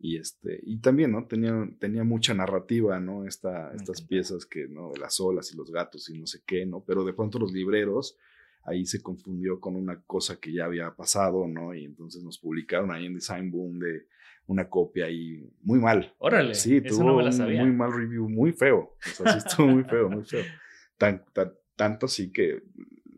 Y 0.03 0.17
este, 0.17 0.59
y 0.63 0.79
también, 0.79 1.11
¿no? 1.11 1.27
Tenía, 1.27 1.69
tenía 1.79 2.03
mucha 2.03 2.33
narrativa, 2.33 2.99
¿no? 2.99 3.25
Esta, 3.25 3.71
estas 3.73 4.01
piezas 4.01 4.45
que, 4.45 4.67
¿no? 4.67 4.91
De 4.91 4.99
las 4.99 5.19
olas 5.19 5.53
y 5.53 5.57
los 5.57 5.71
gatos 5.71 6.09
y 6.09 6.17
no 6.17 6.25
sé 6.25 6.41
qué, 6.45 6.65
¿no? 6.65 6.83
Pero 6.83 7.05
de 7.05 7.13
pronto 7.13 7.37
los 7.37 7.53
libreros 7.53 8.17
ahí 8.63 8.85
se 8.85 9.01
confundió 9.01 9.59
con 9.59 9.75
una 9.75 10.01
cosa 10.01 10.39
que 10.39 10.53
ya 10.53 10.65
había 10.65 10.91
pasado, 10.95 11.47
¿no? 11.47 11.73
Y 11.73 11.85
entonces 11.85 12.23
nos 12.23 12.37
publicaron 12.37 12.91
ahí 12.91 13.05
en 13.05 13.15
Design 13.15 13.51
Boom 13.51 13.79
de 13.79 14.07
una 14.51 14.69
copia 14.69 15.05
ahí 15.05 15.43
muy 15.61 15.79
mal. 15.79 16.13
Órale, 16.19 16.53
Sí, 16.53 16.81
tuvo 16.81 17.03
no 17.03 17.15
un 17.17 17.57
muy 17.57 17.71
mal 17.71 17.93
review, 17.93 18.29
muy 18.29 18.51
feo. 18.51 18.95
O 18.99 19.09
sea, 19.09 19.33
sí 19.33 19.37
estuvo 19.39 19.67
muy 19.67 19.83
feo, 19.83 20.09
muy 20.09 20.23
feo. 20.23 20.43
Tan, 20.97 21.25
tan- 21.33 21.53
tanto 21.75 22.05
así 22.05 22.31
que 22.31 22.61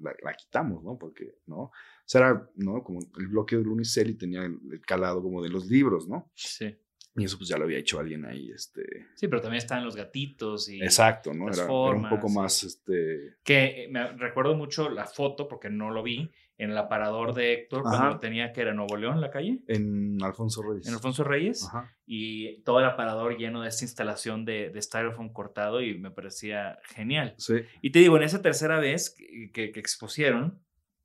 la, 0.02 0.14
la 0.24 0.34
quitamos, 0.34 0.84
¿no? 0.84 0.98
Porque, 0.98 1.40
¿no? 1.48 1.58
O 1.64 1.72
sea, 2.06 2.22
era, 2.22 2.50
¿no? 2.56 2.82
Como 2.84 3.00
el 3.20 3.28
bloque 3.28 3.58
de 3.58 3.68
Unicel 3.68 4.18
tenía 4.18 4.44
el, 4.46 4.58
el 4.72 4.82
calado 4.82 5.22
como 5.22 5.42
de 5.44 5.50
los 5.50 5.66
libros, 5.68 6.08
¿no? 6.08 6.32
Sí. 6.34 6.78
Y 7.16 7.26
eso 7.26 7.38
pues 7.38 7.48
ya 7.50 7.58
lo 7.58 7.66
había 7.66 7.78
hecho 7.78 8.00
alguien 8.00 8.26
ahí, 8.26 8.50
este... 8.52 8.82
Sí, 9.16 9.28
pero 9.28 9.40
también 9.42 9.60
estaban 9.62 9.86
los 9.86 9.96
gatitos 9.96 10.68
y... 10.70 10.82
Exacto, 10.82 11.32
¿no? 11.32 11.46
las 11.48 11.58
Era, 11.60 11.66
era 11.68 11.74
un 11.74 12.04
poco 12.10 12.22
formas, 12.22 12.34
más, 12.34 12.64
este... 12.64 13.36
Que 13.44 13.88
me 13.92 14.14
recuerdo 14.14 14.56
mucho 14.56 14.90
la 14.90 15.06
foto, 15.06 15.48
porque 15.48 15.70
no 15.70 15.92
lo 15.92 16.02
vi, 16.02 16.32
en 16.58 16.70
el 16.72 16.78
aparador 16.78 17.34
de 17.34 17.54
Héctor, 17.54 17.82
cuando 17.82 18.08
Ajá. 18.10 18.20
tenía 18.20 18.54
que 18.54 18.62
era 18.62 18.74
Nuevo 18.74 18.96
León, 18.96 19.20
la 19.20 19.32
calle, 19.32 19.62
En 19.68 20.22
Alfonso 20.24 20.62
Reyes. 20.62 20.88
en 20.88 20.94
Alfonso 20.94 21.24
Reyes, 21.24 21.66
Ajá. 21.68 21.92
y 22.06 22.62
todo 22.62 22.80
el 22.80 22.86
aparador 22.86 23.38
lleno 23.38 23.62
de 23.62 23.70
esta 23.70 23.86
instalación 23.86 24.46
de, 24.46 24.70
de 24.70 24.82
styrofoam 24.82 25.34
cortado 25.34 25.82
y 25.82 25.98
me 25.98 26.12
parecía 26.12 26.78
genial. 26.84 27.34
Sí. 27.38 27.56
Y 27.82 27.92
te 27.92 28.00
digo, 28.00 28.18
en 28.18 28.24
esa 28.24 28.42
tercera 28.42 28.80
vez 28.80 29.16
que, 29.18 29.52
que- 29.52 29.72
que 29.72 29.80
expusieron, 29.80 30.62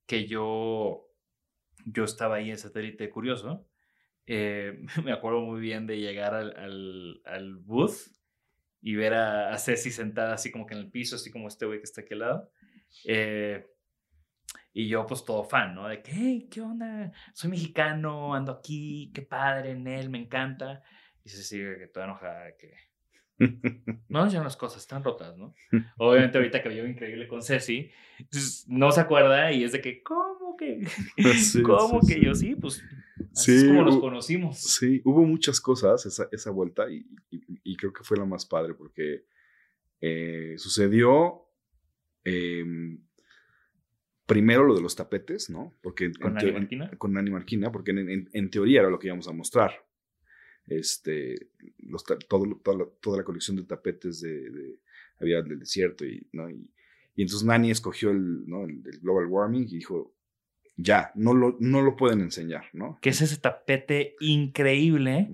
que 0.07 0.27
yo, 0.27 1.07
yo 1.87 2.05
estaba 2.05 2.37
ahí 2.37 2.51
en 2.51 2.59
Satélite 2.59 3.09
Curioso, 3.11 3.67
eh, 4.27 4.79
me 5.05 5.13
acuerdo 5.13 5.41
muy 5.41 5.61
bien 5.61 5.87
de 5.87 5.99
llegar 5.99 6.35
al, 6.35 6.55
al, 6.59 7.21
al 7.25 7.57
booth 7.57 7.97
y 8.83 8.95
ver 8.97 9.15
a, 9.15 9.53
a 9.53 9.59
Ceci 9.59 9.91
sentada 9.91 10.35
así 10.35 10.53
como 10.53 10.67
que 10.67 10.75
en 10.75 10.81
el 10.81 10.91
piso, 10.91 11.17
así 11.17 11.31
como 11.31 11.49
este 11.49 11.65
güey 11.67 11.79
que 11.79 11.85
está 11.85 12.03
aquí 12.03 12.13
al 12.13 12.21
lado. 12.21 12.51
Eh, 13.07 13.67
y 14.81 14.87
yo 14.87 15.05
pues 15.09 15.25
todo 15.25 15.43
fan, 15.43 15.75
¿no? 15.75 15.89
De 15.89 16.01
que, 16.01 16.13
hey, 16.15 16.49
¿qué 16.49 16.61
onda? 16.61 17.11
Soy 17.35 17.51
mexicano, 17.51 18.33
ando 18.33 18.53
aquí, 18.53 19.11
qué 19.13 19.23
padre 19.23 19.73
en 19.73 19.89
él, 19.89 20.09
me 20.09 20.19
encanta. 20.19 20.85
Y 21.25 21.31
Ceci 21.31 21.57
que 21.59 21.89
toda 21.93 22.07
enojada, 22.07 22.57
que... 22.57 22.75
No, 24.09 24.29
ya 24.29 24.41
las 24.43 24.57
cosas 24.57 24.81
están 24.83 25.03
rotas, 25.03 25.37
¿no? 25.37 25.53
Obviamente 25.97 26.39
ahorita 26.39 26.63
que 26.63 26.69
vio 26.69 26.87
increíble 26.87 27.27
con 27.27 27.43
Ceci, 27.43 27.91
no 28.69 28.93
se 28.93 29.01
acuerda 29.01 29.51
y 29.51 29.65
es 29.65 29.73
de 29.73 29.81
que, 29.81 30.01
¿cómo 30.01 30.57
que? 30.57 30.87
Sí, 31.35 31.63
¿Cómo 31.65 32.01
sí, 32.03 32.07
que 32.15 32.15
sí. 32.15 32.25
yo 32.25 32.35
sí? 32.37 32.55
Pues 32.55 32.81
así 33.35 33.53
es 33.57 33.65
como 33.65 33.83
nos 33.83 33.99
conocimos. 33.99 34.59
Sí, 34.61 35.03
hubo 35.05 35.25
muchas 35.25 35.61
cosas 35.61 36.07
esa, 36.07 36.29
esa 36.31 36.53
vuelta 36.53 36.89
y, 36.89 37.05
y- 37.33 37.43
y 37.65 37.77
creo 37.77 37.93
que 37.93 38.05
fue 38.05 38.17
la 38.17 38.25
más 38.25 38.47
padre 38.47 38.75
porque 38.75 39.25
eh, 40.01 40.55
sucedió 40.57 41.49
em, 42.25 43.08
primero 44.29 44.63
lo 44.65 44.75
de 44.77 44.83
los 44.83 44.95
tapetes, 44.95 45.51
¿no? 45.51 45.75
Porque 45.83 46.13
¿Con 46.13 46.35
Nani 46.35 46.49
en- 46.51 46.55
Marquina? 46.55 46.91
con 46.99 47.13
Nani 47.15 47.31
Marquina, 47.31 47.73
porque 47.73 47.91
en, 47.91 48.09
en- 48.09 48.31
en 48.33 48.51
teoría 48.51 48.81
era 48.81 48.91
lo 48.91 48.99
que 49.01 49.09
íbamos 49.09 49.27
a 49.27 49.33
mostrar. 49.33 49.73
Este, 50.67 51.49
los 51.79 52.05
todo, 52.05 52.21
toda, 52.63 52.79
la, 52.79 52.85
toda 53.01 53.17
la 53.19 53.25
colección 53.25 53.57
de 53.57 53.65
tapetes 53.65 54.21
de, 54.21 54.51
de- 54.51 54.79
había 55.21 55.43
del 55.43 55.59
desierto 55.59 56.05
y, 56.05 56.29
¿no? 56.33 56.49
y, 56.51 56.71
y 57.17 57.23
entonces 57.23 57.45
Nani 57.47 57.71
escogió 57.71 58.11
el, 58.11 58.47
¿no? 58.47 58.65
el, 58.65 58.83
el 58.87 59.01
global 59.01 59.27
warming 59.27 59.63
y 59.65 59.77
dijo, 59.79 60.15
ya, 60.77 61.11
no 61.17 61.35
lo, 61.35 61.57
no 61.59 61.81
lo 61.83 61.97
pueden 61.97 62.21
enseñar, 62.21 62.67
¿no? 62.73 62.99
Que 63.01 63.09
es 63.11 63.21
ese 63.23 63.39
tapete 63.39 64.15
increíble 64.21 65.31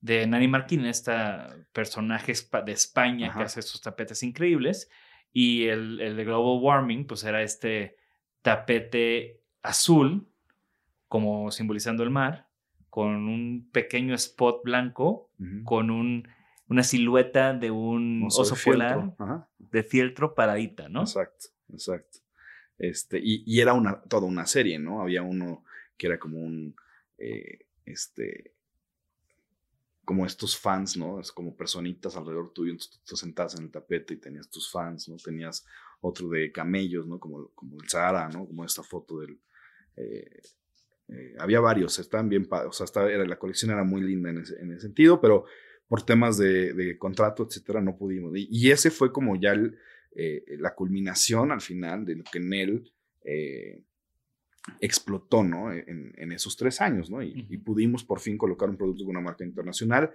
de 0.00 0.26
Nani 0.26 0.48
Marquina, 0.48 0.90
esta 0.90 1.56
personaje 1.72 2.34
de 2.66 2.72
España 2.72 3.32
que 3.34 3.42
hace 3.44 3.60
estos 3.60 3.80
tapetes 3.80 4.22
increíbles. 4.22 4.90
Y 5.32 5.64
el, 5.68 5.98
el 6.00 6.14
de 6.16 6.24
Global 6.24 6.62
Warming, 6.62 7.06
pues 7.06 7.24
era 7.24 7.42
este 7.42 7.96
tapete 8.42 9.40
azul, 9.62 10.28
como 11.08 11.50
simbolizando 11.50 12.02
el 12.02 12.10
mar, 12.10 12.48
con 12.90 13.28
un 13.28 13.68
pequeño 13.72 14.14
spot 14.14 14.62
blanco, 14.64 15.30
con 15.64 15.90
un, 15.90 16.28
una 16.68 16.82
silueta 16.82 17.54
de 17.54 17.70
un 17.70 18.24
Oso 18.26 18.42
oso, 18.42 18.54
de 18.54 18.60
polar 18.62 19.14
Ajá, 19.18 19.48
de 19.58 19.82
fieltro 19.82 20.34
paradita, 20.34 20.88
¿no? 20.88 21.00
Exacto, 21.00 21.46
exacto. 21.72 22.18
Este, 22.78 23.18
y, 23.18 23.44
y 23.46 23.60
era 23.60 23.72
una, 23.72 24.00
toda 24.02 24.26
una 24.26 24.46
serie, 24.46 24.78
¿no? 24.78 25.00
Había 25.00 25.22
uno 25.22 25.64
que 25.96 26.08
era 26.08 26.18
como 26.18 26.38
un, 26.38 26.74
eh, 27.18 27.66
este, 27.84 28.54
como 30.04 30.26
estos 30.26 30.58
fans, 30.58 30.96
¿no? 30.96 31.20
Es 31.20 31.32
como 31.32 31.56
personitas 31.56 32.16
alrededor 32.16 32.52
tuyo, 32.52 32.72
entonces 32.72 32.98
tú, 32.98 33.00
tú 33.06 33.16
sentabas 33.16 33.54
en 33.54 33.64
el 33.64 33.70
tapete 33.70 34.14
y 34.14 34.18
tenías 34.18 34.50
tus 34.50 34.70
fans, 34.70 35.08
¿no? 35.08 35.16
Tenías 35.16 35.64
otro 36.02 36.28
de 36.28 36.52
camellos, 36.52 37.06
¿no? 37.06 37.18
Como, 37.18 37.48
como 37.54 37.80
el 37.82 37.88
Sahara, 37.88 38.28
¿no? 38.28 38.46
Como 38.46 38.64
esta 38.64 38.82
foto 38.82 39.20
del... 39.20 39.38
eh, 39.96 40.42
eh, 41.08 41.34
había 41.38 41.60
varios, 41.60 41.98
estaban 41.98 42.28
bien, 42.28 42.46
o 42.50 42.72
sea, 42.72 42.84
estaba- 42.84 43.10
era, 43.10 43.24
la 43.24 43.38
colección 43.38 43.70
era 43.70 43.84
muy 43.84 44.00
linda 44.02 44.30
en 44.30 44.38
ese, 44.38 44.58
en 44.60 44.72
ese 44.72 44.82
sentido, 44.82 45.20
pero 45.20 45.44
por 45.88 46.02
temas 46.04 46.38
de, 46.38 46.72
de 46.72 46.96
contrato, 46.96 47.46
etcétera, 47.46 47.80
no 47.80 47.96
pudimos. 47.96 48.32
Y, 48.36 48.48
y 48.50 48.70
ese 48.70 48.90
fue 48.90 49.12
como 49.12 49.36
ya 49.36 49.52
el, 49.52 49.76
eh, 50.14 50.44
la 50.58 50.74
culminación 50.74 51.52
al 51.52 51.60
final 51.60 52.04
de 52.04 52.16
lo 52.16 52.24
que 52.24 52.40
Nel 52.40 52.90
eh, 53.24 53.82
explotó, 54.80 55.42
¿no? 55.44 55.72
En, 55.72 56.12
en 56.16 56.32
esos 56.32 56.56
tres 56.56 56.80
años, 56.80 57.10
¿no? 57.10 57.22
Y, 57.22 57.42
pudimos 57.58 58.04
por 58.04 58.20
fin 58.20 58.38
colocar 58.38 58.70
un 58.70 58.76
producto 58.76 59.04
con 59.04 59.16
una 59.16 59.24
marca 59.24 59.44
internacional. 59.44 60.10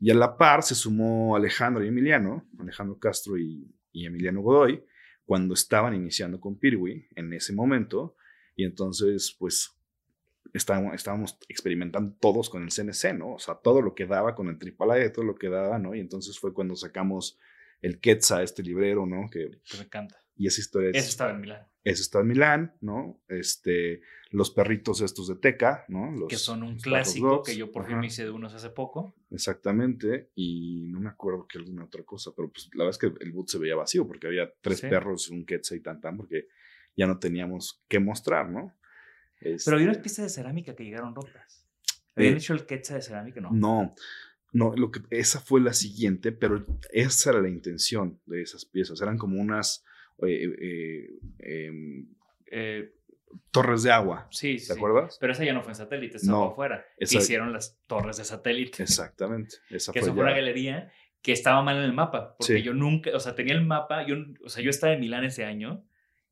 Y 0.00 0.10
a 0.10 0.14
la 0.14 0.36
par 0.36 0.62
se 0.62 0.74
sumó 0.74 1.36
Alejandro 1.36 1.84
y 1.84 1.88
Emiliano, 1.88 2.46
Alejandro 2.58 2.98
Castro 2.98 3.38
y, 3.38 3.72
y 3.92 4.04
Emiliano 4.06 4.40
Godoy, 4.42 4.82
cuando 5.24 5.54
estaban 5.54 5.94
iniciando 5.94 6.40
con 6.40 6.58
Pirwi 6.58 7.08
en 7.14 7.32
ese 7.32 7.52
momento. 7.52 8.16
Y 8.56 8.64
entonces, 8.64 9.34
pues, 9.38 9.76
estábamos, 10.52 10.94
estábamos 10.94 11.38
experimentando 11.48 12.14
todos 12.20 12.50
con 12.50 12.62
el 12.62 12.70
CNC, 12.70 13.14
¿no? 13.14 13.34
O 13.34 13.38
sea, 13.38 13.54
todo 13.54 13.80
lo 13.80 13.94
que 13.94 14.06
daba 14.06 14.34
con 14.34 14.48
el 14.48 14.56
AAA, 14.56 15.12
todo 15.12 15.24
lo 15.24 15.36
que 15.36 15.48
daba, 15.48 15.78
¿no? 15.78 15.94
Y 15.94 16.00
entonces 16.00 16.38
fue 16.38 16.52
cuando 16.52 16.76
sacamos 16.76 17.38
el 17.80 17.98
Quetzal, 18.00 18.44
este 18.44 18.62
librero, 18.62 19.06
¿no? 19.06 19.28
Que, 19.30 19.50
Que 19.70 19.78
me 19.78 19.84
encanta. 19.84 20.16
y 20.36 20.46
esa 20.46 20.60
historia 20.60 20.90
es... 20.90 20.96
Eso 20.96 21.08
estaba 21.08 21.30
en 21.32 21.40
Milán. 21.40 21.66
Eso 21.84 22.02
está 22.02 22.20
en 22.20 22.28
Milán, 22.28 22.76
¿no? 22.80 23.20
Este, 23.28 24.02
los 24.30 24.50
perritos 24.52 25.00
estos 25.00 25.26
de 25.28 25.34
Teca, 25.36 25.84
¿no? 25.88 26.12
Los, 26.12 26.28
que 26.28 26.36
son 26.36 26.62
un 26.62 26.78
clásico 26.78 27.42
que 27.42 27.56
yo 27.56 27.72
por 27.72 27.86
fin 27.86 27.98
me 27.98 28.06
hice 28.06 28.22
de 28.24 28.30
unos 28.30 28.54
hace 28.54 28.70
poco. 28.70 29.16
Exactamente, 29.30 30.30
y 30.36 30.86
no 30.88 31.00
me 31.00 31.08
acuerdo 31.08 31.46
que 31.48 31.58
alguna 31.58 31.84
otra 31.84 32.04
cosa, 32.04 32.30
pero 32.36 32.50
pues 32.50 32.70
la 32.74 32.84
verdad 32.84 32.90
es 32.90 32.98
que 32.98 33.24
el 33.24 33.32
boot 33.32 33.48
se 33.48 33.58
veía 33.58 33.74
vacío 33.74 34.06
porque 34.06 34.28
había 34.28 34.52
tres 34.60 34.78
Sí. 34.78 34.86
perros, 34.88 35.28
un 35.30 35.44
Quetzal 35.44 35.78
y 35.78 35.80
tan 35.82 36.00
tan, 36.00 36.16
porque 36.16 36.46
ya 36.96 37.06
no 37.06 37.18
teníamos 37.18 37.82
que 37.88 37.98
mostrar, 37.98 38.48
¿no? 38.48 38.76
Pero 39.40 39.74
había 39.76 39.86
unas 39.86 39.96
Este, 39.96 40.02
piezas 40.02 40.24
de 40.26 40.28
cerámica 40.30 40.76
que 40.76 40.84
llegaron 40.84 41.14
rotas. 41.16 41.66
¿Habían 42.14 42.34
Eh, 42.34 42.36
hecho 42.36 42.52
el 42.54 42.64
quetzal 42.64 42.98
de 42.98 43.02
cerámica? 43.02 43.40
No. 43.40 43.50
No, 43.52 43.94
no, 44.52 44.76
lo 44.76 44.90
que, 44.92 45.00
esa 45.10 45.40
fue 45.40 45.60
la 45.60 45.72
siguiente, 45.72 46.30
pero 46.30 46.64
esa 46.92 47.30
era 47.30 47.40
la 47.40 47.48
intención 47.48 48.20
de 48.26 48.42
esas 48.42 48.66
piezas. 48.66 49.00
Eran 49.00 49.18
como 49.18 49.40
unas, 49.40 49.84
eh, 50.26 50.48
eh, 50.60 51.08
em, 51.38 52.06
Eh, 52.54 52.92
torres 53.50 53.82
de 53.82 53.90
agua. 53.92 54.28
sí, 54.30 54.58
sí. 54.58 54.66
¿Te 54.68 54.74
acuerdas? 54.74 55.16
Pero 55.20 55.32
esa 55.32 55.44
ya 55.44 55.54
no 55.54 55.62
fue 55.62 55.72
en 55.72 55.76
satélite, 55.76 56.16
estaba 56.18 56.38
No, 56.38 56.44
afuera. 56.50 56.84
esa- 56.98 57.18
Hicieron 57.18 57.52
las 57.52 57.80
torres 57.86 58.18
de 58.18 58.24
satélite. 58.24 58.82
Exactamente. 58.82 59.56
Esa 59.70 59.92
que 59.92 60.00
fue 60.00 60.08
eso 60.08 60.14
fue 60.14 60.24
una 60.24 60.34
galería 60.34 60.92
que 61.22 61.32
estaba 61.32 61.62
mal 61.62 61.76
en 61.78 61.84
el 61.84 61.92
mapa. 61.94 62.34
Porque 62.36 62.58
Sí. 62.58 62.62
yo 62.62 62.74
nunca, 62.74 63.10
o 63.14 63.20
sea, 63.20 63.34
tenía 63.34 63.54
el 63.54 63.64
mapa, 63.64 64.06
yo, 64.06 64.16
o 64.44 64.48
sea, 64.48 64.62
yo 64.62 64.70
estaba 64.70 64.92
en 64.92 65.00
Milán 65.00 65.24
ese 65.24 65.44
año 65.44 65.84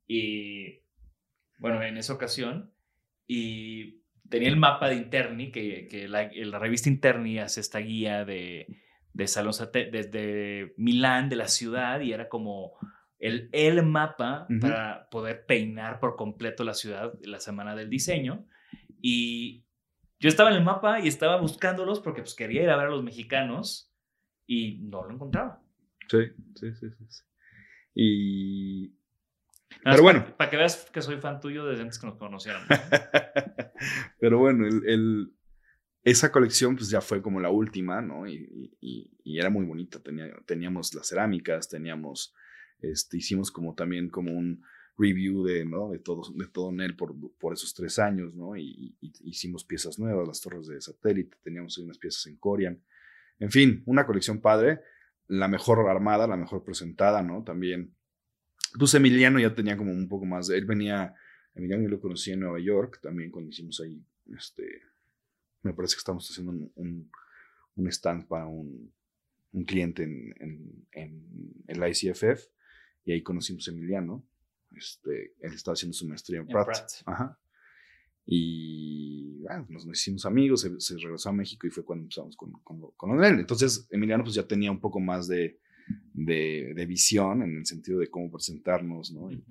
y, 0.07 0.83
bueno, 1.59 1.83
en 1.83 1.97
esa 1.97 2.12
ocasión, 2.12 2.73
y 3.27 4.03
tenía 4.29 4.49
el 4.49 4.57
mapa 4.57 4.88
de 4.88 4.97
Interni, 4.97 5.51
que, 5.53 5.87
que 5.88 6.09
la, 6.09 6.31
la 6.35 6.59
revista 6.59 6.88
Interni 6.88 7.38
hace 7.38 7.61
esta 7.61 7.79
guía 7.79 8.25
de, 8.25 8.66
de 9.12 9.27
salón 9.29 9.53
desde 9.73 10.75
Milán, 10.77 11.29
de 11.29 11.37
la 11.37 11.49
ciudad, 11.49 12.01
y 12.01 12.12
era 12.12 12.29
como 12.29 12.73
el, 13.20 13.48
el 13.52 13.85
mapa 13.87 14.48
para 14.61 15.09
poder 15.11 15.46
peinar 15.46 16.00
por 16.00 16.16
completo 16.16 16.64
la 16.64 16.74
ciudad 16.74 17.12
la 17.22 17.38
semana 17.38 17.76
del 17.76 17.88
diseño. 17.88 18.46
Y 19.00 19.64
yo 20.18 20.28
estaba 20.28 20.50
en 20.50 20.56
el 20.56 20.64
mapa 20.64 21.00
y 21.00 21.09
estaba 21.09 21.37
buscándolos 21.40 22.00
porque 22.00 22.22
pues, 22.22 22.35
quería 22.35 22.62
ir 22.64 22.70
a 22.70 22.76
ver 22.76 22.87
a 22.87 22.90
los 22.90 23.04
mexicanos 23.04 23.92
y 24.46 24.78
no 24.83 25.04
lo 25.04 25.14
encontraba. 25.14 25.62
Sí, 26.09 26.18
sí, 26.56 26.74
sí, 26.74 26.90
sí, 26.90 27.04
sí. 27.09 27.22
Y. 27.94 28.94
Pero 29.85 30.02
bueno. 30.02 30.20
Para, 30.24 30.37
para 30.37 30.50
que 30.50 30.56
veas 30.56 30.90
que 30.90 31.00
soy 31.02 31.18
fan 31.18 31.40
tuyo 31.40 31.64
desde 31.66 31.83
antes 31.83 31.98
que 31.98 32.06
nos 32.06 32.16
conociéramos. 32.16 32.66
Pero 34.18 34.38
bueno, 34.38 34.66
el, 34.66 34.88
el- 34.88 35.33
esa 36.02 36.33
colección 36.33 36.76
pues 36.76 36.88
ya 36.88 37.00
fue 37.02 37.20
como 37.20 37.40
la 37.40 37.50
última, 37.50 38.00
¿no? 38.00 38.26
Y, 38.26 38.74
y- 38.80 39.11
y 39.22 39.38
era 39.38 39.50
muy 39.50 39.66
bonita. 39.66 40.02
Tenía, 40.02 40.28
teníamos 40.46 40.94
las 40.94 41.09
cerámicas, 41.09 41.68
teníamos, 41.68 42.35
este, 42.83 43.19
hicimos 43.19 43.51
como 43.51 43.75
también 43.75 44.09
como 44.09 44.33
un 44.33 44.62
review 45.01 45.45
de, 45.45 45.64
¿no? 45.64 45.90
De 45.90 45.99
todo, 45.99 46.23
de 46.35 46.47
todo 46.47 46.71
Nel 46.73 46.95
por, 46.95 47.14
por 47.38 47.55
esos 47.55 47.73
tres 47.75 47.99
años, 47.99 48.35
¿no? 48.35 48.57
Y, 48.57 48.95
hicimos 49.01 49.64
piezas 49.64 49.99
nuevas, 49.99 50.29
las 50.29 50.40
torres 50.40 50.66
de 50.66 50.81
satélite, 50.81 51.37
teníamos 51.43 51.79
unas 51.79 51.99
piezas 51.99 52.27
en 52.27 52.37
Corian. 52.37 52.81
En 53.38 53.51
fin, 53.51 53.83
una 53.87 54.07
colección 54.07 54.40
padre, 54.40 54.81
la 55.27 55.49
mejor 55.49 55.88
armada, 55.88 56.27
la 56.27 56.37
mejor 56.37 56.64
presentada, 56.64 57.23
¿no? 57.23 57.43
También, 57.43 57.95
pues 58.79 58.93
Emiliano 58.95 59.38
ya 59.38 59.55
tenía 59.55 59.77
como 59.77 59.93
un 59.93 60.09
poco 60.09 60.27
más, 60.27 60.49
de- 60.49 60.59
él 60.59 60.66
venía, 60.66 61.14
Emiliano 61.55 61.83
yo 61.85 61.88
lo 61.88 62.01
conocí 62.01 62.33
en 62.33 62.40
Nueva 62.40 62.61
York, 62.61 63.01
también 63.03 63.31
cuando 63.31 63.51
hicimos 63.51 63.81
ahí, 63.81 64.05
este, 64.37 64.83
me 65.62 65.73
parece 65.73 65.95
que 65.95 66.01
estamos 66.01 66.29
haciendo 66.31 66.53
un, 66.75 67.11
stand 67.88 68.27
para 68.27 68.47
un, 68.47 68.93
un 69.53 69.64
cliente 69.64 70.03
en, 70.03 70.35
en, 70.38 70.87
en 70.93 71.64
el 71.66 71.88
ICFF, 71.88 72.51
y 73.04 73.12
ahí 73.12 73.22
conocimos 73.22 73.66
a 73.68 73.70
Emiliano, 73.70 74.26
este, 74.76 75.34
él 75.40 75.52
estaba 75.54 75.74
haciendo 75.74 75.94
su 75.94 76.06
maestría 76.06 76.40
en 76.40 76.46
En 76.46 76.52
Pratt. 76.52 76.66
Pratt. 76.66 76.90
Ajá. 77.06 77.38
Y 78.26 79.40
bueno, 79.40 79.66
nos, 79.70 79.86
nos 79.86 79.98
hicimos 79.98 80.24
amigos, 80.26 80.60
se, 80.60 80.80
se 80.80 80.96
regresó 80.98 81.30
a 81.30 81.32
México 81.32 81.66
y 81.66 81.70
fue 81.70 81.84
cuando 81.84 82.04
empezamos 82.04 82.36
con, 82.36 82.52
con, 82.62 82.80
con 82.96 83.24
él. 83.24 83.40
Entonces, 83.40 83.88
Emiliano 83.90 84.22
pues 84.22 84.36
ya 84.36 84.46
tenía 84.46 84.70
un 84.70 84.80
poco 84.80 85.00
más 85.00 85.26
de, 85.26 85.58
de, 86.12 86.72
de 86.74 86.86
visión 86.86 87.42
en 87.42 87.56
el 87.56 87.66
sentido 87.66 87.98
de 87.98 88.08
cómo 88.08 88.30
presentarnos, 88.30 89.12
¿no? 89.12 89.32
Y, 89.32 89.44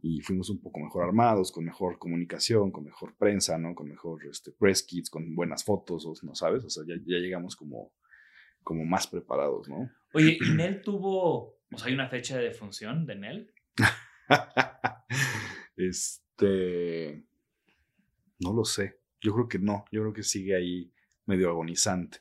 y 0.00 0.20
fuimos 0.20 0.48
un 0.50 0.60
poco 0.60 0.80
mejor 0.80 1.04
armados, 1.04 1.52
con 1.52 1.64
mejor 1.64 1.98
comunicación, 1.98 2.70
con 2.70 2.84
mejor 2.84 3.16
prensa, 3.16 3.58
¿no? 3.58 3.74
Con 3.74 3.88
mejor 3.88 4.24
este, 4.26 4.52
press 4.52 4.82
kits, 4.82 5.10
con 5.10 5.34
buenas 5.34 5.64
fotos, 5.64 6.22
¿no 6.22 6.34
sabes? 6.34 6.64
O 6.64 6.70
sea, 6.70 6.84
ya, 6.86 6.94
ya 7.04 7.18
llegamos 7.18 7.56
como, 7.56 7.92
como 8.62 8.84
más 8.84 9.06
preparados, 9.06 9.68
¿no? 9.68 9.90
Oye, 10.14 10.38
¿y 10.40 10.54
Nel 10.54 10.82
tuvo, 10.82 11.57
o 11.72 11.78
sea, 11.78 11.88
hay 11.88 11.94
una 11.94 12.08
fecha 12.08 12.36
de 12.36 12.44
defunción 12.44 13.06
de 13.06 13.14
Nel? 13.16 13.52
este. 15.76 17.24
No 18.40 18.52
lo 18.52 18.64
sé. 18.64 19.00
Yo 19.20 19.34
creo 19.34 19.48
que 19.48 19.58
no. 19.58 19.84
Yo 19.90 20.02
creo 20.02 20.12
que 20.12 20.22
sigue 20.22 20.54
ahí 20.54 20.92
medio 21.26 21.50
agonizante. 21.50 22.18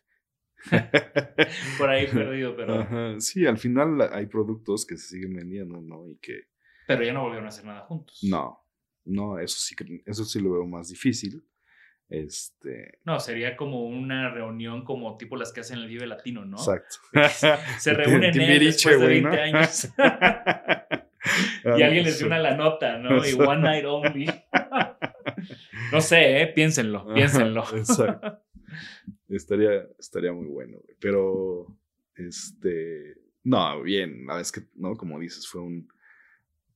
Por 1.77 1.89
ahí 1.89 2.07
perdido, 2.07 2.55
pero, 2.55 2.81
Ajá, 2.81 3.19
Sí, 3.19 3.45
al 3.45 3.57
final 3.57 4.01
hay 4.11 4.25
productos 4.25 4.85
que 4.85 4.97
se 4.97 5.07
siguen 5.07 5.35
vendiendo, 5.35 5.79
¿no? 5.81 6.07
Y 6.07 6.17
que 6.17 6.47
pero 6.87 7.03
ya 7.03 7.13
no 7.13 7.21
volvieron 7.21 7.45
a 7.45 7.49
hacer 7.49 7.65
nada 7.65 7.81
juntos. 7.81 8.19
no, 8.23 8.65
no, 9.03 9.37
eso 9.39 9.59
sí 9.59 9.75
eso 10.05 10.25
sí 10.25 10.39
lo 10.39 10.53
veo 10.53 10.65
más 10.65 10.89
difícil. 10.89 11.45
Este, 12.09 12.99
No, 13.03 13.19
sería 13.19 13.57
como 13.57 13.85
una 13.85 14.29
reunión 14.33 14.85
como 14.85 15.17
tipo 15.17 15.35
las 15.35 15.51
que 15.51 15.59
hacen 15.59 15.77
en 15.77 15.83
el 15.83 15.89
Vive 15.89 16.07
Latino, 16.07 16.45
¿no? 16.45 16.57
exacto. 16.57 16.95
Se 17.79 17.93
reúnen 17.93 18.39
en 18.39 18.59
después 18.59 18.97
de 18.99 19.05
güey, 19.05 19.21
20 19.21 19.29
¿no? 19.37 19.41
años. 19.59 19.89
y 21.77 21.81
alguien 21.81 22.05
les 22.05 22.17
dio 22.19 22.27
una 22.27 22.39
la 22.39 22.55
nota, 22.55 22.97
¿no? 22.97 23.25
Y 23.27 23.33
one 23.33 23.61
night 23.61 23.85
only. 23.85 24.25
no 25.91 26.01
sé, 26.01 26.41
¿eh? 26.41 26.47
Piénsenlo, 26.47 27.13
piénsenlo. 27.13 27.63
Exacto. 27.75 28.39
Estaría, 29.29 29.85
estaría 29.99 30.31
muy 30.31 30.47
bueno, 30.47 30.77
güey. 30.83 30.95
Pero, 31.01 31.77
este, 32.15 33.15
no, 33.43 33.81
bien, 33.81 34.25
la 34.25 34.39
es 34.39 34.51
que, 34.51 34.61
¿no? 34.75 34.95
Como 34.95 35.19
dices, 35.19 35.47
fue 35.47 35.61
un, 35.61 35.89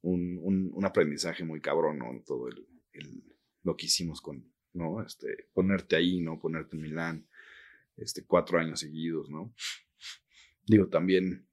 un, 0.02 0.38
un, 0.42 0.72
un 0.74 0.86
aprendizaje 0.86 1.46
muy 1.46 1.62
cabrón, 1.62 2.00
¿no? 2.00 2.08
Todo 2.26 2.50
el, 2.50 2.66
el- 2.94 3.24
lo 3.64 3.78
que 3.78 3.86
hicimos 3.86 4.22
con, 4.22 4.51
¿no? 4.74 5.02
Este, 5.02 5.48
ponerte 5.54 5.96
ahí, 5.96 6.20
¿no? 6.20 6.40
Ponerte 6.40 6.76
en 6.76 6.82
Milán, 6.82 7.28
este, 7.98 8.26
cuatro 8.26 8.60
años 8.60 8.80
seguidos, 8.80 9.30
¿no? 9.30 9.54
Digo, 10.66 10.88
también 10.88 11.46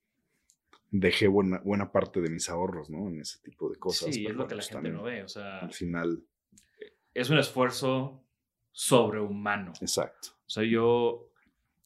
dejé 0.91 1.29
buena, 1.29 1.59
buena 1.59 1.93
parte 1.93 2.21
de 2.21 2.31
mis 2.31 2.49
ahorros, 2.49 2.91
¿no? 2.91 3.09
En 3.09 3.21
ese 3.21 3.41
tipo 3.41 3.71
de 3.71 3.79
cosas. 3.79 4.15
sí, 4.15 4.27
es 4.27 4.35
lo 4.35 4.47
que 4.47 4.55
la 4.55 4.61
pues 4.61 4.69
gente 4.71 4.91
no 4.91 5.03
ve. 5.03 5.23
O 5.23 5.29
sea, 5.29 5.59
Al 5.59 5.73
final, 5.73 6.25
es 7.15 7.31
un 7.31 7.39
esfuerzo 7.39 8.25
sobrehumano. 8.73 9.73
exacto. 9.81 10.29
O 10.47 10.51
sea, 10.51 10.65
yo, 10.65 11.31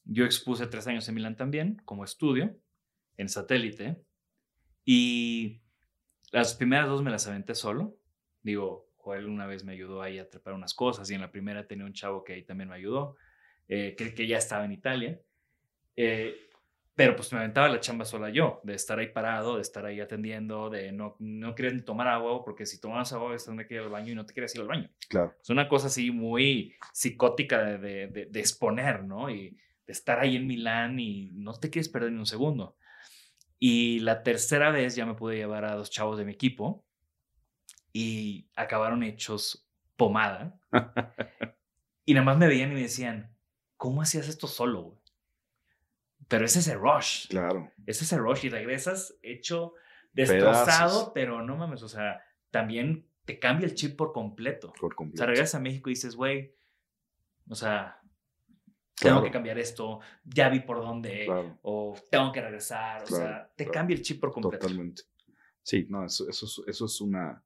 yo 0.05 0.25
expuse 0.25 0.66
tres 0.66 0.87
años 0.87 1.09
en 1.09 1.14
Milán 1.14 1.37
también, 1.37 1.81
como 1.85 2.05
estudio, 2.05 2.57
en 3.16 3.29
satélite. 3.29 4.03
Y 4.85 5.62
las 6.31 6.55
primeras 6.55 6.88
dos 6.88 7.03
me 7.03 7.11
las 7.11 7.27
aventé 7.27 7.55
solo. 7.55 7.97
Digo, 8.42 8.88
Joel 9.02 9.26
una 9.26 9.46
vez 9.46 9.64
me 9.64 9.72
ayudó 9.72 10.00
ahí 10.00 10.18
a 10.18 10.30
trepar 10.30 10.54
unas 10.54 10.72
cosas 10.74 11.10
y 11.10 11.14
en 11.14 11.20
la 11.20 11.30
primera 11.30 11.66
tenía 11.66 11.84
un 11.84 11.92
chavo 11.92 12.24
que 12.24 12.32
ahí 12.34 12.44
también 12.44 12.68
me 12.70 12.76
ayudó, 12.76 13.16
eh, 13.68 13.94
que, 13.98 14.14
que 14.14 14.26
ya 14.26 14.38
estaba 14.38 14.64
en 14.64 14.72
Italia. 14.72 15.20
Eh, 15.96 16.48
pero 16.94 17.16
pues 17.16 17.32
me 17.32 17.38
aventaba 17.38 17.68
la 17.70 17.80
chamba 17.80 18.04
sola 18.04 18.28
yo, 18.28 18.60
de 18.64 18.74
estar 18.74 18.98
ahí 18.98 19.08
parado, 19.08 19.56
de 19.56 19.62
estar 19.62 19.84
ahí 19.86 19.98
atendiendo, 20.00 20.68
de 20.68 20.92
no, 20.92 21.16
no 21.20 21.54
querer 21.54 21.74
ni 21.74 21.80
tomar 21.82 22.06
agua, 22.06 22.44
porque 22.44 22.66
si 22.66 22.80
tomas 22.80 23.12
agua 23.14 23.34
es 23.34 23.46
donde 23.46 23.66
que 23.66 23.74
ir 23.74 23.80
al 23.80 23.88
baño 23.88 24.12
y 24.12 24.14
no 24.14 24.26
te 24.26 24.34
quieres 24.34 24.54
ir 24.54 24.60
al 24.60 24.68
baño. 24.68 24.90
Claro. 25.08 25.34
Es 25.42 25.48
una 25.48 25.68
cosa 25.68 25.86
así 25.86 26.10
muy 26.10 26.74
psicótica 26.92 27.62
de, 27.64 27.78
de- 27.78 28.06
de- 28.08 28.26
de 28.26 28.40
exponer, 28.40 29.04
¿no? 29.04 29.30
Y 29.30 29.56
de 29.86 29.92
estar 29.92 30.20
ahí 30.20 30.36
en 30.36 30.46
Milán 30.46 31.00
y 31.00 31.30
no 31.32 31.54
te 31.54 31.70
quieres 31.70 31.88
perder 31.88 32.12
ni 32.12 32.18
un 32.18 32.26
segundo. 32.26 32.76
Y 33.58 34.00
la 34.00 34.22
tercera 34.22 34.70
vez 34.70 34.94
ya 34.94 35.06
me 35.06 35.14
pude 35.14 35.36
llevar 35.36 35.64
a 35.64 35.74
dos 35.76 35.90
chavos 35.90 36.18
de 36.18 36.24
mi 36.26 36.32
equipo 36.32 36.84
y 37.92 38.48
acabaron 38.57 39.02
hechos 39.02 39.66
pomada. 39.96 40.59
y 42.05 42.14
nada 42.14 42.24
más 42.24 42.38
me 42.38 42.46
veían 42.48 42.70
y 42.72 42.74
me 42.74 42.83
decían, 42.83 43.35
¿cómo 43.76 44.02
hacías 44.02 44.28
esto 44.28 44.46
solo? 44.46 44.83
güey?" 44.83 44.98
Pero 46.28 46.44
es 46.46 46.57
ese 46.57 46.74
rush. 46.74 47.28
Claro. 47.28 47.70
Es 47.87 48.00
ese 48.00 48.16
rush 48.16 48.46
y 48.46 48.48
regresas 48.48 49.14
hecho 49.22 49.74
destrozado, 50.12 50.64
Pedazos. 50.64 51.11
pero 51.14 51.42
no 51.42 51.57
mames, 51.57 51.83
o 51.83 51.88
sea, 51.88 52.22
también 52.50 53.07
te 53.24 53.38
cambia 53.38 53.66
el 53.66 53.74
chip 53.74 53.96
por 53.96 54.12
completo. 54.12 54.72
Por 54.81 54.92
O 54.92 54.96
completo. 54.96 55.18
sea, 55.18 55.26
regresas 55.26 55.55
a 55.57 55.61
México 55.61 55.90
y 55.90 55.94
dices, 55.94 56.16
güey, 56.16 56.55
o 57.48 57.55
sea, 57.55 57.98
Claro. 58.94 59.16
tengo 59.16 59.22
que 59.24 59.31
cambiar 59.33 59.59
esto, 59.59 60.00
ya 60.24 60.48
vi 60.48 60.61
por 60.61 60.78
dónde, 60.81 61.24
Claro. 61.26 61.59
o 61.62 61.94
tengo 62.11 62.31
que 62.31 62.40
regresar, 62.40 63.02
o 63.02 63.07
Claro, 63.07 63.24
sea, 63.24 63.52
te 63.57 63.66
cambia 63.68 63.94
el 63.96 64.02
chip 64.02 64.20
por 64.20 64.33
completo. 64.33 64.59
Totalmente. 64.66 65.02
Sí, 65.62 65.87
no, 65.88 66.05
eso, 66.05 66.28
eso, 66.28 66.46
es- 66.46 66.62
eso 66.68 66.87
es 66.87 67.00
una 67.00 67.42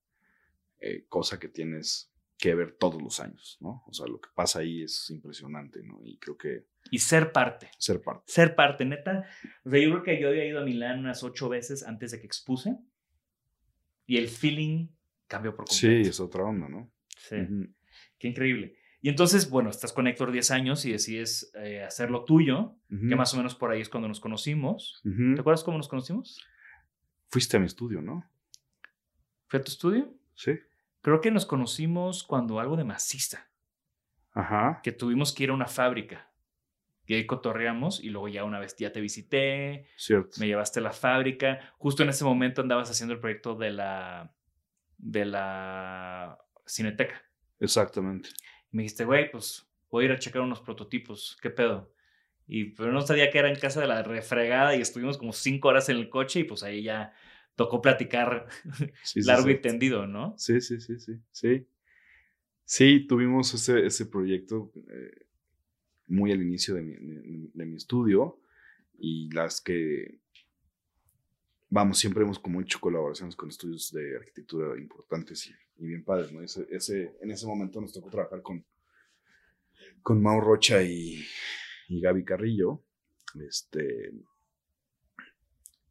eh, 0.80 1.06
cosa 1.08 1.38
que 1.38 1.48
tienes 1.48 2.12
que 2.38 2.54
ver 2.54 2.72
todos 2.78 3.00
los 3.00 3.18
años, 3.20 3.56
¿no? 3.60 3.82
O 3.86 3.92
sea, 3.94 4.06
lo 4.06 4.20
que 4.20 4.28
pasa 4.34 4.58
ahí 4.58 4.82
es 4.82 5.08
impresionante, 5.10 5.82
¿no? 5.82 6.00
Y 6.04 6.18
creo 6.18 6.36
que 6.36 6.66
Y 6.90 6.98
ser 6.98 7.32
parte, 7.32 7.70
ser 7.78 8.02
parte. 8.02 8.24
ser 8.30 8.54
parte, 8.54 8.84
neta. 8.84 9.24
O 9.64 9.70
sea, 9.70 9.80
yo 9.80 9.90
creo 9.90 10.02
que 10.02 10.20
yo 10.20 10.28
había 10.28 10.44
ido 10.44 10.60
a 10.60 10.64
Milán 10.64 10.98
unas 11.00 11.22
ocho 11.22 11.48
veces 11.48 11.82
antes 11.82 12.10
de 12.12 12.20
que 12.20 12.26
expuse 12.26 12.76
y 14.06 14.18
el 14.18 14.28
feeling 14.28 14.88
cambió 15.26 15.54
por 15.56 15.68
Sí, 15.68 15.86
completo. 15.86 16.10
es 16.10 16.20
otra 16.20 16.44
onda, 16.44 16.68
¿no? 16.68 16.92
Sí. 17.16 17.36
Qué 18.18 18.28
increíble. 18.28 18.76
Y 19.00 19.08
entonces, 19.08 19.48
bueno, 19.50 19.70
estás 19.70 19.92
con 19.92 20.06
Héctor 20.06 20.30
10 20.32 20.50
años 20.50 20.84
y 20.84 20.92
decides 20.92 21.50
eh, 21.54 21.82
hacer 21.82 22.10
lo 22.10 22.24
tuyo, 22.24 22.76
Ujú. 22.90 23.08
que 23.08 23.16
más 23.16 23.32
o 23.34 23.36
menos 23.36 23.54
por 23.54 23.70
ahí 23.70 23.80
es 23.80 23.88
cuando 23.88 24.08
nos 24.08 24.20
conocimos. 24.20 25.00
¿Te 25.04 25.40
acuerdas 25.40 25.64
cómo 25.64 25.76
nos 25.78 25.88
conocimos? 25.88 26.38
Fuiste 27.30 27.56
a 27.56 27.60
mi 27.60 27.66
estudio, 27.66 28.02
¿no? 28.02 28.28
¿Fue 29.48 29.60
a 29.60 29.62
tu 29.62 29.70
estudio? 29.70 30.12
Sí. 30.37 30.53
Creo 31.03 31.20
que 31.20 31.31
nos 31.33 31.46
conocimos 31.46 32.22
cuando 32.22 32.61
algo 32.61 32.77
de 32.77 32.85
maciza, 32.85 33.51
Ajá. 34.33 34.81
que 34.83 34.92
tuvimos 34.92 35.35
que 35.35 35.44
ir 35.44 35.51
a 35.51 35.55
una 35.55 35.66
fábrica. 35.66 36.31
Y 37.09 37.14
ahí 37.14 37.25
cotorreamos 37.27 38.03
y 38.03 38.11
luego 38.11 38.27
ya 38.29 38.42
una 38.44 38.59
vez 38.59 38.75
ya 38.77 38.90
te 38.92 39.01
visité, 39.01 39.87
Cierto. 39.96 40.40
me 40.40 40.46
llevaste 40.49 40.81
a 40.81 40.83
la 40.83 40.92
fábrica. 40.92 41.72
Justo 41.79 42.03
en 42.03 42.09
ese 42.09 42.25
momento 42.25 42.62
andabas 42.62 42.90
haciendo 42.90 43.14
el 43.14 43.20
proyecto 43.20 43.55
de 43.55 43.70
la, 43.70 44.35
de 44.99 45.25
la 45.25 46.37
Cineteca. 46.66 47.22
Exactamente. 47.61 48.31
Y 48.72 48.77
me 48.77 48.83
dijiste, 48.83 49.05
güey, 49.05 49.31
pues 49.31 49.68
voy 49.88 50.03
a 50.03 50.07
ir 50.07 50.12
a 50.12 50.18
checar 50.18 50.42
unos 50.42 50.61
prototipos. 50.61 51.38
¿Qué 51.40 51.51
pedo? 51.51 51.92
Y 52.49 52.72
pero 52.75 52.90
no 52.92 53.01
sabía 53.03 53.31
que 53.31 53.38
era 53.38 53.49
en 53.49 53.59
casa 53.59 53.81
de 53.81 53.87
la 53.87 54.03
refregada 54.03 54.75
y 54.75 54.81
estuvimos 54.81 55.16
como 55.16 55.33
cinco 55.33 55.68
horas 55.68 55.88
en 55.88 55.99
el 55.99 56.09
coche 56.09 56.40
y 56.40 56.44
pues 56.44 56.64
ahí 56.64 56.83
ya 56.83 57.12
tocó 57.56 57.80
platicar 57.82 58.48
Sí, 59.02 59.22
largo 59.22 59.46
sí. 59.46 59.52
y 59.52 59.60
tendido, 59.60 60.06
¿no? 60.06 60.34
Sí, 60.38 60.60
sí, 60.60 60.80
sí, 60.80 60.98
sí, 61.00 61.14
sí. 61.32 61.66
Sí, 62.64 63.06
tuvimos 63.06 63.54
ese, 63.54 63.86
ese 63.86 64.06
proyecto 64.06 64.72
eh, 64.90 65.26
muy 66.08 66.32
al 66.32 66.42
inicio 66.42 66.74
de 66.74 66.82
mi, 66.82 66.94
de- 66.94 67.50
de 67.54 67.66
mi 67.66 67.76
estudio 67.76 68.40
y 68.98 69.30
las 69.32 69.60
que, 69.60 70.20
vamos, 71.68 71.98
siempre 71.98 72.22
hemos 72.24 72.38
como 72.38 72.60
hecho 72.60 72.80
colaboraciones 72.80 73.36
con 73.36 73.48
estudios 73.48 73.92
de 73.92 74.16
arquitectura 74.16 74.76
importantes 74.78 75.46
y, 75.46 75.54
y 75.82 75.86
bien 75.86 76.04
padres, 76.04 76.32
¿no? 76.32 76.42
Ese, 76.42 76.66
ese, 76.70 77.16
en 77.20 77.30
ese 77.30 77.46
momento 77.46 77.80
nos 77.80 77.92
tocó 77.92 78.10
trabajar 78.10 78.42
con, 78.42 78.64
con 80.02 80.22
Mau 80.22 80.40
Rocha 80.40 80.82
y, 80.82 81.24
y 81.88 82.00
Gaby 82.00 82.24
Carrillo, 82.24 82.82
este... 83.48 84.12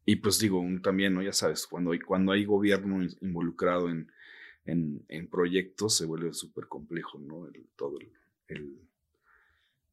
Y 0.06 0.16
pues 0.16 0.38
digo, 0.38 0.60
un- 0.60 0.80
también, 0.80 1.12
¿no? 1.12 1.22
Ya 1.22 1.32
sabes, 1.34 1.66
cuando 1.66 1.90
hay, 1.90 1.98
cuando 1.98 2.32
hay 2.32 2.44
gobierno 2.46 3.02
in- 3.02 3.10
involucrado 3.20 3.90
en, 3.90 4.10
en, 4.64 5.04
en 5.08 5.28
proyectos 5.28 5.96
se 5.98 6.06
vuelve 6.06 6.32
súper 6.32 6.68
complejo, 6.68 7.18
¿no? 7.18 7.46
El- 7.48 7.66
todo 7.76 7.98
el, 8.00 8.12
el- 8.48 8.80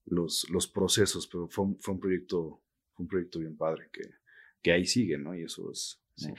los, 0.05 0.49
los 0.49 0.67
procesos, 0.67 1.27
pero 1.27 1.47
fue 1.47 1.65
un, 1.65 1.79
fue 1.79 1.93
un 1.93 1.99
proyecto, 1.99 2.61
fue 2.93 3.03
un 3.03 3.07
proyecto 3.07 3.39
bien 3.39 3.55
padre 3.57 3.89
que, 3.91 4.01
que 4.61 4.71
ahí 4.71 4.85
sigue, 4.85 5.17
¿no? 5.17 5.35
Y 5.35 5.43
eso 5.43 5.71
es... 5.71 5.99
¿no? 6.27 6.35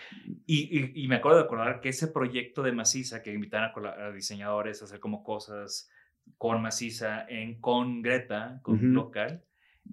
Y, 0.46 0.78
y- 0.78 1.04
y 1.04 1.08
me 1.08 1.16
acuerdo 1.16 1.38
de 1.38 1.44
acordar 1.44 1.80
que 1.80 1.88
ese 1.88 2.08
proyecto 2.08 2.62
de 2.62 2.72
Maciza, 2.72 3.22
que 3.22 3.32
invitaban 3.32 3.72
a, 3.86 4.12
diseñadores 4.12 4.80
a 4.82 4.84
hacer 4.84 5.00
como 5.00 5.24
cosas 5.24 5.90
con 6.38 6.62
Maciza, 6.62 7.26
en, 7.28 7.60
con 7.60 8.02
Greta, 8.02 8.60
con 8.62 8.94
local, 8.94 9.42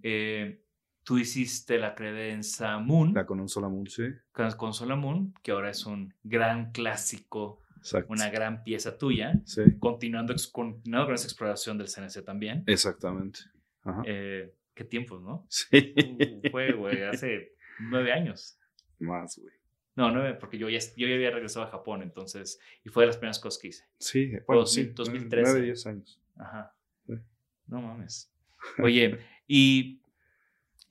eh, 0.04 0.62
tú 1.12 1.17
hiciste 1.17 1.78
la 1.78 1.93
credenza 1.93 2.78
Moon, 2.78 3.13
La 3.13 3.26
con 3.26 3.41
un 3.41 3.50
sola 3.50 3.67
Moon, 3.67 3.86
sí. 3.86 4.04
con, 4.32 4.50
con 4.54 4.74
Sola 4.74 4.95
Moon, 4.95 5.34
que 5.43 5.52
ahora 5.52 5.69
es 5.69 5.86
un 5.86 6.13
gran 6.24 6.71
clásico, 6.71 7.60
Exacto. 7.80 8.13
una 8.13 8.30
gran 8.30 8.63
pieza 8.63 8.97
tuya, 8.97 9.34
Sí, 9.43 9.62
continuando, 9.78 10.34
continuando 10.54 11.08
con 11.08 11.15
esa 11.15 11.26
exploración 11.26 11.78
del 11.78 11.89
CNC 11.89 12.24
también. 12.24 12.63
exactamente. 12.65 13.41
Ajá. 13.84 14.04
Eh, 14.06 14.54
qué 14.74 14.86
tiempos, 14.86 15.21
¿no? 15.21 15.45
Sí. 15.50 15.93
Uh, 16.45 16.50
Fue, 16.50 16.71
güey, 16.71 17.04
hace 17.04 17.56
nueve 17.82 18.13
años. 18.13 18.58
Más, 19.00 19.38
güey. 19.38 19.54
No, 19.97 20.12
nueve, 20.12 20.36
porque 20.36 20.58
yo 20.58 20.69
ya, 20.69 20.80
yo 20.95 21.10
ya 21.10 21.15
había 21.15 21.32
regresado 21.32 21.65
a 21.65 21.69
Japón, 21.71 22.04
entonces, 22.04 22.58
y 22.86 22.88
fue 22.89 23.04
de 23.04 23.08
las 23.08 23.17
primeras 23.17 23.39
cosas 23.39 23.62
que 23.62 23.67
hice. 23.67 23.84
Sí, 24.00 24.32
bueno, 24.47 24.62
2000, 24.62 24.86
sí. 24.86 24.93
2013. 24.95 25.52
9, 25.52 25.65
10 25.65 25.86
años. 25.88 26.21
Ajá. 26.38 26.74
Sí. 27.06 27.15
No 27.67 27.82
mames. 27.82 28.32
Oye, 28.82 29.19
y, 29.45 30.01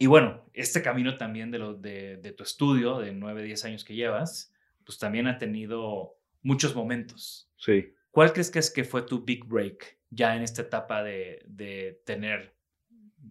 y 0.00 0.06
bueno, 0.06 0.50
este 0.54 0.82
camino 0.82 1.16
también 1.16 1.50
de, 1.52 1.58
lo, 1.58 1.74
de, 1.74 2.16
de 2.16 2.32
tu 2.32 2.42
estudio, 2.42 2.98
de 2.98 3.12
9, 3.12 3.44
10 3.44 3.64
años 3.66 3.84
que 3.84 3.94
llevas, 3.94 4.52
pues 4.84 4.98
también 4.98 5.26
ha 5.28 5.38
tenido 5.38 6.16
muchos 6.42 6.74
momentos. 6.74 7.48
Sí. 7.58 7.92
¿Cuál 8.10 8.32
crees 8.32 8.50
que 8.50 8.58
es 8.58 8.70
que 8.70 8.82
fue 8.82 9.02
tu 9.02 9.24
big 9.24 9.44
break 9.44 9.98
ya 10.10 10.34
en 10.34 10.42
esta 10.42 10.62
etapa 10.62 11.02
de, 11.04 11.44
de 11.46 12.00
tener, 12.04 12.54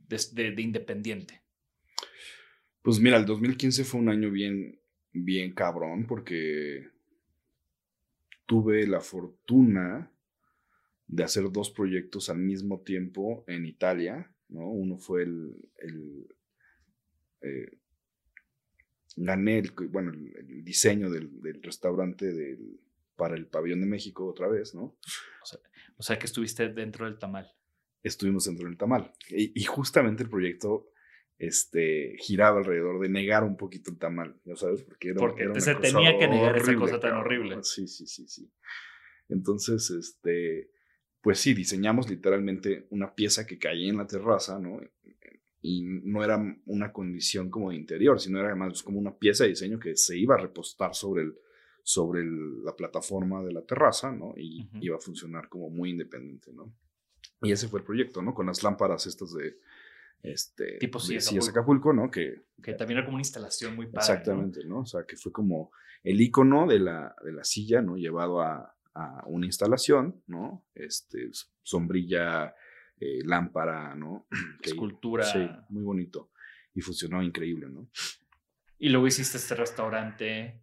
de, 0.08 0.18
de- 0.34 0.52
de 0.52 0.62
independiente? 0.62 1.42
Pues 2.82 3.00
mira, 3.00 3.18
el 3.18 3.26
2015 3.26 3.84
fue 3.84 4.00
un 4.00 4.10
año 4.10 4.32
bien, 4.32 4.80
bien 5.12 5.54
cabrón 5.54 6.06
porque 6.08 6.88
tuve 8.46 8.88
la 8.88 9.02
fortuna 9.02 10.12
de 11.08 11.24
hacer 11.24 11.52
dos 11.52 11.72
proyectos 11.72 12.30
al 12.30 12.38
mismo 12.38 12.82
tiempo 12.82 13.44
en 13.48 13.66
Italia, 13.66 14.32
¿no? 14.48 14.70
Uno 14.70 14.98
fue 14.98 15.24
el, 15.24 15.56
el, 15.80 16.28
eh, 17.42 17.78
gané 19.16 19.60
el, 19.60 19.72
bueno, 19.90 20.12
el, 20.12 20.36
el 20.38 20.64
diseño 20.64 21.10
del, 21.10 21.42
del 21.42 21.62
restaurante 21.62 22.32
del, 22.34 22.80
para 23.16 23.36
el 23.36 23.48
pabellón 23.48 23.82
de 23.82 23.88
México 23.88 24.26
otra 24.26 24.48
vez, 24.48 24.74
¿no? 24.76 24.98
O 25.98 26.04
sea, 26.04 26.18
que 26.18 26.26
estuviste 26.26 26.70
dentro 26.70 27.06
del 27.06 27.20
tamal. 27.20 27.52
estuvimos 28.04 28.46
dentro 28.46 28.68
del 28.68 28.78
tamal. 28.78 29.12
Y, 29.30 29.52
y 29.60 29.64
justamente 29.66 30.24
el 30.24 30.30
proyecto 30.30 30.92
este, 31.38 32.16
giraba 32.20 32.60
alrededor 32.60 33.00
de 33.02 33.10
negar 33.10 33.44
un 33.44 33.58
poquito 33.58 33.92
el 33.92 33.98
tamal, 33.98 34.40
¿ya 34.46 34.56
sabes? 34.56 34.84
Porque, 34.84 35.10
era, 35.10 35.18
Porque 35.18 35.44
era 35.44 35.52
una 35.52 35.60
se 35.60 35.74
cosa 35.76 35.82
tenía 35.82 36.18
que 36.18 36.28
negar 36.28 36.58
esa 36.58 36.76
cosa 36.76 37.00
tan 37.00 37.12
cabrón. 37.12 37.20
horrible. 37.26 37.58
Sí, 37.64 37.88
sí, 37.88 38.08
sí, 38.08 38.28
sí. 38.28 38.50
Entonces, 39.28 39.90
este, 39.92 40.72
pues 41.22 41.40
sí, 41.40 41.54
diseñamos 41.54 42.10
literalmente 42.10 42.88
una 42.90 43.14
pieza 43.14 43.46
que 43.46 43.58
caía 43.60 43.90
en 43.90 43.98
la 43.98 44.08
terraza, 44.08 44.60
¿no? 44.60 44.80
Y 45.62 45.84
no 45.84 46.24
era 46.24 46.38
una 46.68 46.92
condición 46.94 47.50
como 47.50 47.70
de 47.72 47.76
interior, 47.76 48.20
sino 48.20 48.40
era 48.40 48.56
más 48.56 48.82
como 48.82 48.98
una 49.00 49.16
pieza 49.18 49.44
de 49.44 49.50
diseño 49.52 49.78
que 49.80 49.96
se 49.96 50.18
iba 50.18 50.36
a 50.36 50.40
repostar 50.40 50.96
sobre, 50.96 51.24
el, 51.24 51.36
sobre 51.84 52.22
el- 52.22 52.64
la 52.64 52.76
plataforma 52.76 53.44
de 53.44 53.52
la 53.54 53.62
terraza, 53.64 54.12
¿no? 54.12 54.34
Y 54.38 54.64
Ujú. 54.64 54.78
iba 54.82 54.96
a 54.96 55.00
funcionar 55.00 55.50
como 55.50 55.70
muy 55.70 55.90
independiente, 55.90 56.54
¿no? 56.54 56.74
Y 57.42 57.52
ese 57.52 57.68
fue 57.68 57.80
el 57.82 57.86
proyecto, 57.86 58.22
¿no? 58.22 58.34
Con 58.34 58.46
las 58.48 58.64
lámparas 58.64 59.06
estas 59.08 59.34
de, 59.34 59.58
este, 60.24 60.78
Tipo 60.80 61.00
Sillas 61.00 61.28
Acapulco. 61.28 61.50
Acapulco, 61.50 61.94
¿no? 61.94 62.12
Que, 62.12 62.42
Que 62.62 62.74
también 62.74 62.98
era 63.00 63.06
como 63.06 63.16
una 63.16 63.22
instalación 63.22 63.76
muy 63.76 63.86
padre. 63.88 63.96
¿no? 63.96 64.02
Exactamente, 64.02 64.66
¿no? 64.66 64.80
O 64.82 64.86
sea, 64.86 65.04
que 65.06 65.16
fue 65.18 65.32
como 65.32 65.72
el 66.04 66.20
icono 66.22 66.68
de 66.68 66.80
la, 66.80 67.16
de 67.24 67.32
la 67.34 67.44
silla, 67.44 67.82
¿no? 67.82 67.96
Llevado 67.98 68.42
a, 68.42 68.76
a 68.94 69.24
una 69.28 69.46
instalación, 69.46 70.22
¿no? 70.28 70.66
Este, 70.74 71.30
sombrilla, 71.64 72.54
eh, 73.00 73.22
lámpara, 73.24 73.96
¿no? 73.96 74.28
Escultura. 74.62 75.24
Sí, 75.24 75.48
muy 75.70 75.84
bonito. 75.84 76.32
Y 76.74 76.82
funcionó 76.82 77.24
increíble, 77.24 77.68
¿no? 77.70 77.90
Y 78.78 78.90
luego 78.90 79.08
hiciste 79.08 79.38
este 79.38 79.56
restaurante. 79.56 80.62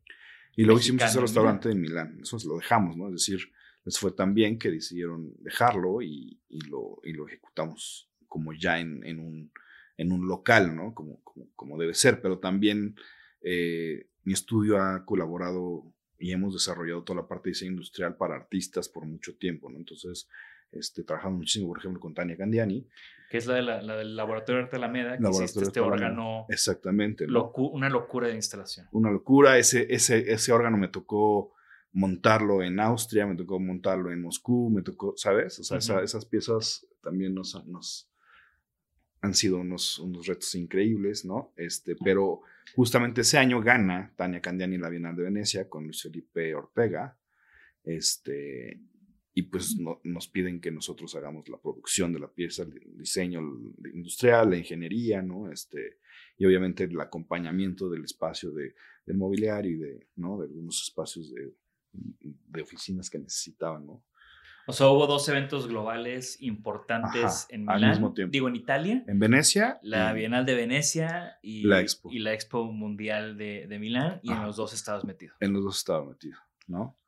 Y 0.57 0.65
luego 0.65 0.81
hicimos 0.81 1.05
ese 1.05 1.21
restaurante 1.21 1.71
en 1.71 1.81
Milán. 1.81 2.19
Eso 2.23 2.39
lo 2.47 2.57
dejamos, 2.57 2.97
¿no? 2.97 3.09
Es 3.09 3.15
decir, 3.15 3.53
les 3.85 3.99
fue 3.99 4.13
tan 4.13 4.35
bien 4.35 4.59
que 4.59 4.71
decidieron 4.71 5.35
dejarlo 5.39 6.01
y, 6.01 6.41
y 6.49 6.61
lo, 6.63 6.99
y 7.05 7.13
lo 7.13 7.27
ejecutamos 7.27 8.11
como 8.27 8.53
ya 8.53 8.81
en, 8.81 9.05
en 9.05 9.19
un, 9.21 9.53
en 9.97 10.13
un 10.13 10.27
local, 10.27 10.75
¿no? 10.75 10.95
Como, 10.95 11.23
como, 11.23 11.49
como 11.55 11.79
debe 11.79 11.95
ser. 11.95 12.21
Pero 12.23 12.39
también 12.39 12.97
eh, 13.43 14.09
mi 14.25 14.33
estudio 14.33 14.83
ha 14.83 15.05
colaborado 15.05 15.95
y 16.19 16.33
hemos 16.33 16.55
desarrollado 16.55 17.05
toda 17.05 17.23
la 17.23 17.29
parte 17.29 17.49
de 17.49 17.53
diseño 17.53 17.73
industrial 17.73 18.17
para 18.17 18.37
artistas 18.37 18.89
por 18.89 19.07
mucho 19.07 19.37
tiempo, 19.37 19.71
¿no? 19.71 19.79
Entonces, 19.79 20.29
este, 20.73 21.05
trabajamos 21.05 21.39
muchísimo, 21.39 21.69
por 21.69 21.79
ejemplo, 21.79 22.01
con 22.01 22.15
Tania 22.15 22.37
Candiani. 22.37 22.87
que 23.31 23.39
es 23.39 23.47
la, 23.47 23.55
de 23.55 23.63
la, 23.63 23.83
la 23.83 23.97
del 23.97 24.15
Laboratorio 24.17 24.59
de 24.59 24.65
Arte 24.65 24.77
Alameda, 24.77 25.17
que 25.17 25.23
Laboratorio 25.23 25.45
hiciste 25.45 25.63
este 25.65 25.81
órgano, 25.81 26.47
Exactamente, 26.49 27.27
¿no? 27.27 27.53
locu- 27.53 27.71
una 27.73 27.89
locura 27.89 28.29
de 28.29 28.35
instalación. 28.35 28.87
una 28.93 29.11
locura. 29.11 29.59
Ese, 29.59 29.87
ese, 29.93 30.31
ese 30.33 30.53
órgano 30.53 30.77
me 30.77 30.89
tocó 30.89 31.53
montarlo 31.93 32.63
en 32.63 32.79
Austria, 32.79 33.27
me 33.27 33.35
tocó 33.37 33.59
montarlo 33.59 34.13
en 34.13 34.21
Moscú, 34.21 34.69
me 34.71 34.83
tocó, 34.83 35.15
¿sabes? 35.17 35.59
O 35.61 35.65
sea, 35.65 35.79
esa- 35.79 35.95
Ujú. 35.95 36.05
esas 36.05 36.25
piezas 36.27 36.87
también 37.03 37.35
nos, 37.35 37.65
nos 37.67 38.09
han 39.23 39.35
sido 39.35 39.59
unos, 39.59 39.99
unos 39.99 40.27
retos 40.27 40.55
increíbles, 40.55 41.25
¿no? 41.25 41.53
Este, 41.57 41.97
pero 41.97 42.43
justamente 42.77 43.23
ese 43.23 43.39
año 43.39 43.61
gana 43.63 44.13
Tania 44.15 44.41
Candiani 44.41 44.77
la 44.79 44.89
Bienal 44.91 45.17
de 45.17 45.23
Venecia 45.25 45.69
con 45.69 45.85
Luis 45.85 46.03
Felipe 46.03 46.55
Ortega, 46.55 47.17
este, 47.83 48.79
y 49.39 49.43
pues 49.43 49.77
no- 49.79 50.01
nos 50.03 50.29
piden 50.29 50.63
que 50.63 50.71
nosotros 50.71 51.15
hagamos 51.15 51.47
la 51.51 51.59
producción 51.59 52.11
de 52.15 52.21
la 52.21 52.29
pieza, 52.33 52.63
el 52.63 52.73
diseño 52.97 53.41
industrial, 53.93 54.49
la 54.49 54.57
ingeniería, 54.57 55.21
¿no? 55.21 55.53
Este, 55.53 55.99
y 56.39 56.47
obviamente 56.47 56.85
el 56.85 56.99
acompañamiento 56.99 57.91
del 57.91 58.05
espacio 58.05 58.51
de, 58.51 58.75
del 59.05 59.19
mobiliario 59.19 59.73
y 59.73 59.77
de, 59.79 60.09
¿no? 60.17 60.39
de 60.39 60.47
algunos 60.47 60.83
espacios 60.83 61.33
de, 61.35 61.53
de 61.93 62.63
oficinas 62.63 63.11
que 63.11 63.19
necesitaban, 63.19 63.85
¿no? 63.87 64.03
O 64.69 64.73
sea, 64.73 64.89
hubo 64.89 65.07
dos 65.07 65.29
eventos 65.29 65.69
globales 65.69 66.43
importantes 66.43 67.23
Ajá, 67.25 67.47
en 67.51 67.69
al 67.71 67.77
Milán. 67.77 67.91
mismo 67.91 68.15
tiempo. 68.15 68.33
Digo, 68.33 68.49
en 68.49 68.57
Italia. 68.57 69.05
En 69.07 69.19
Venecia. 69.19 69.79
La 69.83 70.13
Bienal 70.15 70.45
de 70.47 70.55
Venecia 70.57 71.39
y 71.43 71.63
La 71.65 71.81
Expo. 71.83 72.11
y 72.11 72.19
la 72.21 72.33
Expo 72.33 72.65
Mundial 72.73 73.37
de, 73.37 73.67
de 73.69 73.79
Milán 73.79 74.19
y 74.25 74.29
en 74.31 74.35
Ajá. 74.39 74.47
los 74.47 74.57
dos 74.57 74.73
estados 74.73 75.05
metidos. 75.05 75.37
En 75.41 75.53
los 75.53 75.63
dos 75.63 75.77
estaba 75.79 76.05
metido, 76.05 76.39
¿no? 76.67 76.99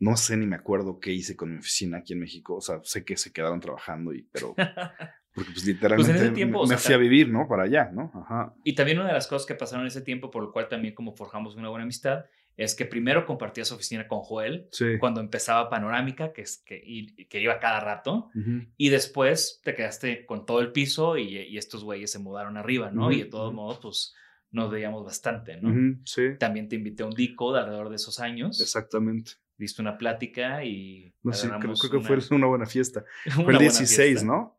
No 0.00 0.16
sé 0.16 0.36
ni 0.36 0.46
me 0.46 0.56
acuerdo 0.56 1.00
qué 1.00 1.12
hice 1.12 1.36
con 1.36 1.52
mi 1.52 1.58
oficina 1.58 1.98
aquí 1.98 2.12
en 2.12 2.20
México. 2.20 2.56
O 2.56 2.60
sea, 2.60 2.80
sé 2.84 3.04
que 3.04 3.16
se 3.16 3.32
quedaron 3.32 3.60
trabajando, 3.60 4.12
y, 4.12 4.22
pero 4.32 4.54
Porque 5.34 5.50
pues 5.52 5.64
literalmente 5.66 6.10
Pues, 6.12 6.20
en 6.20 6.26
ese 6.26 6.34
tiempo, 6.34 6.58
me, 6.58 6.64
o 6.64 6.66
sea, 6.66 6.76
me 6.76 6.80
fui 6.82 6.94
a 6.94 6.98
vivir, 6.98 7.28
¿no? 7.28 7.46
Para 7.48 7.64
allá, 7.64 7.90
¿no? 7.92 8.10
Ajá. 8.14 8.54
Y 8.64 8.74
también 8.74 8.98
una 8.98 9.08
de 9.08 9.14
las 9.14 9.26
cosas 9.28 9.46
que 9.46 9.54
pasaron 9.54 9.82
en 9.82 9.88
ese 9.88 10.00
tiempo, 10.02 10.30
por 10.30 10.42
lo 10.42 10.52
cual 10.52 10.68
también 10.68 10.94
como 10.94 11.14
forjamos 11.14 11.54
una 11.54 11.68
buena 11.68 11.84
amistad, 11.84 12.24
es 12.56 12.74
que 12.74 12.86
primero 12.86 13.24
compartías 13.24 13.70
oficina 13.70 14.08
con 14.08 14.18
Joel 14.20 14.68
Sí. 14.72 14.98
cuando 14.98 15.20
empezaba 15.20 15.70
Panorámica, 15.70 16.32
que, 16.32 16.42
es, 16.42 16.60
que, 16.66 16.82
y- 16.84 17.26
que 17.26 17.40
iba 17.40 17.60
cada 17.60 17.78
rato, 17.78 18.30
y 18.76 18.88
después 18.88 19.60
te 19.62 19.74
quedaste 19.76 20.26
con 20.26 20.44
todo 20.44 20.58
el 20.60 20.72
piso 20.72 21.16
y, 21.16 21.36
y 21.38 21.56
estos 21.56 21.84
güeyes 21.84 22.10
se 22.10 22.18
mudaron 22.18 22.56
arriba, 22.56 22.90
¿no? 22.90 23.12
Y 23.12 23.18
de 23.20 23.26
todos 23.26 23.54
modos, 23.54 23.78
pues 23.80 24.14
nos 24.50 24.70
veíamos 24.72 25.04
bastante, 25.04 25.56
¿no? 25.60 26.00
Sí. 26.04 26.22
También 26.40 26.68
te 26.68 26.74
invité 26.74 27.04
a 27.04 27.06
un 27.06 27.12
dico 27.14 27.52
de 27.52 27.60
alrededor 27.60 27.90
de 27.90 27.96
esos 27.96 28.18
años. 28.18 28.60
Exactamente. 28.60 29.32
Diste 29.58 29.82
una 29.82 29.98
plática 29.98 30.64
y. 30.64 31.12
No 31.22 31.32
sé, 31.32 31.48
creo, 31.48 31.74
que 31.74 31.96
una- 31.96 32.06
fue 32.06 32.18
una 32.36 32.46
buena 32.46 32.66
fiesta. 32.66 33.04
una 33.26 33.34
Fue 33.34 33.42
el 33.44 33.44
buena 33.44 33.58
16, 33.60 34.08
fiesta. 34.08 34.26
¿no? 34.26 34.56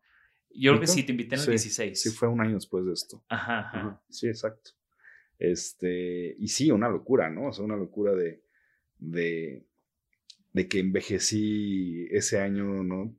Yo 0.52 0.72
creo 0.72 0.80
que 0.80 0.86
sí, 0.88 1.02
te 1.04 1.12
invité 1.12 1.36
en 1.36 1.40
el 1.40 1.44
Sí, 1.46 1.50
16. 1.52 2.02
Sí, 2.02 2.10
fue 2.10 2.28
un 2.28 2.40
año 2.40 2.54
después 2.54 2.84
de 2.84 2.92
esto. 2.92 3.24
Ajá, 3.28 3.60
ajá. 3.60 3.78
Ajá, 3.78 4.02
Sí, 4.10 4.26
exacto. 4.28 4.72
Este, 5.38 6.36
y 6.38 6.48
sí, 6.48 6.70
una 6.70 6.88
locura, 6.88 7.30
¿no? 7.30 7.46
O 7.48 7.52
sea, 7.52 7.64
una 7.64 7.76
locura 7.76 8.14
de, 8.14 8.42
de, 8.98 9.64
de 10.52 10.68
que 10.68 10.80
envejecí 10.80 12.06
ese 12.10 12.40
año, 12.40 12.82
¿no? 12.84 13.16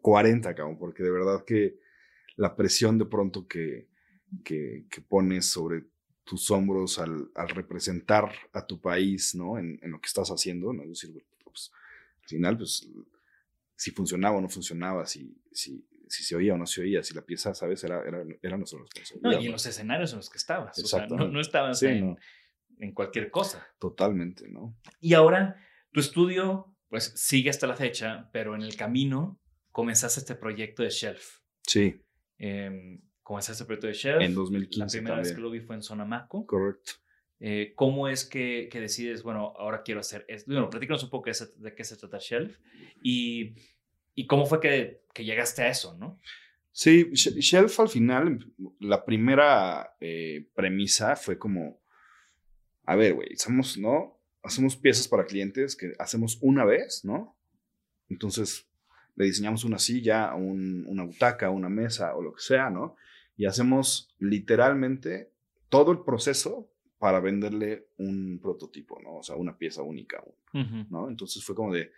40, 0.00 0.54
cabrón, 0.54 0.78
porque 0.78 1.02
de 1.02 1.10
verdad 1.10 1.44
que 1.44 1.78
la 2.36 2.56
presión 2.56 2.98
de 2.98 3.06
pronto 3.06 3.46
que, 3.46 3.88
que, 4.44 4.86
que 4.90 5.00
pones 5.00 5.46
sobre 5.46 5.84
tus 6.24 6.50
hombros 6.50 6.98
al, 6.98 7.30
al 7.34 7.48
representar 7.50 8.32
a 8.52 8.66
tu 8.66 8.80
país, 8.80 9.34
¿no? 9.34 9.58
En, 9.58 9.78
en 9.82 9.90
lo 9.90 10.00
que 10.00 10.06
estás 10.06 10.30
haciendo, 10.30 10.72
¿no? 10.72 10.82
Es 10.84 10.88
decir, 10.90 11.24
pues, 11.44 11.70
al 12.22 12.28
final, 12.28 12.56
pues, 12.58 12.88
si 13.76 13.90
funcionaba 13.90 14.38
o 14.38 14.40
no 14.40 14.48
funcionaba, 14.48 15.04
si, 15.06 15.36
si, 15.52 15.86
si 16.08 16.22
se 16.24 16.34
oía 16.36 16.54
o 16.54 16.56
no 16.58 16.66
se 16.66 16.80
oía, 16.80 17.02
si 17.02 17.12
la 17.14 17.22
pieza, 17.22 17.54
¿sabes? 17.54 17.84
Era, 17.84 18.02
era, 18.06 18.24
era 18.42 18.56
nuestra 18.56 18.78
No, 19.20 19.32
y 19.40 19.46
en 19.46 19.52
los 19.52 19.66
escenarios 19.66 20.12
en 20.12 20.18
los 20.18 20.30
que 20.30 20.38
estabas. 20.38 20.78
O 20.78 20.86
sea, 20.86 21.06
no, 21.06 21.28
no 21.28 21.40
estabas 21.40 21.78
Sí, 21.80 21.86
en, 21.86 22.00
no. 22.10 22.16
en 22.78 22.92
cualquier 22.92 23.30
cosa. 23.30 23.66
Totalmente, 23.78 24.48
¿no? 24.48 24.76
Y 25.00 25.14
ahora, 25.14 25.56
tu 25.92 26.00
estudio, 26.00 26.74
pues 26.88 27.12
sigue 27.16 27.50
hasta 27.50 27.66
la 27.66 27.76
fecha, 27.76 28.30
pero 28.32 28.54
en 28.54 28.62
el 28.62 28.76
camino 28.76 29.38
comenzaste 29.72 30.20
este 30.20 30.34
proyecto 30.36 30.82
de 30.82 30.90
Shelf. 30.90 31.40
Sí, 31.66 32.00
Eh, 32.38 33.00
comenzaste 33.24 33.64
el 33.64 33.66
proyecto 33.66 33.88
de 33.88 33.92
Shelf. 33.94 34.22
en 34.22 34.30
La 34.30 34.34
2015 34.36 34.98
primera 34.98 35.16
vez 35.16 35.28
que 35.28 35.34
también. 35.34 35.42
lo 35.42 35.50
vi 35.50 35.60
fue 35.66 35.74
en 35.74 35.82
Sonamaco. 35.82 36.46
Correcto. 36.46 36.92
Eh, 37.40 37.72
¿Cómo 37.74 38.06
es 38.08 38.24
que, 38.24 38.68
que 38.70 38.80
decides, 38.80 39.22
bueno, 39.24 39.52
ahora 39.58 39.82
quiero 39.82 40.00
hacer 40.00 40.24
esto? 40.28 40.52
Bueno, 40.52 40.70
platícanos 40.70 41.02
un 41.02 41.10
poco 41.10 41.28
de, 41.56 41.74
qué 41.74 41.82
se 41.84 41.96
trata 41.96 42.18
Shelf 42.20 42.56
y, 43.02 43.54
y 44.14 44.26
cómo 44.28 44.46
fue 44.46 44.60
que, 44.60 45.02
que 45.12 45.24
llegaste 45.24 45.62
a 45.62 45.68
eso, 45.68 45.96
¿no? 45.98 46.20
Sí, 46.70 47.04
Sh- 47.12 47.34
Shelf 47.40 47.80
al 47.80 47.88
final, 47.88 48.52
la 48.80 49.04
primera 49.04 49.94
eh, 50.00 50.46
premisa 50.54 51.16
fue 51.16 51.36
como, 51.38 51.80
a 52.84 52.96
ver, 52.96 53.14
güey, 53.14 53.36
somos, 53.36 53.76
¿no? 53.78 54.18
Hacemos 54.42 54.76
piezas 54.76 55.08
para 55.08 55.24
clientes 55.24 55.76
que 55.76 55.92
hacemos 55.98 56.38
una 56.40 56.64
vez, 56.64 57.04
¿no? 57.04 57.36
Entonces, 58.08 58.66
le 59.16 59.24
diseñamos 59.26 59.64
una 59.64 59.78
silla, 59.78 60.34
un- 60.34 60.84
una 60.86 61.04
butaca, 61.04 61.50
una 61.50 61.68
mesa 61.68 62.14
o 62.16 62.22
lo 62.22 62.32
que 62.34 62.42
sea, 62.42 62.70
¿no? 62.70 62.96
Y 63.36 63.46
hacemos 63.46 64.14
literalmente 64.18 65.32
todo 65.68 65.92
el 65.92 66.00
proceso 66.04 66.70
para 66.98 67.20
venderle 67.20 67.88
un 67.98 68.38
prototipo, 68.40 69.00
¿no? 69.02 69.16
O 69.16 69.22
sea, 69.22 69.36
una 69.36 69.56
pieza 69.58 69.82
única, 69.82 70.22
¿no? 70.90 71.08
Entonces 71.08 71.44
fue 71.44 71.54
como 71.54 71.72
de, 71.72 71.90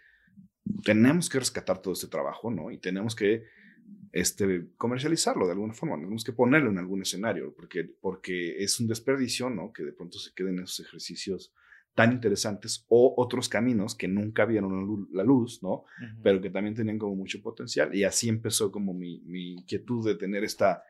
tenemos 0.82 1.28
que 1.28 1.38
rescatar 1.38 1.80
todo 1.80 1.92
este 1.94 2.08
trabajo, 2.08 2.50
¿no? 2.50 2.70
Y 2.70 2.78
tenemos 2.78 3.14
que 3.14 3.44
este, 4.12 4.68
comercializarlo 4.76 5.46
de 5.46 5.52
alguna 5.52 5.74
forma, 5.74 5.96
tenemos 5.96 6.24
que 6.24 6.32
ponerlo 6.32 6.70
en 6.70 6.78
algún 6.78 7.02
escenario, 7.02 7.54
porque, 7.54 7.84
porque 8.00 8.56
es 8.62 8.80
un 8.80 8.88
desperdicio, 8.88 9.50
¿no? 9.50 9.72
Que 9.72 9.84
de 9.84 9.92
pronto 9.92 10.18
se 10.18 10.32
queden 10.34 10.58
esos 10.58 10.80
ejercicios 10.80 11.52
tan 11.94 12.12
interesantes 12.12 12.84
o 12.88 13.14
otros 13.16 13.48
caminos 13.48 13.94
que 13.94 14.08
nunca 14.08 14.44
vieron 14.44 14.72
la 14.74 14.82
lu- 14.82 15.08
la 15.12 15.22
luz, 15.22 15.62
¿no? 15.62 15.84
Pero 16.22 16.40
que 16.40 16.50
también 16.50 16.74
tenían 16.74 16.98
como 16.98 17.14
mucho 17.14 17.40
potencial. 17.42 17.94
Y 17.94 18.04
así 18.04 18.28
empezó 18.28 18.72
como 18.72 18.92
mi, 18.92 19.20
mi 19.20 19.52
inquietud 19.52 20.04
de 20.06 20.14
tener 20.14 20.44
esta, 20.44 20.82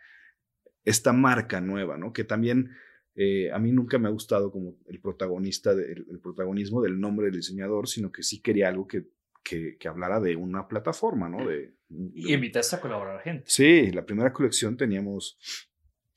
esta 0.86 1.12
marca 1.12 1.60
nueva, 1.60 1.98
¿no? 1.98 2.14
Que 2.14 2.24
también 2.24 2.70
eh, 3.14 3.50
a 3.52 3.58
mí 3.58 3.72
nunca 3.72 3.98
me 3.98 4.08
ha 4.08 4.10
gustado 4.12 4.50
como 4.50 4.78
el 4.86 5.00
protagonista, 5.00 5.74
de- 5.74 5.92
el, 5.92 6.06
el 6.10 6.18
protagonismo 6.20 6.80
del 6.80 6.98
nombre 6.98 7.26
del 7.26 7.36
diseñador, 7.36 7.88
sino 7.88 8.10
que 8.10 8.22
sí 8.22 8.40
quería 8.40 8.68
algo 8.68 8.86
que, 8.86 9.04
que, 9.42 9.76
que 9.78 9.88
hablara 9.88 10.20
de 10.20 10.36
una 10.36 10.66
plataforma, 10.68 11.28
¿no? 11.28 11.46
De, 11.46 11.74
de 11.88 12.10
Y 12.14 12.32
invitaste 12.32 12.76
a 12.76 12.80
colaborar 12.80 13.16
a 13.18 13.20
gente. 13.22 13.44
Sí, 13.46 13.90
la 13.92 14.04
primera 14.04 14.32
colección 14.32 14.76
teníamos, 14.76 15.38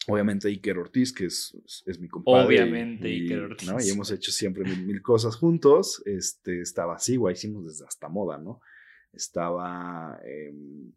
obviamente, 0.08 0.48
Iker 0.50 0.78
Ortiz, 0.78 1.14
que 1.14 1.26
es, 1.26 1.56
es, 1.86 2.00
mi 2.00 2.08
compadre. 2.08 2.46
Obviamente, 2.48 3.08
y, 3.08 3.22
Iker 3.24 3.40
Ortiz. 3.42 3.70
¿no? 3.70 3.78
Y 3.80 3.90
hemos 3.90 4.12
hecho 4.12 4.32
siempre 4.32 4.64
mil, 4.64 4.86
mil 4.86 5.02
cosas 5.02 5.36
juntos. 5.36 6.02
Este, 6.06 6.62
estaba 6.62 6.98
Sigua, 7.00 7.32
hicimos 7.32 7.66
desde 7.68 7.86
hasta 7.86 8.08
moda, 8.10 8.38
¿no? 8.38 8.62
Estaba... 9.14 10.20
em, 10.26 10.92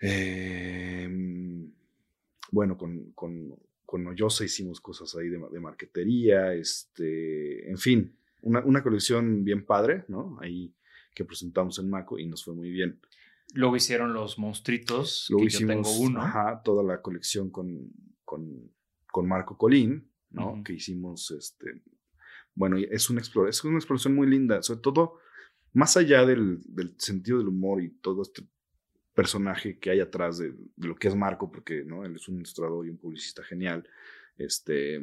em, 0.00 1.70
bueno, 2.54 2.78
con, 2.78 3.10
con, 3.14 3.58
con 3.84 4.06
Oyosa 4.06 4.44
hicimos 4.44 4.80
cosas 4.80 5.14
ahí 5.16 5.28
de, 5.28 5.40
de 5.50 5.60
marquetería, 5.60 6.54
este, 6.54 7.68
en 7.68 7.76
fin, 7.78 8.16
una, 8.42 8.64
una 8.64 8.80
colección 8.80 9.42
bien 9.42 9.66
padre, 9.66 10.04
¿no? 10.06 10.38
Ahí 10.40 10.72
que 11.14 11.24
presentamos 11.24 11.80
en 11.80 11.90
Maco 11.90 12.16
y 12.16 12.26
nos 12.26 12.44
fue 12.44 12.54
muy 12.54 12.70
bien. 12.70 13.00
Luego 13.54 13.74
hicieron 13.74 14.14
los 14.14 14.38
monstruitos, 14.38 15.26
Luego 15.30 15.42
que 15.42 15.46
hicimos 15.48 15.74
yo 15.74 15.82
tengo 15.82 16.04
uno. 16.06 16.22
ajá, 16.22 16.62
toda 16.62 16.84
la 16.84 17.02
colección 17.02 17.50
con, 17.50 17.92
con, 18.24 18.72
con 19.10 19.26
Marco 19.26 19.58
Colín, 19.58 20.12
¿no? 20.30 20.62
Que 20.64 20.74
hicimos, 20.74 21.32
este, 21.32 21.82
bueno, 22.54 22.76
es 22.78 23.10
una, 23.10 23.20
es 23.20 23.64
una 23.64 23.78
exploración 23.78 24.14
muy 24.14 24.28
linda, 24.28 24.62
sobre 24.62 24.80
todo, 24.80 25.18
más 25.72 25.96
allá 25.96 26.24
del, 26.24 26.60
del 26.66 26.94
sentido 26.98 27.38
del 27.38 27.48
humor 27.48 27.82
y 27.82 27.90
todo 27.98 28.22
este 28.22 28.46
personaje 29.14 29.78
que 29.78 29.90
hay 29.90 30.00
atrás 30.00 30.38
de, 30.38 30.52
de 30.76 30.88
lo 30.88 30.96
que 30.96 31.08
es 31.08 31.14
Marco, 31.14 31.50
porque, 31.50 31.84
¿no? 31.84 32.04
Él 32.04 32.16
es 32.16 32.28
un 32.28 32.36
ilustrador 32.36 32.86
y 32.86 32.90
un 32.90 32.98
publicista 32.98 33.42
genial, 33.42 33.88
este, 34.36 35.00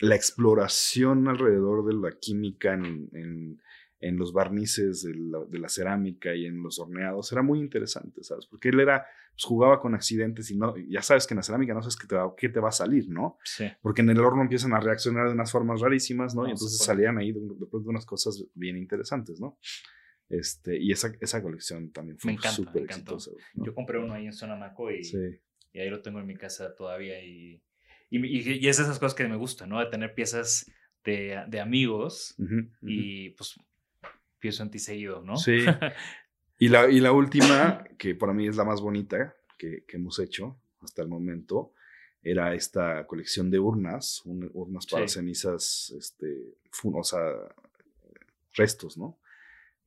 la 0.00 0.14
exploración 0.14 1.28
alrededor 1.28 1.84
de 1.84 1.94
la 1.94 2.16
química 2.18 2.74
en, 2.74 3.08
en, 3.12 3.60
en 4.00 4.16
los 4.16 4.32
barnices 4.32 5.02
de 5.02 5.14
la, 5.14 5.44
de 5.44 5.58
la 5.58 5.68
cerámica 5.68 6.34
y 6.34 6.46
en 6.46 6.62
los 6.62 6.78
horneados 6.78 7.30
era 7.32 7.42
muy 7.42 7.58
interesante, 7.58 8.22
¿sabes? 8.22 8.46
Porque 8.46 8.70
él 8.70 8.80
era, 8.80 9.04
pues, 9.32 9.44
jugaba 9.44 9.80
con 9.80 9.94
accidentes 9.94 10.50
y 10.50 10.56
no, 10.56 10.74
ya 10.76 11.02
sabes 11.02 11.26
que 11.26 11.34
en 11.34 11.38
la 11.38 11.42
cerámica 11.42 11.74
no 11.74 11.82
sabes 11.82 11.96
qué 11.96 12.06
te 12.06 12.14
va, 12.14 12.32
qué 12.36 12.48
te 12.48 12.60
va 12.60 12.68
a 12.68 12.72
salir, 12.72 13.08
¿no? 13.10 13.36
Sí. 13.44 13.66
Porque 13.82 14.00
en 14.00 14.10
el 14.10 14.20
horno 14.20 14.42
empiezan 14.42 14.72
a 14.72 14.80
reaccionar 14.80 15.26
de 15.26 15.34
unas 15.34 15.52
formas 15.52 15.80
rarísimas, 15.80 16.34
¿no? 16.34 16.42
No, 16.42 16.48
y 16.48 16.52
entonces 16.52 16.78
salían 16.78 17.18
ahí 17.18 17.32
de, 17.32 17.40
de 17.40 17.66
pronto 17.66 17.90
unas 17.90 18.06
cosas 18.06 18.42
bien 18.54 18.76
interesantes, 18.76 19.40
¿no? 19.40 19.58
Este, 20.30 20.78
y 20.80 20.92
esa, 20.92 21.12
esa 21.20 21.42
colección 21.42 21.90
también 21.90 22.18
fue 22.18 22.36
súper 22.40 22.84
exitosa. 22.84 23.30
¿no? 23.54 23.64
Yo 23.66 23.74
compré 23.74 23.98
uno 23.98 24.14
ahí 24.14 24.26
en 24.26 24.32
Sonamaco 24.32 24.90
y, 24.90 25.02
Sí, 25.04 25.18
y 25.72 25.80
ahí 25.80 25.90
lo 25.90 26.00
tengo 26.00 26.20
en 26.20 26.26
mi 26.26 26.36
casa 26.36 26.74
todavía. 26.74 27.22
Y, 27.22 27.60
y, 28.10 28.26
y- 28.26 28.68
es 28.68 28.76
de 28.78 28.84
esas 28.84 28.98
cosas 29.00 29.14
que 29.14 29.26
me 29.28 29.36
gustan, 29.36 29.68
¿no? 29.68 29.80
De 29.80 29.86
tener 29.86 30.14
piezas 30.14 30.70
de, 31.04 31.44
de 31.48 31.60
amigos 31.60 32.36
y 32.82 33.30
pues 33.30 33.56
pienso 34.38 34.62
en 34.62 34.70
ti 34.70 34.78
seguido, 34.78 35.22
¿no? 35.22 35.36
Sí. 35.36 35.58
Y 36.62 36.68
la, 36.68 36.90
y 36.90 37.00
la 37.00 37.12
última, 37.12 37.84
que 37.96 38.14
para 38.14 38.34
mí 38.34 38.46
es 38.46 38.54
la 38.56 38.64
más 38.64 38.82
bonita 38.82 39.34
que, 39.56 39.82
que 39.88 39.96
hemos 39.96 40.18
hecho 40.18 40.60
hasta 40.82 41.00
el 41.00 41.08
momento, 41.08 41.72
era 42.22 42.52
esta 42.54 43.06
colección 43.06 43.50
de 43.50 43.58
urnas, 43.58 44.20
un- 44.26 44.50
urnas 44.52 44.86
para 44.86 45.08
Sí. 45.08 45.14
cenizas, 45.14 45.90
este, 45.96 46.58
fun- 46.70 46.92
o 46.98 47.02
sea, 47.02 47.32
restos, 48.54 48.98
¿no? 48.98 49.18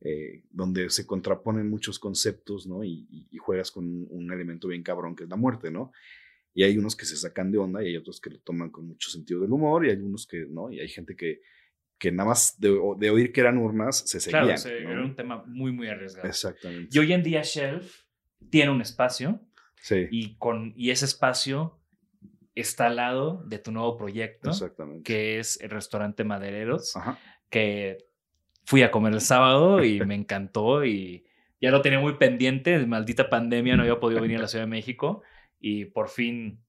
Eh, 0.06 0.42
donde 0.50 0.90
se 0.90 1.06
contraponen 1.06 1.70
muchos 1.70 1.98
conceptos, 1.98 2.66
¿no? 2.66 2.84
Y, 2.84 3.06
y- 3.10 3.26
y 3.30 3.38
juegas 3.38 3.70
con 3.70 3.86
un, 3.86 4.06
un 4.10 4.30
elemento 4.32 4.68
bien 4.68 4.82
cabrón 4.82 5.16
que 5.16 5.24
es 5.24 5.30
la 5.30 5.36
muerte, 5.36 5.70
¿no? 5.70 5.92
Y 6.52 6.62
hay 6.62 6.76
unos 6.76 6.94
que 6.94 7.06
se 7.06 7.16
sacan 7.16 7.50
de 7.50 7.56
onda 7.58 7.82
y 7.82 7.86
hay 7.88 7.96
otros 7.96 8.20
que 8.20 8.28
lo 8.30 8.38
toman 8.40 8.70
con 8.70 8.86
mucho 8.86 9.10
sentido 9.10 9.40
del 9.40 9.50
humor 9.50 9.86
y 9.86 9.90
hay 9.90 9.96
unos 9.96 10.26
que, 10.26 10.44
¿no? 10.46 10.70
Y 10.70 10.78
hay 10.80 10.88
gente 10.88 11.16
que, 11.16 11.40
que 11.98 12.12
nada 12.12 12.28
más 12.28 12.60
de, 12.60 12.68
de 12.98 13.10
oír 13.10 13.32
que 13.32 13.40
eran 13.40 13.56
urnas 13.56 14.00
se 14.06 14.20
seguían. 14.20 14.44
Claro, 14.44 14.62
¿no? 14.82 14.90
era 14.90 15.02
un 15.04 15.16
tema 15.16 15.42
muy, 15.46 15.72
muy 15.72 15.88
arriesgado. 15.88 16.28
Exactamente. 16.28 16.90
Y 16.92 16.98
hoy 16.98 17.12
en 17.14 17.22
día 17.22 17.40
Shelf 17.42 18.02
tiene 18.50 18.70
un 18.70 18.82
espacio 18.82 19.40
sí, 19.80 20.06
y, 20.10 20.36
con, 20.36 20.74
y 20.76 20.90
ese 20.90 21.06
espacio 21.06 21.80
está 22.54 22.86
al 22.88 22.96
lado 22.96 23.42
de 23.46 23.58
tu 23.58 23.72
nuevo 23.72 23.96
proyecto, 23.96 24.50
exactamente. 24.50 25.02
que 25.02 25.38
es 25.38 25.58
el 25.62 25.70
restaurante 25.70 26.24
Madereros, 26.24 26.94
Ajá. 26.94 27.18
que 27.50 27.98
fui 28.64 28.82
a 28.82 28.90
comer 28.90 29.12
el 29.12 29.20
sábado 29.20 29.84
y 29.84 30.00
me 30.06 30.14
encantó 30.14 30.84
y 30.84 31.24
ya 31.60 31.70
lo 31.70 31.80
tenía 31.80 32.00
muy 32.00 32.14
pendiente, 32.14 32.78
maldita 32.86 33.30
pandemia, 33.30 33.76
no 33.76 33.82
había 33.82 34.00
podido 34.00 34.20
venir 34.20 34.38
a 34.38 34.42
la 34.42 34.48
Ciudad 34.48 34.64
de 34.64 34.70
México 34.70 35.22
y 35.60 35.86
por 35.86 36.08
fin 36.08 36.60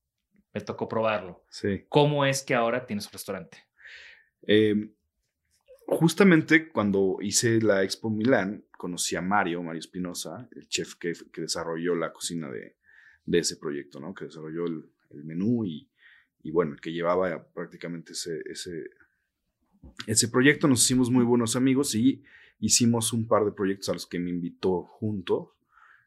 me 0.53 0.61
tocó 0.61 0.87
probarlo. 0.87 1.43
Sí. 1.49 1.85
¿Cómo 1.89 2.25
es 2.25 2.43
que 2.43 2.55
ahora 2.55 2.85
tienes 2.85 3.05
un 3.07 3.11
restaurante? 3.11 3.57
Eh, 4.47 4.89
justamente 5.87 6.69
cuando 6.69 7.17
hice 7.21 7.59
la 7.61 7.83
Expo 7.83 8.09
Milán, 8.09 8.63
conocí 8.77 9.15
a 9.15 9.21
Mario, 9.21 9.63
Mario 9.63 9.79
Espinosa, 9.79 10.47
el 10.55 10.67
chef 10.67 10.95
que, 10.95 11.13
que, 11.31 11.41
desarrolló 11.41 11.95
la 11.95 12.13
cocina 12.13 12.49
de, 12.49 12.77
de, 13.25 13.39
ese 13.39 13.57
proyecto, 13.57 13.99
¿no? 13.99 14.13
Que 14.13 14.25
desarrolló 14.25 14.65
el, 14.65 14.85
el 15.09 15.23
menú 15.23 15.65
y, 15.65 15.89
y, 16.43 16.51
bueno, 16.51 16.75
que 16.81 16.91
llevaba 16.91 17.47
prácticamente 17.53 18.13
ese, 18.13 18.41
ese, 18.45 18.91
ese 20.07 20.27
proyecto. 20.27 20.67
Nos 20.67 20.83
hicimos 20.83 21.09
muy 21.09 21.23
buenos 21.23 21.55
amigos 21.55 21.95
y 21.95 22.23
hicimos 22.59 23.13
un 23.13 23.27
par 23.27 23.45
de 23.45 23.51
proyectos 23.51 23.89
a 23.89 23.93
los 23.93 24.05
que 24.05 24.19
me 24.19 24.29
invitó 24.29 24.83
junto, 24.83 25.55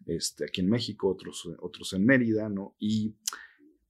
este, 0.06 0.44
aquí 0.44 0.60
en 0.60 0.70
México, 0.70 1.08
otros, 1.08 1.48
otros 1.60 1.92
en 1.92 2.06
Mérida, 2.06 2.48
¿no? 2.48 2.74
Y 2.78 3.14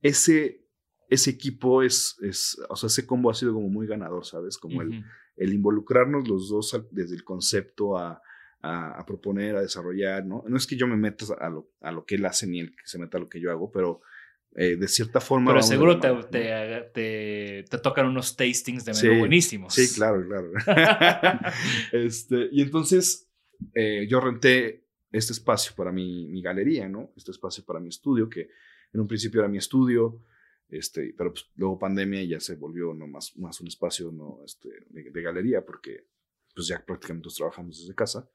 ese, 0.02 0.66
ese 1.08 1.30
equipo 1.30 1.82
es, 1.82 2.16
es, 2.22 2.60
o 2.68 2.76
sea, 2.76 2.88
ese 2.88 3.06
combo 3.06 3.30
ha 3.30 3.34
sido 3.34 3.54
como 3.54 3.68
muy 3.68 3.86
ganador, 3.86 4.24
¿sabes? 4.24 4.58
Como 4.58 4.82
el, 4.82 5.04
el 5.36 5.52
involucrarnos 5.52 6.28
los 6.28 6.48
dos 6.48 6.76
desde 6.90 7.14
el 7.14 7.24
concepto 7.24 7.96
a, 7.96 8.20
a, 8.62 9.04
proponer, 9.06 9.56
a 9.56 9.62
desarrollar, 9.62 10.26
¿no? 10.26 10.44
No 10.48 10.56
es 10.56 10.66
que 10.66 10.76
yo 10.76 10.86
me 10.86 10.96
meta 10.96 11.26
a 11.38 11.48
lo, 11.48 11.70
a 11.80 11.92
lo 11.92 12.04
que 12.04 12.16
él 12.16 12.26
hace 12.26 12.46
ni 12.46 12.60
él 12.60 12.70
que 12.70 12.86
se 12.86 12.98
meta 12.98 13.18
a 13.18 13.20
lo 13.20 13.28
que 13.28 13.40
yo 13.40 13.50
hago, 13.50 13.70
pero 13.70 14.00
eh, 14.54 14.76
de 14.76 14.88
cierta 14.88 15.20
forma. 15.20 15.52
Pero 15.52 15.62
seguro 15.62 16.00
te, 16.00 16.12
te, 16.30 17.62
te, 17.68 17.78
tocan 17.78 18.06
unos 18.06 18.36
tastings 18.36 18.84
de 18.84 18.92
menú 18.92 19.20
buenísimos. 19.20 19.74
Sí, 19.74 19.94
claro, 19.94 20.24
claro. 20.26 20.52
este, 21.92 22.48
y 22.50 22.62
entonces 22.62 23.28
eh, 23.74 24.06
yo 24.08 24.20
renté 24.20 24.84
este 25.12 25.32
espacio 25.32 25.72
para 25.76 25.92
mi, 25.92 26.26
mi, 26.26 26.42
galería, 26.42 26.88
¿no? 26.88 27.12
Este 27.16 27.30
espacio 27.30 27.64
para 27.64 27.80
mi 27.80 27.88
estudio, 27.88 28.28
que 28.28 28.50
en 28.92 29.00
un 29.00 29.06
principio 29.06 29.40
era 29.40 29.48
mi 29.48 29.58
estudio, 29.58 30.22
este, 30.68 31.14
pero 31.16 31.32
pues, 31.32 31.46
luego 31.56 31.78
pandemia 31.78 32.22
ya 32.24 32.40
se 32.40 32.56
volvió 32.56 32.92
no 32.94 33.06
más, 33.06 33.36
más 33.36 33.60
un 33.60 33.68
espacio 33.68 34.12
no, 34.12 34.40
este, 34.44 34.68
de, 34.90 35.22
galería, 35.22 35.64
porque 35.64 36.06
pues 36.54 36.66
ya 36.68 36.84
prácticamente 36.84 37.28
trabajamos 37.34 37.80
desde 37.80 37.94
casa. 37.94 38.28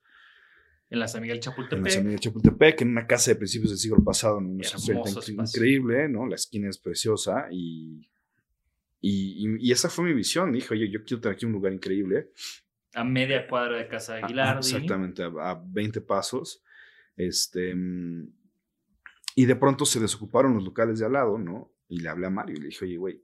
En 0.90 1.00
la 1.00 1.08
San 1.08 1.22
Miguel 1.22 1.40
Chapultepec. 1.40 1.78
En 1.78 1.84
la 1.84 1.90
San 1.90 2.04
Miguel 2.04 2.20
Chapultepec, 2.20 2.82
en 2.82 2.90
una 2.90 3.08
casa 3.08 3.32
de 3.32 3.36
principios 3.36 3.72
del 3.72 3.80
siglo 3.80 4.04
pasado, 4.04 4.40
en 4.40 4.46
una 4.46 5.44
increíble, 5.44 6.08
¿no? 6.10 6.28
La 6.28 6.36
esquina 6.36 6.70
es 6.70 6.78
preciosa 6.78 7.48
y, 7.52 8.08
y, 9.02 9.58
y, 9.60 9.72
esa 9.72 9.90
fue 9.90 10.06
mi 10.06 10.14
visión. 10.14 10.52
Dije, 10.52 10.74
oye, 10.74 10.90
yo 10.92 11.04
quiero 11.04 11.22
tener 11.22 11.36
aquí 11.36 11.46
un 11.46 11.54
lugar 11.54 11.74
increíble. 11.74 12.32
A 12.94 13.04
media 13.04 13.48
cuadra 13.48 13.78
de 13.78 13.88
Casa 13.88 14.16
de 14.16 14.24
Aguilar. 14.24 14.58
Exactamente, 14.58 15.24
a, 15.24 15.28
a 15.28 15.64
20 15.66 16.02
pasos. 16.02 16.64
Este, 17.16 17.74
mm, 17.74 18.32
y 19.36 19.46
de 19.46 19.56
pronto 19.56 19.86
se 19.86 20.00
desocuparon 20.00 20.54
los 20.54 20.64
locales 20.64 21.00
de 21.00 21.06
al 21.06 21.14
lado, 21.14 21.38
¿no? 21.38 21.74
Y 21.88 22.00
le 22.00 22.10
hablé 22.10 22.28
a 22.28 22.30
Mario 22.30 22.56
y 22.56 22.62
le 22.62 22.68
dije, 22.68 22.86
oye, 22.86 22.98
güey, 22.98 23.24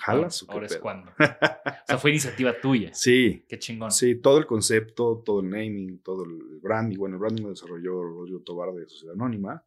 ¿jalas? 0.00 0.44
ahora 0.48 0.66
es 0.66 0.76
cuando. 0.76 1.10
o 1.12 1.86
sea, 1.86 1.98
fue 1.98 2.10
iniciativa 2.10 2.58
tuya. 2.60 2.90
Sí. 2.94 3.44
Qué 3.48 3.58
chingón. 3.58 3.90
Sí, 3.90 4.16
todo 4.16 4.38
el 4.38 4.46
concepto, 4.46 5.22
todo 5.24 5.40
el 5.40 5.50
naming, 5.50 6.02
todo 6.02 6.24
el 6.24 6.58
branding. 6.60 6.96
Bueno, 6.96 7.16
el 7.16 7.20
branding 7.20 7.42
lo 7.44 7.50
desarrolló 7.50 8.02
Rodrigo 8.02 8.40
Tobar 8.40 8.72
de 8.72 8.88
Sociedad 8.88 9.14
Anónima. 9.14 9.64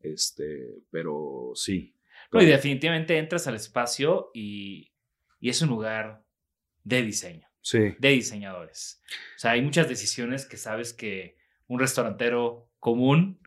Este, 0.00 0.82
pero 0.90 1.52
sí. 1.54 1.94
No, 2.32 2.42
y 2.42 2.46
definitivamente 2.46 3.16
entras 3.16 3.46
al 3.46 3.54
espacio 3.54 4.30
y, 4.34 4.92
y 5.40 5.48
es 5.48 5.62
un 5.62 5.68
lugar 5.68 6.24
de 6.84 7.02
diseño. 7.02 7.48
Sí. 7.60 7.94
De 7.98 8.10
diseñadores. 8.10 9.02
O 9.36 9.38
sea, 9.38 9.52
hay 9.52 9.62
muchas 9.62 9.88
decisiones 9.88 10.46
que 10.46 10.56
sabes 10.56 10.92
que 10.92 11.36
un 11.66 11.80
restaurantero 11.80 12.70
común 12.78 13.40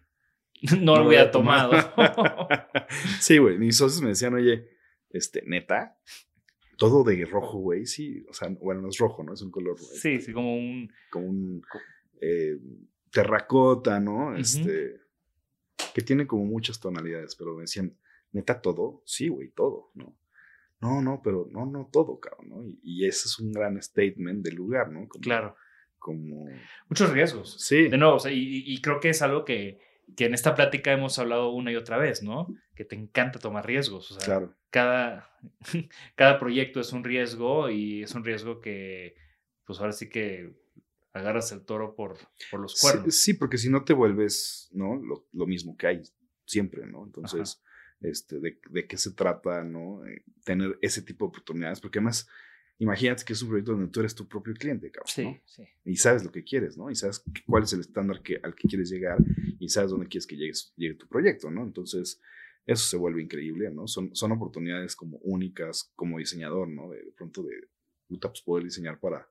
no, 0.82 0.98
lo 0.98 1.08
hubiera 1.08 1.32
tomado. 1.32 1.72
sí, 3.20 3.38
güey. 3.38 3.58
Mis 3.58 3.78
socios 3.78 4.02
me 4.02 4.10
decían, 4.10 4.34
oye, 4.34 4.68
este, 5.10 5.44
neta, 5.46 5.98
todo 6.80 7.04
de 7.04 7.26
rojo, 7.26 7.60
güey. 7.60 7.86
Sí, 7.86 8.26
o 8.28 8.34
sea, 8.34 8.48
bueno, 8.60 8.82
no 8.82 8.90
es 8.90 8.98
rojo, 8.98 9.22
¿no? 9.22 9.34
Es 9.34 9.42
un 9.44 9.52
color. 9.52 9.78
Sí, 9.78 10.14
este, 10.14 10.22
sí, 10.22 10.34
como 10.34 10.56
un. 10.56 10.92
Como 11.12 11.28
un. 11.28 11.62
Eh, 12.22 12.58
terracota, 13.12 14.00
¿no? 14.00 14.36
Este. 14.36 15.02
Que 15.94 16.02
tiene 16.02 16.26
como 16.26 16.46
muchas 16.46 16.80
tonalidades, 16.80 17.36
pero 17.36 17.54
me 17.56 17.62
decían, 17.62 17.96
neta, 18.32 18.62
todo. 18.62 19.04
Sí, 19.06 19.28
güey, 19.28 19.50
todo, 19.50 19.92
¿no? 19.94 20.18
No, 20.82 21.02
no, 21.02 21.22
pero 21.22 21.48
no, 21.52 21.66
no 21.66 21.90
todo, 21.92 22.20
cabrón, 22.20 22.50
¿no? 22.50 22.64
Y, 22.82 23.06
ese 23.06 23.28
es 23.28 23.38
un 23.40 23.52
gran 23.52 23.82
statement 23.82 24.44
del 24.44 24.56
lugar, 24.56 24.92
¿no? 24.92 25.08
claro. 25.22 25.56
Como. 25.98 26.48
Muchos 26.88 27.12
riesgos. 27.12 27.58
Sí. 27.60 27.90
De 27.90 27.98
nuevo, 27.98 28.16
o 28.16 28.20
sea, 28.20 28.32
y, 28.32 28.64
y 28.66 28.82
creo 28.82 29.02
que 29.02 29.10
es 29.10 29.22
algo 29.22 29.44
que 29.44 29.80
que 30.16 30.26
en 30.26 30.34
esta 30.34 30.56
plática 30.56 30.92
hemos 30.92 31.20
hablado 31.20 31.52
una 31.52 31.72
y 31.72 31.76
otra 31.76 31.98
vez, 31.98 32.24
¿no? 32.24 32.48
Que 32.76 32.86
te 32.86 32.96
encanta 32.96 33.40
tomar 33.40 33.66
riesgos. 33.66 34.12
O 34.12 34.14
sea, 34.16 34.26
claro. 34.26 34.56
Cada, 34.70 35.30
cada 36.16 36.40
proyecto 36.40 36.80
es 36.80 36.94
un 36.94 37.04
riesgo 37.04 37.70
y 37.70 38.04
es 38.04 38.14
un 38.16 38.24
riesgo 38.24 38.62
que, 38.62 39.16
pues 39.66 39.80
ahora 39.80 39.92
sí 39.92 40.10
que 40.10 40.54
agarras 41.14 41.52
el 41.52 41.66
toro 41.66 41.96
por, 41.96 42.18
por 42.52 42.60
los 42.60 42.80
cuernos. 42.80 43.16
Sí, 43.16 43.34
porque 43.34 43.58
si 43.58 43.70
no 43.70 43.84
te 43.84 43.94
vuelves, 43.94 44.70
¿no? 44.72 44.96
Lo, 44.96 45.28
lo 45.34 45.48
mismo 45.48 45.76
que 45.76 45.88
hay 45.88 46.02
siempre, 46.46 46.86
¿no? 46.86 47.06
Entonces, 47.06 47.62
este, 48.02 48.40
de, 48.40 48.60
de, 48.70 48.88
qué 48.88 48.98
se 48.98 49.12
trata, 49.12 49.64
¿no? 49.64 50.06
Eh, 50.06 50.24
tener 50.44 50.78
ese 50.82 51.02
tipo 51.02 51.26
de 51.26 51.30
oportunidades, 51.30 51.80
porque 51.80 52.00
además 52.00 52.28
imagínate 52.80 53.26
que 53.26 53.34
es 53.34 53.42
un 53.42 53.50
proyecto 53.50 53.74
donde 53.74 53.92
tú 53.92 54.00
eres 54.00 54.16
tu 54.16 54.28
propio 54.28 54.54
cliente, 54.54 54.90
cabrón. 54.90 55.08
Sí, 55.14 55.24
¿no? 55.26 55.42
sí. 55.46 55.64
Y 55.86 55.96
sabes 55.98 56.24
lo 56.24 56.32
que 56.32 56.44
quieres, 56.44 56.78
¿no? 56.78 56.90
Y 56.90 56.96
sabes 56.96 57.24
cuál 57.46 57.64
es 57.64 57.74
el 57.74 57.82
estándar 57.82 58.22
que, 58.22 58.40
al 58.42 58.56
que 58.56 58.68
quieres 58.68 58.90
llegar 58.90 59.18
y 59.60 59.68
sabes 59.70 59.92
dónde 59.92 60.08
quieres 60.08 60.26
que 60.26 60.38
llegues, 60.38 60.74
llegue 60.78 60.96
tu 60.96 61.08
proyecto, 61.08 61.52
¿no? 61.52 61.64
Entonces, 61.64 62.22
eso 62.72 62.86
se 62.86 62.98
vuelve 62.98 63.22
increíble, 63.22 63.72
¿no? 63.72 63.88
Son, 63.88 64.16
son 64.16 64.32
oportunidades 64.32 64.96
como 64.96 65.18
únicas 65.20 65.92
como 65.96 66.20
diseñador, 66.20 66.68
¿no? 66.68 66.90
De, 66.90 67.14
pronto 67.18 67.44
de, 67.44 67.68
puta, 68.08 68.30
pues 68.30 68.42
poder 68.42 68.64
diseñar 68.66 69.00
para, 69.00 69.28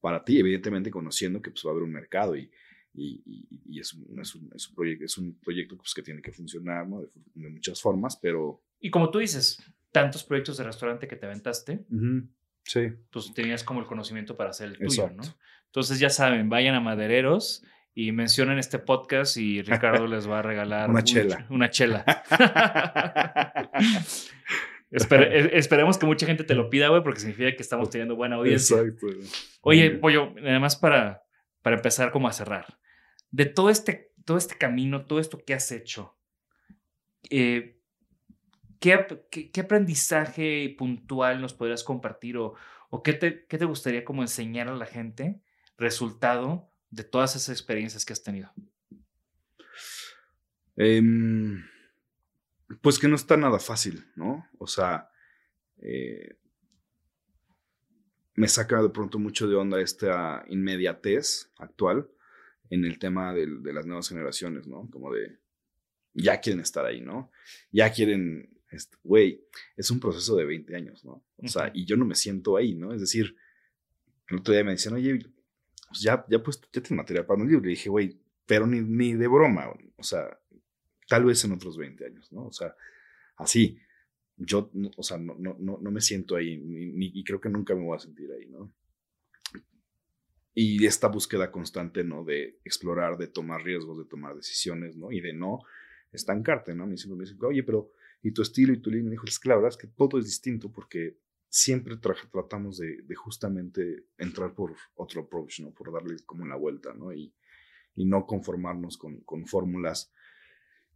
para 0.00 0.24
ti, 0.24 0.38
evidentemente 0.38 0.90
conociendo 0.90 1.42
que 1.42 1.50
pues 1.50 1.62
va 1.64 1.70
a 1.70 1.72
haber 1.72 1.84
un 1.84 1.92
mercado 1.92 2.36
y, 2.36 2.50
y, 2.94 3.22
y, 3.66 3.80
es, 3.80 3.92
un, 3.92 4.18
es, 4.18 4.34
un, 4.34 4.50
es, 4.54 4.68
un, 4.68 4.74
proyecto, 4.74 5.04
es 5.04 5.18
un 5.18 5.38
proyecto 5.40 5.76
pues, 5.76 5.92
que 5.94 6.02
tiene 6.02 6.22
que 6.22 6.32
funcionar, 6.32 6.88
¿no? 6.88 7.02
De, 7.02 7.08
de, 7.34 7.50
muchas 7.50 7.80
formas, 7.80 8.18
pero... 8.20 8.62
Y 8.80 8.90
como 8.90 9.10
tú 9.10 9.18
dices, 9.18 9.62
tantos 9.92 10.24
proyectos 10.24 10.56
de 10.56 10.64
restaurante 10.64 11.06
que 11.06 11.16
te 11.16 11.26
aventaste. 11.26 11.84
Uh 11.90 11.96
-huh. 11.96 12.28
Sí. 12.64 12.80
Pues 13.10 13.32
tenías 13.34 13.64
como 13.64 13.80
el 13.80 13.86
conocimiento 13.86 14.36
para 14.36 14.50
hacer 14.50 14.68
el 14.68 14.78
tuyo, 14.78 15.04
Exacto. 15.04 15.22
¿no? 15.22 15.34
Entonces 15.66 15.98
ya 15.98 16.10
saben, 16.10 16.48
vayan 16.48 16.74
a 16.74 16.80
Madereros 16.80 17.64
y 17.94 18.12
mencionen 18.12 18.58
este 18.58 18.78
podcast 18.78 19.36
y 19.36 19.62
Ricardo 19.62 20.06
les 20.06 20.28
va 20.28 20.38
a 20.38 20.42
regalar 20.42 20.90
una 20.90 21.02
chela. 21.02 21.46
Un, 21.48 21.56
una 21.56 21.70
chela. 21.70 22.04
Espere, 24.90 25.56
esperemos 25.56 25.98
que 25.98 26.06
mucha 26.06 26.26
gente 26.26 26.42
te 26.42 26.54
lo 26.56 26.68
pida, 26.68 26.88
güey, 26.88 27.02
porque 27.02 27.20
significa 27.20 27.54
que 27.54 27.62
estamos 27.62 27.90
teniendo 27.90 28.16
buena 28.16 28.36
audiencia. 28.36 28.78
Exacto. 28.78 29.06
Oye, 29.60 29.92
Pollo, 29.92 30.34
además 30.36 30.74
para, 30.74 31.22
para 31.62 31.76
empezar 31.76 32.10
como 32.10 32.26
a 32.26 32.32
cerrar. 32.32 32.78
De 33.30 33.46
todo 33.46 33.70
este, 33.70 34.12
todo 34.24 34.36
este 34.36 34.56
camino, 34.56 35.06
todo 35.06 35.20
esto 35.20 35.38
que 35.44 35.54
has 35.54 35.70
hecho, 35.70 36.18
eh, 37.30 37.78
¿qué, 38.80 39.06
qué, 39.30 39.52
qué, 39.52 39.60
aprendizaje 39.60 40.74
puntual 40.76 41.40
nos 41.40 41.54
podrías 41.54 41.84
compartir 41.84 42.36
o, 42.36 42.54
o 42.88 43.04
qué, 43.04 43.12
te, 43.12 43.46
qué 43.46 43.58
te 43.58 43.66
gustaría 43.66 44.04
como 44.04 44.22
enseñar 44.22 44.68
a 44.68 44.74
la 44.74 44.86
gente 44.86 45.40
resultado 45.78 46.69
de 46.90 47.04
todas 47.04 47.36
esas 47.36 47.50
experiencias 47.50 48.04
que 48.04 48.12
has 48.12 48.22
tenido? 48.22 48.52
Eh, 50.76 51.02
pues 52.80 52.98
que 52.98 53.08
no 53.08 53.16
está 53.16 53.36
nada 53.36 53.58
fácil, 53.58 54.04
¿no? 54.16 54.48
O 54.58 54.66
sea, 54.66 55.10
eh, 55.78 56.36
me 58.34 58.48
saca 58.48 58.82
de 58.82 58.88
pronto 58.88 59.18
mucho 59.18 59.48
de 59.48 59.56
onda 59.56 59.80
esta 59.80 60.44
inmediatez 60.48 61.50
actual 61.58 62.08
en 62.70 62.84
el 62.84 62.98
tema 62.98 63.34
de, 63.34 63.46
de 63.46 63.72
las 63.72 63.86
nuevas 63.86 64.08
generaciones, 64.08 64.66
¿no? 64.66 64.88
Como 64.90 65.12
de, 65.12 65.38
ya 66.14 66.40
quieren 66.40 66.60
estar 66.60 66.84
ahí, 66.86 67.00
¿no? 67.00 67.30
Ya 67.72 67.92
quieren, 67.92 68.48
güey, 69.02 69.44
es 69.76 69.90
un 69.90 70.00
proceso 70.00 70.36
de 70.36 70.44
20 70.44 70.76
años, 70.76 71.04
¿no? 71.04 71.24
O 71.36 71.48
sea, 71.48 71.64
uh 71.64 71.66
-huh. 71.66 71.72
y 71.74 71.84
yo 71.84 71.96
no 71.96 72.04
me 72.04 72.14
siento 72.14 72.56
ahí, 72.56 72.74
¿no? 72.74 72.94
Es 72.94 73.00
decir, 73.00 73.36
el 74.28 74.38
otro 74.38 74.54
día 74.54 74.64
me 74.64 74.72
decían, 74.72 74.94
oye, 74.94 75.18
pues 75.90 76.02
ya, 76.02 76.24
ya, 76.28 76.40
pues, 76.40 76.60
ya 76.60 76.80
tienes 76.80 76.92
material 76.92 77.26
para 77.26 77.42
un 77.42 77.48
libro. 77.48 77.66
Y 77.66 77.70
dije, 77.70 77.90
güey, 77.90 78.16
pero 78.46 78.64
ni, 78.64 78.80
ni 78.80 79.14
de 79.14 79.26
broma, 79.26 79.72
o 79.96 80.02
sea, 80.02 80.38
tal 81.08 81.24
vez 81.24 81.44
en 81.44 81.52
otros 81.52 81.76
20 81.76 82.06
años, 82.06 82.32
¿no? 82.32 82.46
O 82.46 82.52
sea, 82.52 82.76
así, 83.36 83.76
yo, 84.36 84.70
o 84.96 85.02
sea, 85.02 85.18
no, 85.18 85.34
no, 85.36 85.56
no 85.58 85.90
me 85.90 86.00
siento 86.00 86.36
ahí, 86.36 86.58
ni, 86.58 86.86
ni, 86.86 87.10
y 87.12 87.24
creo 87.24 87.40
que 87.40 87.48
nunca 87.48 87.74
me 87.74 87.82
voy 87.82 87.96
a 87.96 88.00
sentir 88.00 88.30
ahí, 88.30 88.46
¿no? 88.46 88.72
Y 90.54 90.86
esta 90.86 91.08
búsqueda 91.08 91.50
constante, 91.50 92.04
¿no? 92.04 92.22
De 92.22 92.60
explorar, 92.64 93.18
de 93.18 93.26
tomar 93.26 93.64
riesgos, 93.64 93.98
de 93.98 94.04
tomar 94.04 94.36
decisiones, 94.36 94.96
¿no? 94.96 95.10
Y 95.10 95.20
de 95.20 95.32
no 95.32 95.60
estancarte, 96.12 96.72
¿no? 96.72 96.84
A 96.84 96.86
mí 96.86 96.96
siempre 96.96 97.18
me 97.18 97.24
dicen, 97.24 97.38
oye, 97.42 97.64
pero, 97.64 97.90
¿y 98.22 98.30
tu 98.30 98.42
estilo 98.42 98.72
y 98.72 98.78
tu 98.78 98.90
línea? 98.90 99.06
Me 99.06 99.10
dijo, 99.12 99.26
es 99.26 99.40
que 99.40 99.48
la 99.48 99.56
verdad 99.56 99.70
es 99.70 99.76
que 99.76 99.88
todo 99.88 100.18
es 100.18 100.26
distinto 100.26 100.70
porque 100.70 101.16
siempre 101.50 101.96
tra 101.96 102.14
tratamos 102.32 102.78
de, 102.78 103.02
de, 103.02 103.14
justamente 103.16 104.06
entrar 104.16 104.54
por 104.54 104.76
otro 104.94 105.22
approach, 105.22 105.60
¿no? 105.60 105.72
Por 105.72 105.92
darle 105.92 106.16
como 106.24 106.44
una 106.44 106.56
vuelta, 106.56 106.94
¿no? 106.94 107.12
Y, 107.12 107.34
y 107.96 108.06
no 108.06 108.24
conformarnos 108.24 108.96
con, 108.96 109.20
con 109.22 109.46
fórmulas 109.46 110.12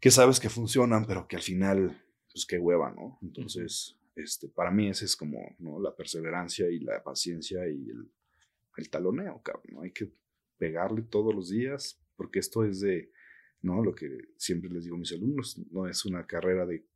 que 0.01 0.11
sabes 0.11 0.39
que 0.39 0.49
funcionan, 0.49 1.07
pero 1.07 1.27
que 1.27 1.37
al 1.37 1.43
final, 1.43 2.01
pues 2.33 2.47
qué 2.47 2.59
hueva, 2.59 2.93
¿no? 2.93 3.19
Entonces, 3.21 3.99
este, 4.15 4.49
para 4.49 4.71
mí 4.71 4.89
ese 4.89 5.07
es 5.07 5.17
como, 5.17 5.57
¿no? 5.59 5.81
La 5.81 5.95
perseverancia 5.97 6.71
y 6.71 6.79
la 6.79 7.03
paciencia 7.03 7.67
y 7.69 7.91
el, 7.91 8.13
el 8.77 8.91
taloneo, 8.91 9.43
cabrón, 9.43 9.65
¿no? 9.73 9.83
Hay 9.83 9.91
que 9.91 10.13
pegarle 10.57 11.03
todos 11.03 11.35
los 11.35 11.51
días, 11.51 12.01
porque 12.17 12.39
esto 12.39 12.65
es 12.65 12.81
de, 12.81 13.11
¿no? 13.61 13.83
Lo 13.83 13.93
que 13.93 14.29
siempre 14.37 14.71
les 14.71 14.85
digo 14.85 14.95
a 14.95 15.01
mis 15.01 15.13
alumnos, 15.13 15.59
no 15.73 15.89
es 15.89 16.05
una 16.05 16.25
carrera 16.27 16.65
de, 16.65 16.87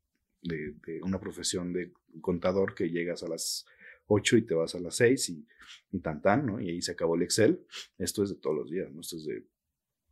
de, 0.43 0.75
de 0.87 1.03
una 1.03 1.19
profesión 1.19 1.73
de 1.73 1.93
contador 2.21 2.75
que 2.75 2.91
llegas 2.91 3.23
a 3.23 3.29
las 3.29 3.67
8 4.07 4.37
y 4.37 4.43
te 4.43 4.55
vas 4.55 4.75
a 4.75 4.81
las 4.81 4.97
6 4.97 5.29
y, 5.31 5.47
y 5.93 6.01
tan 6.01 6.23
tan, 6.23 6.47
¿no? 6.47 6.61
Y 6.61 6.71
ahí 6.71 6.83
se 6.83 6.93
acabó 6.93 7.15
el 7.17 7.23
Excel. 7.23 7.67
Esto 7.99 8.23
es 8.23 8.31
de 8.31 8.37
todos 8.37 8.57
los 8.57 8.71
días, 8.71 8.91
¿no? 8.91 9.01
Esto 9.01 9.17
es 9.17 9.25
de 9.27 9.45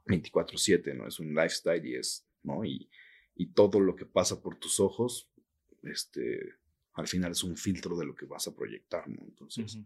24/7, 0.07 0.95
¿no? 0.95 1.07
Es 1.07 1.19
un 1.19 1.35
lifestyle 1.35 1.85
y 1.85 1.97
es, 1.97 2.27
¿no? 2.43 2.65
Y, 2.65 2.89
y 3.35 3.53
todo 3.53 3.81
lo 3.81 3.97
que 3.97 4.07
pasa 4.07 4.41
por 4.41 4.59
tus 4.59 4.81
ojos, 4.81 5.31
este, 5.83 6.55
al 6.95 7.07
final 7.07 7.33
es 7.33 7.43
un 7.45 7.57
filtro 7.57 7.97
de 7.97 8.07
lo 8.07 8.15
que 8.15 8.27
vas 8.27 8.47
a 8.49 8.55
proyectar, 8.55 9.09
¿no? 9.09 9.23
Entonces, 9.23 9.79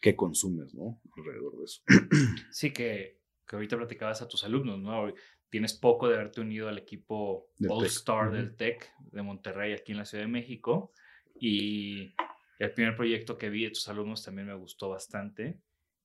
¿qué 0.00 0.16
consumes, 0.16 0.74
¿no? 0.74 1.00
Alrededor 1.16 1.58
de 1.58 1.64
eso. 1.64 1.82
Sí, 2.50 2.72
que, 2.72 3.20
que 3.46 3.56
ahorita 3.56 3.76
platicabas 3.76 4.22
a 4.22 4.28
tus 4.28 4.44
alumnos, 4.44 4.78
¿no? 4.80 5.12
Tienes 5.50 5.74
poco 5.74 6.08
de 6.08 6.16
haberte 6.16 6.40
unido 6.40 6.68
al 6.68 6.78
equipo 6.78 7.50
Del 7.58 7.70
All 7.70 7.82
Tec. 7.82 7.90
Star 7.90 8.26
Ujú. 8.28 8.36
del 8.36 8.56
TEC 8.56 8.92
de 9.12 9.22
Monterrey 9.22 9.72
aquí 9.72 9.92
en 9.92 9.98
la 9.98 10.04
Ciudad 10.04 10.24
de 10.24 10.30
México. 10.30 10.92
Y 11.34 12.14
el 12.58 12.72
primer 12.72 12.96
proyecto 12.96 13.36
que 13.36 13.50
vi 13.50 13.64
de 13.64 13.70
tus 13.70 13.88
alumnos 13.88 14.24
también 14.24 14.46
me 14.46 14.54
gustó 14.54 14.88
bastante. 14.90 15.58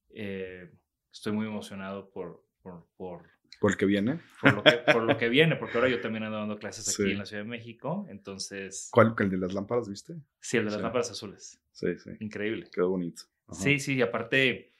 Eh, 0.09 0.71
estoy 1.11 1.33
muy 1.33 1.45
emocionado 1.47 2.09
por, 2.09 2.43
por, 2.61 2.87
por, 2.97 3.29
¿Por 3.59 3.77
que 3.77 3.85
viene? 3.85 4.19
por 4.41 4.53
lo 4.53 4.63
que, 4.63 4.71
por 4.93 5.03
lo 5.03 5.17
que 5.17 5.29
viene, 5.29 5.55
porque 5.55 5.77
ahora 5.77 5.89
yo 5.89 6.01
también 6.01 6.23
ando 6.23 6.37
dando 6.37 6.57
clases 6.57 6.87
aquí 6.87 7.03
Sí. 7.07 7.11
en 7.11 7.17
la 7.19 7.25
Ciudad 7.25 7.43
de 7.43 7.49
México. 7.49 8.05
Entonces, 8.09 8.89
¿Cuál? 8.91 9.13
¿El 9.19 9.29
de 9.29 9.37
las 9.37 9.53
lámparas, 9.53 9.87
viste? 9.89 10.15
sí, 10.39 10.57
el 10.57 10.65
de 10.65 10.71
las 10.71 10.79
Sí. 10.79 10.83
lámparas 10.83 11.11
azules. 11.11 11.61
Sí, 11.71 11.97
sí. 11.97 12.11
Increíble. 12.19 12.67
Quedó 12.73 12.89
bonito. 12.89 13.23
Ajá. 13.47 13.55
Sí, 13.61 13.79
sí, 13.79 13.95
y 13.95 14.01
aparte, 14.01 14.73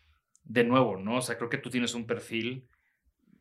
de 0.44 0.64
nuevo, 0.64 0.98
¿no? 0.98 1.18
O 1.18 1.22
sea, 1.22 1.38
creo 1.38 1.50
que 1.50 1.58
tú 1.58 1.70
tienes 1.70 1.94
un 1.94 2.06
perfil 2.08 2.68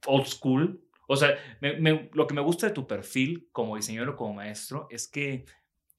old 0.07 0.27
school. 0.27 0.81
O 1.09 1.17
sea, 1.17 1.39
me- 1.61 1.79
me- 1.81 2.11
lo 2.13 2.27
que 2.27 2.35
me 2.35 2.41
gusta 2.43 2.67
de 2.69 2.73
tu 2.75 2.87
perfil 2.87 3.49
como 3.53 3.77
diseñador 3.77 4.11
o 4.11 4.17
como 4.17 4.35
maestro 4.35 4.87
es 4.91 5.09
que 5.09 5.47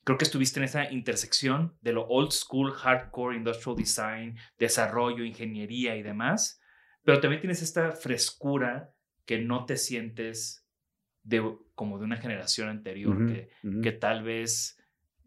creo 0.10 0.18
que 0.18 0.26
estuviste 0.26 0.60
en 0.60 0.64
esa 0.64 0.92
intersección 0.92 1.78
de 1.82 1.94
lo 1.94 2.08
old 2.08 2.32
school, 2.32 2.72
hardcore, 2.74 3.36
industrial 3.38 3.76
design, 3.78 4.36
desarrollo, 4.58 5.24
ingeniería 5.24 5.96
y 5.96 6.02
demás, 6.02 6.60
pero 7.04 7.20
también 7.20 7.42
tienes 7.42 7.62
esta 7.62 7.92
frescura 7.92 8.92
que 9.28 9.38
no 9.38 9.66
te 9.66 9.78
sientes 9.78 10.66
de, 11.22 11.56
como 11.76 12.00
de 12.00 12.06
una 12.06 12.18
generación 12.18 12.70
anterior, 12.70 13.18
que, 13.28 13.50
que 13.84 13.92
tal 13.92 14.24
vez 14.24 14.80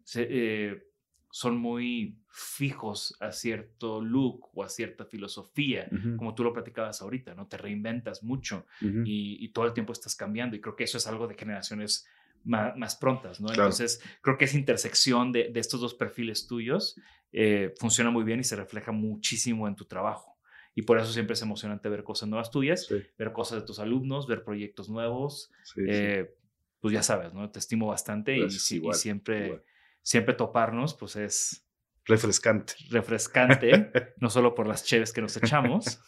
se- 0.03 0.27
eh, 0.29 0.83
son 1.31 1.57
muy 1.57 2.17
fijos 2.29 3.15
a 3.21 3.31
cierto 3.31 4.01
look 4.01 4.49
o 4.53 4.63
a 4.65 4.69
cierta 4.69 5.05
filosofía, 5.05 5.87
como 6.17 6.35
tú 6.35 6.43
lo 6.43 6.51
platicabas 6.51 7.01
ahorita, 7.01 7.33
¿no? 7.35 7.47
Te 7.47 7.55
reinventas 7.57 8.21
mucho 8.21 8.65
y, 9.05 9.43
y 9.43 9.47
todo 9.53 9.65
el 9.65 9.73
tiempo 9.73 9.93
estás 9.93 10.15
cambiando 10.17 10.57
y 10.57 10.61
creo 10.61 10.75
que 10.75 10.83
eso 10.83 10.97
es 10.97 11.07
algo 11.07 11.25
de 11.27 11.35
generaciones 11.35 12.05
ma- 12.43 12.73
más, 12.75 12.95
prontas, 12.95 13.39
¿no? 13.41 13.47
Claro. 13.47 13.63
Entonces, 13.63 14.01
creo 14.21 14.37
que 14.37 14.45
esa 14.45 14.57
intersección 14.57 15.31
de, 15.31 15.49
de 15.49 15.59
estos 15.59 15.81
dos 15.81 15.93
perfiles 15.93 16.47
tuyos 16.47 16.95
eh, 17.31 17.73
funciona 17.79 18.09
muy 18.11 18.23
bien 18.23 18.39
y 18.39 18.43
se 18.43 18.55
refleja 18.55 18.91
muchísimo 18.91 19.67
en 19.67 19.75
tu 19.75 19.85
trabajo. 19.85 20.37
Y 20.75 20.81
por 20.83 20.97
eso 20.99 21.11
siempre 21.11 21.33
es 21.35 21.41
emocionante 21.41 21.87
ver 21.89 22.03
cosas 22.03 22.27
nuevas 22.29 22.49
tuyas, 22.51 22.85
Sí, 22.87 22.95
ver 23.17 23.31
cosas 23.31 23.61
de 23.61 23.65
tus 23.67 23.79
alumnos, 23.79 24.27
ver 24.27 24.43
proyectos 24.43 24.89
nuevos. 24.89 25.51
sí, 25.63 25.81
sí. 25.81 25.87
Eh, 25.91 26.35
Pues 26.79 26.93
ya 26.93 27.01
sabes, 27.03 27.33
¿no? 27.33 27.49
Te 27.49 27.59
estimo 27.59 27.87
bastante 27.87 28.35
y, 28.35 28.41
Gracias, 28.41 28.63
si- 28.63 28.75
y 28.75 28.77
igual, 28.79 28.95
siempre, 28.97 29.45
igual. 29.45 29.63
siempre 30.01 30.33
toparnos, 30.33 30.93
pues 30.95 31.15
es 31.15 31.65
Refrescante. 32.05 32.73
refrescante, 32.89 33.69
no 34.17 34.29
solo 34.29 34.53
por 34.53 34.67
las 34.67 34.83
cheves 34.83 35.13
que 35.13 35.21
nos 35.21 35.37
echamos. 35.37 36.01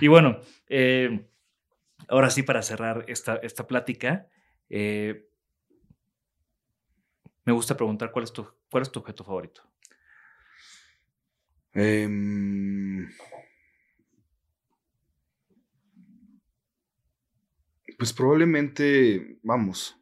Y 0.00 0.08
bueno, 0.08 0.40
eh, 0.68 1.26
ahora 2.08 2.30
sí, 2.30 2.42
para 2.42 2.62
cerrar 2.62 3.04
esta, 3.08 3.36
esta 3.36 3.66
plática, 3.66 4.28
eh, 4.74 5.28
me 7.44 7.52
gusta 7.52 7.76
preguntar 7.76 8.10
cuál 8.10 8.24
es 8.24 8.32
tu, 8.32 8.46
cuál 8.70 8.82
es 8.82 8.90
tu 8.90 9.00
objeto 9.00 9.22
favorito. 9.22 9.62
Em, 11.74 13.06
pues 17.98 18.14
probablemente, 18.14 19.38
vamos, 19.42 19.94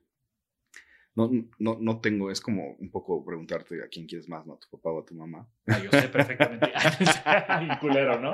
no, 1.16 1.30
no, 1.58 1.78
no 1.80 2.00
tengo, 2.00 2.30
es 2.30 2.40
como 2.40 2.74
un 2.74 2.92
poco 2.92 3.24
preguntarte 3.24 3.82
a 3.82 3.88
quién 3.88 4.06
quieres 4.06 4.28
más, 4.28 4.46
¿no? 4.46 4.54
¿A 4.54 4.60
tu 4.60 4.68
papá 4.68 4.90
o 4.90 5.00
a 5.00 5.04
tu 5.04 5.16
mamá? 5.16 5.48
Ah, 5.66 5.80
yo 5.80 5.90
sé 5.90 6.08
perfectamente. 6.08 6.72
Culero, 7.80 8.20
¿no? 8.20 8.32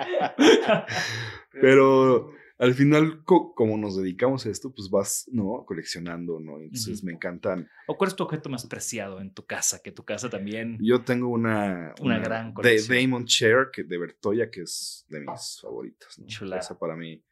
Pero 1.50 2.34
al 2.58 2.74
final, 2.74 3.22
co- 3.24 3.54
como 3.54 3.76
nos 3.76 3.96
dedicamos 3.96 4.46
a 4.46 4.50
esto, 4.50 4.72
pues 4.74 4.88
vas, 4.90 5.28
¿no? 5.30 5.64
Coleccionando, 5.66 6.40
¿no? 6.40 6.58
Entonces 6.60 7.02
me 7.04 7.12
encantan. 7.12 7.68
¿O 7.86 7.96
cuál 7.96 8.08
es 8.08 8.16
tu 8.16 8.24
objeto 8.24 8.48
más 8.48 8.66
preciado 8.66 9.20
en 9.20 9.32
tu 9.32 9.44
casa? 9.44 9.80
Que 9.82 9.92
tu 9.92 10.04
casa 10.04 10.30
también... 10.30 10.78
Yo 10.80 11.02
tengo 11.04 11.28
una, 11.28 11.94
Una 12.00 12.18
gran 12.18 12.48
de 12.48 12.54
colección. 12.54 12.96
Damon 12.98 13.24
Chair 13.26 13.68
que, 13.72 13.84
de 13.84 13.98
Bertoya, 13.98 14.50
que 14.50 14.62
es 14.62 15.04
de 15.08 15.20
mis 15.20 15.60
favoritas. 15.60 16.18
¿no? 16.18 16.26
Chulada. 16.26 16.60
Esa 16.60 16.78
para 16.78 16.96
mí, 16.96 17.22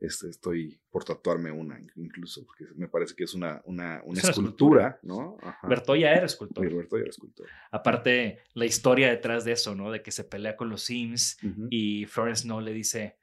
este, 0.00 0.28
estoy 0.28 0.80
por 0.90 1.02
tatuarme 1.04 1.50
una 1.50 1.80
incluso, 1.96 2.44
porque 2.46 2.66
me 2.76 2.86
parece 2.88 3.14
que 3.16 3.24
es 3.24 3.34
una, 3.34 3.60
una, 3.64 4.00
una 4.04 4.18
Es 4.18 4.24
una 4.24 4.30
escultura, 4.30 5.00
¿no? 5.02 5.38
Ajá. 5.42 5.66
Bertoya 5.66 6.12
era 6.12 6.26
escultor. 6.26 6.72
Bertoya 6.72 7.00
era 7.02 7.10
escultor. 7.10 7.46
Aparte, 7.72 8.40
la 8.54 8.64
historia 8.66 9.08
detrás 9.08 9.44
de 9.44 9.52
eso, 9.52 9.74
¿no? 9.74 9.90
De 9.90 10.02
que 10.02 10.12
se 10.12 10.24
pelea 10.24 10.56
con 10.56 10.68
los 10.68 10.82
Sims 10.82 11.38
Ujú. 11.42 11.66
y 11.70 12.04
Florence 12.06 12.46
no 12.46 12.60
le 12.60 12.72
dice, 12.72 13.18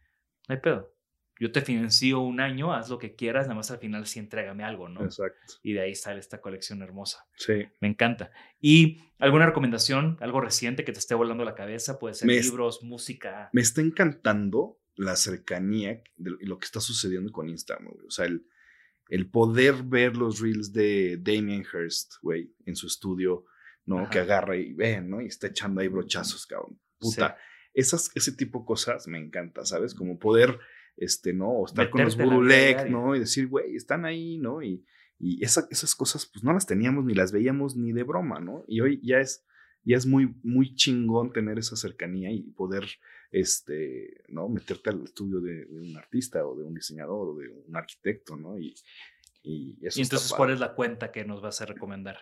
no 0.49 0.55
hay 0.55 0.61
pedo, 0.61 0.94
yo 1.39 1.51
te 1.51 1.61
financio 1.61 2.19
un 2.21 2.39
año, 2.39 2.73
haz 2.73 2.89
lo 2.89 2.97
que 2.97 3.15
quieras, 3.15 3.47
nada 3.47 3.55
más 3.55 3.69
al 3.71 3.79
final 3.79 4.05
sí 4.07 4.19
entrégame 4.19 4.63
algo, 4.63 4.87
¿no? 4.89 5.03
Exacto. 5.03 5.55
Y 5.63 5.73
de 5.73 5.81
ahí 5.81 5.95
sale 5.95 6.19
esta 6.19 6.39
colección 6.39 6.81
hermosa. 6.81 7.25
Sí. 7.35 7.65
Me 7.81 7.87
encanta. 7.89 8.31
¿Y 8.61 9.01
alguna 9.19 9.45
recomendación, 9.45 10.17
algo 10.21 10.39
reciente 10.41 10.85
que 10.85 10.91
te 10.93 10.99
esté 10.99 11.13
volando 11.15 11.43
la 11.43 11.55
cabeza? 11.55 11.99
Puede 11.99 12.13
ser 12.15 12.27
Me- 12.27 12.39
libros, 12.41 12.83
música. 12.83 13.49
Me 13.53 13.61
está 13.61 13.81
encantando 13.81 14.79
la 14.95 15.15
cercanía 15.17 16.01
de 16.15 16.31
lo- 16.39 16.57
que 16.57 16.65
está 16.65 16.79
sucediendo 16.79 17.31
con 17.31 17.49
Instagram, 17.49 17.89
güey. 17.93 18.05
O 18.07 18.11
sea, 18.11 18.25
el, 18.25 18.47
el 19.09 19.29
poder 19.29 19.83
ver 19.83 20.15
los 20.15 20.39
reels 20.39 20.71
de 20.71 21.17
Damien 21.21 21.63
Hirst, 21.71 22.13
güey, 22.21 22.53
en 22.65 22.75
su 22.77 22.87
estudio, 22.87 23.45
¿no? 23.85 23.99
Ajá. 23.99 24.09
Que 24.09 24.19
agarra 24.19 24.55
y 24.55 24.71
ven, 24.73 25.09
¿no? 25.09 25.21
Y 25.21 25.25
está 25.27 25.47
echando 25.47 25.81
ahí 25.81 25.89
brochazos, 25.89 26.45
cabrón. 26.47 26.79
Puta. 26.97 27.37
Esas, 27.73 28.09
ese 28.15 28.31
tipo 28.31 28.59
de 28.59 28.65
cosas 28.65 29.05
me 29.07 29.19
encanta, 29.19 29.65
¿sabes? 29.65 29.93
Como 29.93 30.17
poder, 30.17 30.57
este, 30.97 31.33
¿no? 31.33 31.49
O 31.49 31.65
estar 31.65 31.89
con 31.89 32.03
los 32.03 32.17
Burulek. 32.17 32.89
¿no? 32.89 33.15
Y 33.15 33.19
decir, 33.19 33.47
güey, 33.47 33.75
están 33.75 34.05
ahí, 34.05 34.37
¿no? 34.37 34.61
Y, 34.61 34.83
y 35.19 35.43
esa- 35.43 35.67
esas 35.71 35.95
cosas, 35.95 36.25
pues 36.25 36.43
no 36.43 36.53
las 36.53 36.65
teníamos 36.65 37.05
ni 37.05 37.13
las 37.13 37.31
veíamos 37.31 37.75
ni 37.75 37.91
de 37.93 38.03
broma, 38.03 38.39
¿no? 38.39 38.63
Y 38.67 38.81
hoy 38.81 38.99
ya 39.03 39.19
es, 39.19 39.45
ya 39.83 39.97
es 39.97 40.05
muy, 40.05 40.35
muy 40.43 40.73
chingón 40.75 41.31
tener 41.31 41.59
esa 41.59 41.75
cercanía 41.75 42.31
y 42.31 42.41
poder, 42.41 42.85
este, 43.31 44.23
¿no? 44.29 44.49
Meterte 44.49 44.89
al 44.89 45.03
estudio 45.03 45.41
de, 45.41 45.65
de 45.65 45.81
un 45.81 45.95
artista 45.97 46.45
o 46.45 46.55
de 46.55 46.63
un 46.63 46.73
diseñador 46.73 47.29
o 47.29 47.35
de 47.37 47.49
un 47.49 47.75
arquitecto, 47.75 48.35
¿no? 48.35 48.57
Y, 48.57 48.73
y 49.43 49.77
eso 49.85 49.99
Y 49.99 50.03
entonces. 50.03 50.33
¿cuál 50.33 50.51
es 50.51 50.59
la 50.59 50.73
cuenta 50.73 51.11
que 51.11 51.23
nos 51.25 51.41
vas 51.41 51.61
a 51.61 51.65
recomendar? 51.65 52.17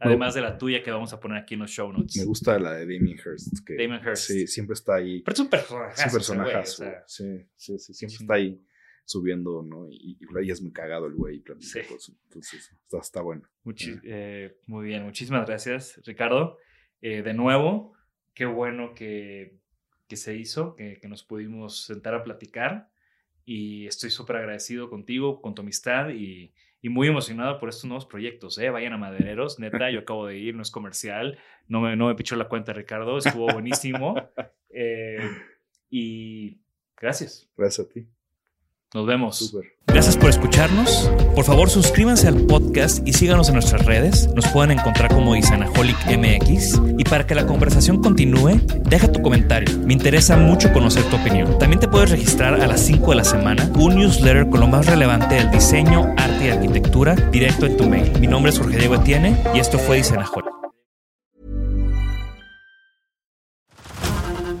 Además 0.00 0.34
de 0.34 0.40
la 0.42 0.58
tuya 0.58 0.82
que 0.82 0.90
vamos 0.90 1.12
a 1.12 1.20
poner 1.20 1.38
aquí 1.38 1.54
en 1.54 1.60
los 1.60 1.70
show 1.70 1.92
notes. 1.92 2.16
Me 2.16 2.24
gusta 2.24 2.58
la 2.58 2.74
de 2.74 2.80
Damien 2.80 3.16
Hirst. 3.18 3.64
Que, 3.66 3.74
Damien 3.76 4.00
Hirst. 4.04 4.24
Sí, 4.24 4.46
siempre 4.46 4.74
está 4.74 4.96
ahí. 4.96 5.22
Pero 5.22 5.32
es 5.34 5.40
un 5.40 5.48
personaje. 5.50 5.92
Es 6.00 6.06
un 6.06 6.12
personajazo. 6.12 6.84
sí, 7.06 7.24
sí, 7.56 7.78
sí. 7.78 7.94
Siempre 7.94 8.16
Sí. 8.18 8.24
está 8.24 8.34
ahí 8.34 8.60
subiendo, 9.04 9.62
¿no? 9.62 9.88
Y, 9.88 10.18
y, 10.20 10.46
y 10.46 10.50
es 10.50 10.60
muy 10.60 10.72
cagado 10.72 11.06
el 11.06 11.14
güey. 11.14 11.42
Sí. 11.60 11.78
Entonces, 12.28 12.70
está, 12.84 12.98
está 12.98 13.22
bueno. 13.22 13.42
Muchi- 13.64 14.00
eh, 14.04 14.58
muy 14.66 14.86
bien, 14.86 15.04
muchísimas 15.04 15.46
gracias, 15.46 16.00
Ricardo. 16.04 16.58
Eh, 17.00 17.22
de 17.22 17.32
nuevo, 17.32 17.94
qué 18.34 18.44
bueno 18.44 18.94
que, 18.94 19.56
que 20.08 20.16
se 20.16 20.36
hizo, 20.36 20.74
que, 20.76 20.98
que 21.00 21.08
nos 21.08 21.22
pudimos 21.24 21.84
sentar 21.86 22.14
a 22.14 22.22
platicar 22.22 22.90
y 23.46 23.86
estoy 23.86 24.10
súper 24.10 24.36
agradecido 24.36 24.90
contigo, 24.90 25.40
con 25.40 25.54
tu 25.54 25.62
amistad 25.62 26.10
y, 26.10 26.52
y 26.80 26.88
muy 26.88 27.08
emocionado 27.08 27.58
por 27.58 27.68
estos 27.68 27.86
nuevos 27.86 28.06
proyectos. 28.06 28.58
¿eh? 28.58 28.70
Vayan 28.70 28.92
a 28.92 28.98
Madereros, 28.98 29.58
neta, 29.58 29.90
yo 29.90 30.00
acabo 30.00 30.26
de 30.26 30.38
ir, 30.38 30.54
no 30.54 30.62
es 30.62 30.70
comercial, 30.70 31.38
no 31.66 31.80
me, 31.80 31.96
no 31.96 32.06
me 32.06 32.14
pichó 32.14 32.36
la 32.36 32.48
cuenta 32.48 32.72
Ricardo, 32.72 33.18
estuvo 33.18 33.46
buenísimo. 33.52 34.14
Eh, 34.70 35.18
y 35.88 36.60
gracias, 36.94 37.50
Gracias 37.56 37.86
a 37.86 37.90
ti. 37.90 38.06
nos 38.92 39.06
vemos. 39.06 39.38
Súper. 39.38 39.77
Gracias 39.88 40.16
por 40.16 40.30
escucharnos. 40.30 41.10
Por 41.34 41.44
favor, 41.44 41.70
suscríbanse 41.70 42.28
al 42.28 42.36
podcast 42.42 43.06
y 43.06 43.12
síganos 43.12 43.48
en 43.48 43.54
nuestras 43.54 43.84
redes. 43.86 44.28
Nos 44.34 44.46
pueden 44.48 44.78
encontrar 44.78 45.12
como 45.12 45.34
Isanaholic 45.34 45.96
MX. 46.06 46.80
Y 46.98 47.04
para 47.04 47.26
que 47.26 47.34
la 47.34 47.46
conversación 47.46 48.02
continúe, 48.02 48.60
deja 48.84 49.10
tu 49.10 49.22
comentario. 49.22 49.76
Me 49.78 49.94
interesa 49.94 50.36
mucho 50.36 50.72
conocer 50.72 51.02
tu 51.04 51.16
opinión. 51.16 51.58
También 51.58 51.80
te 51.80 51.88
puedes 51.88 52.10
registrar 52.10 52.60
a 52.60 52.66
las 52.66 52.80
5 52.82 53.10
de 53.10 53.16
la 53.16 53.24
semana 53.24 53.70
un 53.76 53.96
newsletter 53.96 54.48
con 54.48 54.60
lo 54.60 54.68
más 54.68 54.86
relevante 54.86 55.36
del 55.36 55.50
diseño, 55.50 56.14
arte 56.16 56.46
y 56.46 56.50
arquitectura 56.50 57.14
directo 57.14 57.66
en 57.66 57.76
tu 57.76 57.88
mail. 57.88 58.12
Mi 58.20 58.26
nombre 58.26 58.52
es 58.52 58.58
Jorge 58.58 58.76
Diego 58.76 58.94
Etienne 58.96 59.36
y 59.54 59.58
esto 59.58 59.78
fue 59.78 59.98
Isanaholic. 59.98 60.58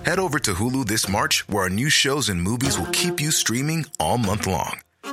Head 0.04 0.18
over 0.18 0.40
to 0.40 0.54
Hulu 0.54 0.86
this 0.86 1.06
March, 1.06 1.44
where 1.48 1.64
our 1.64 1.70
new 1.70 1.90
shows 1.90 2.30
and 2.30 2.40
movies 2.40 2.78
will 2.78 2.88
keep 2.92 3.20
you 3.20 3.30
streaming 3.30 3.84
all 4.00 4.16
month 4.16 4.46
long. 4.46 4.78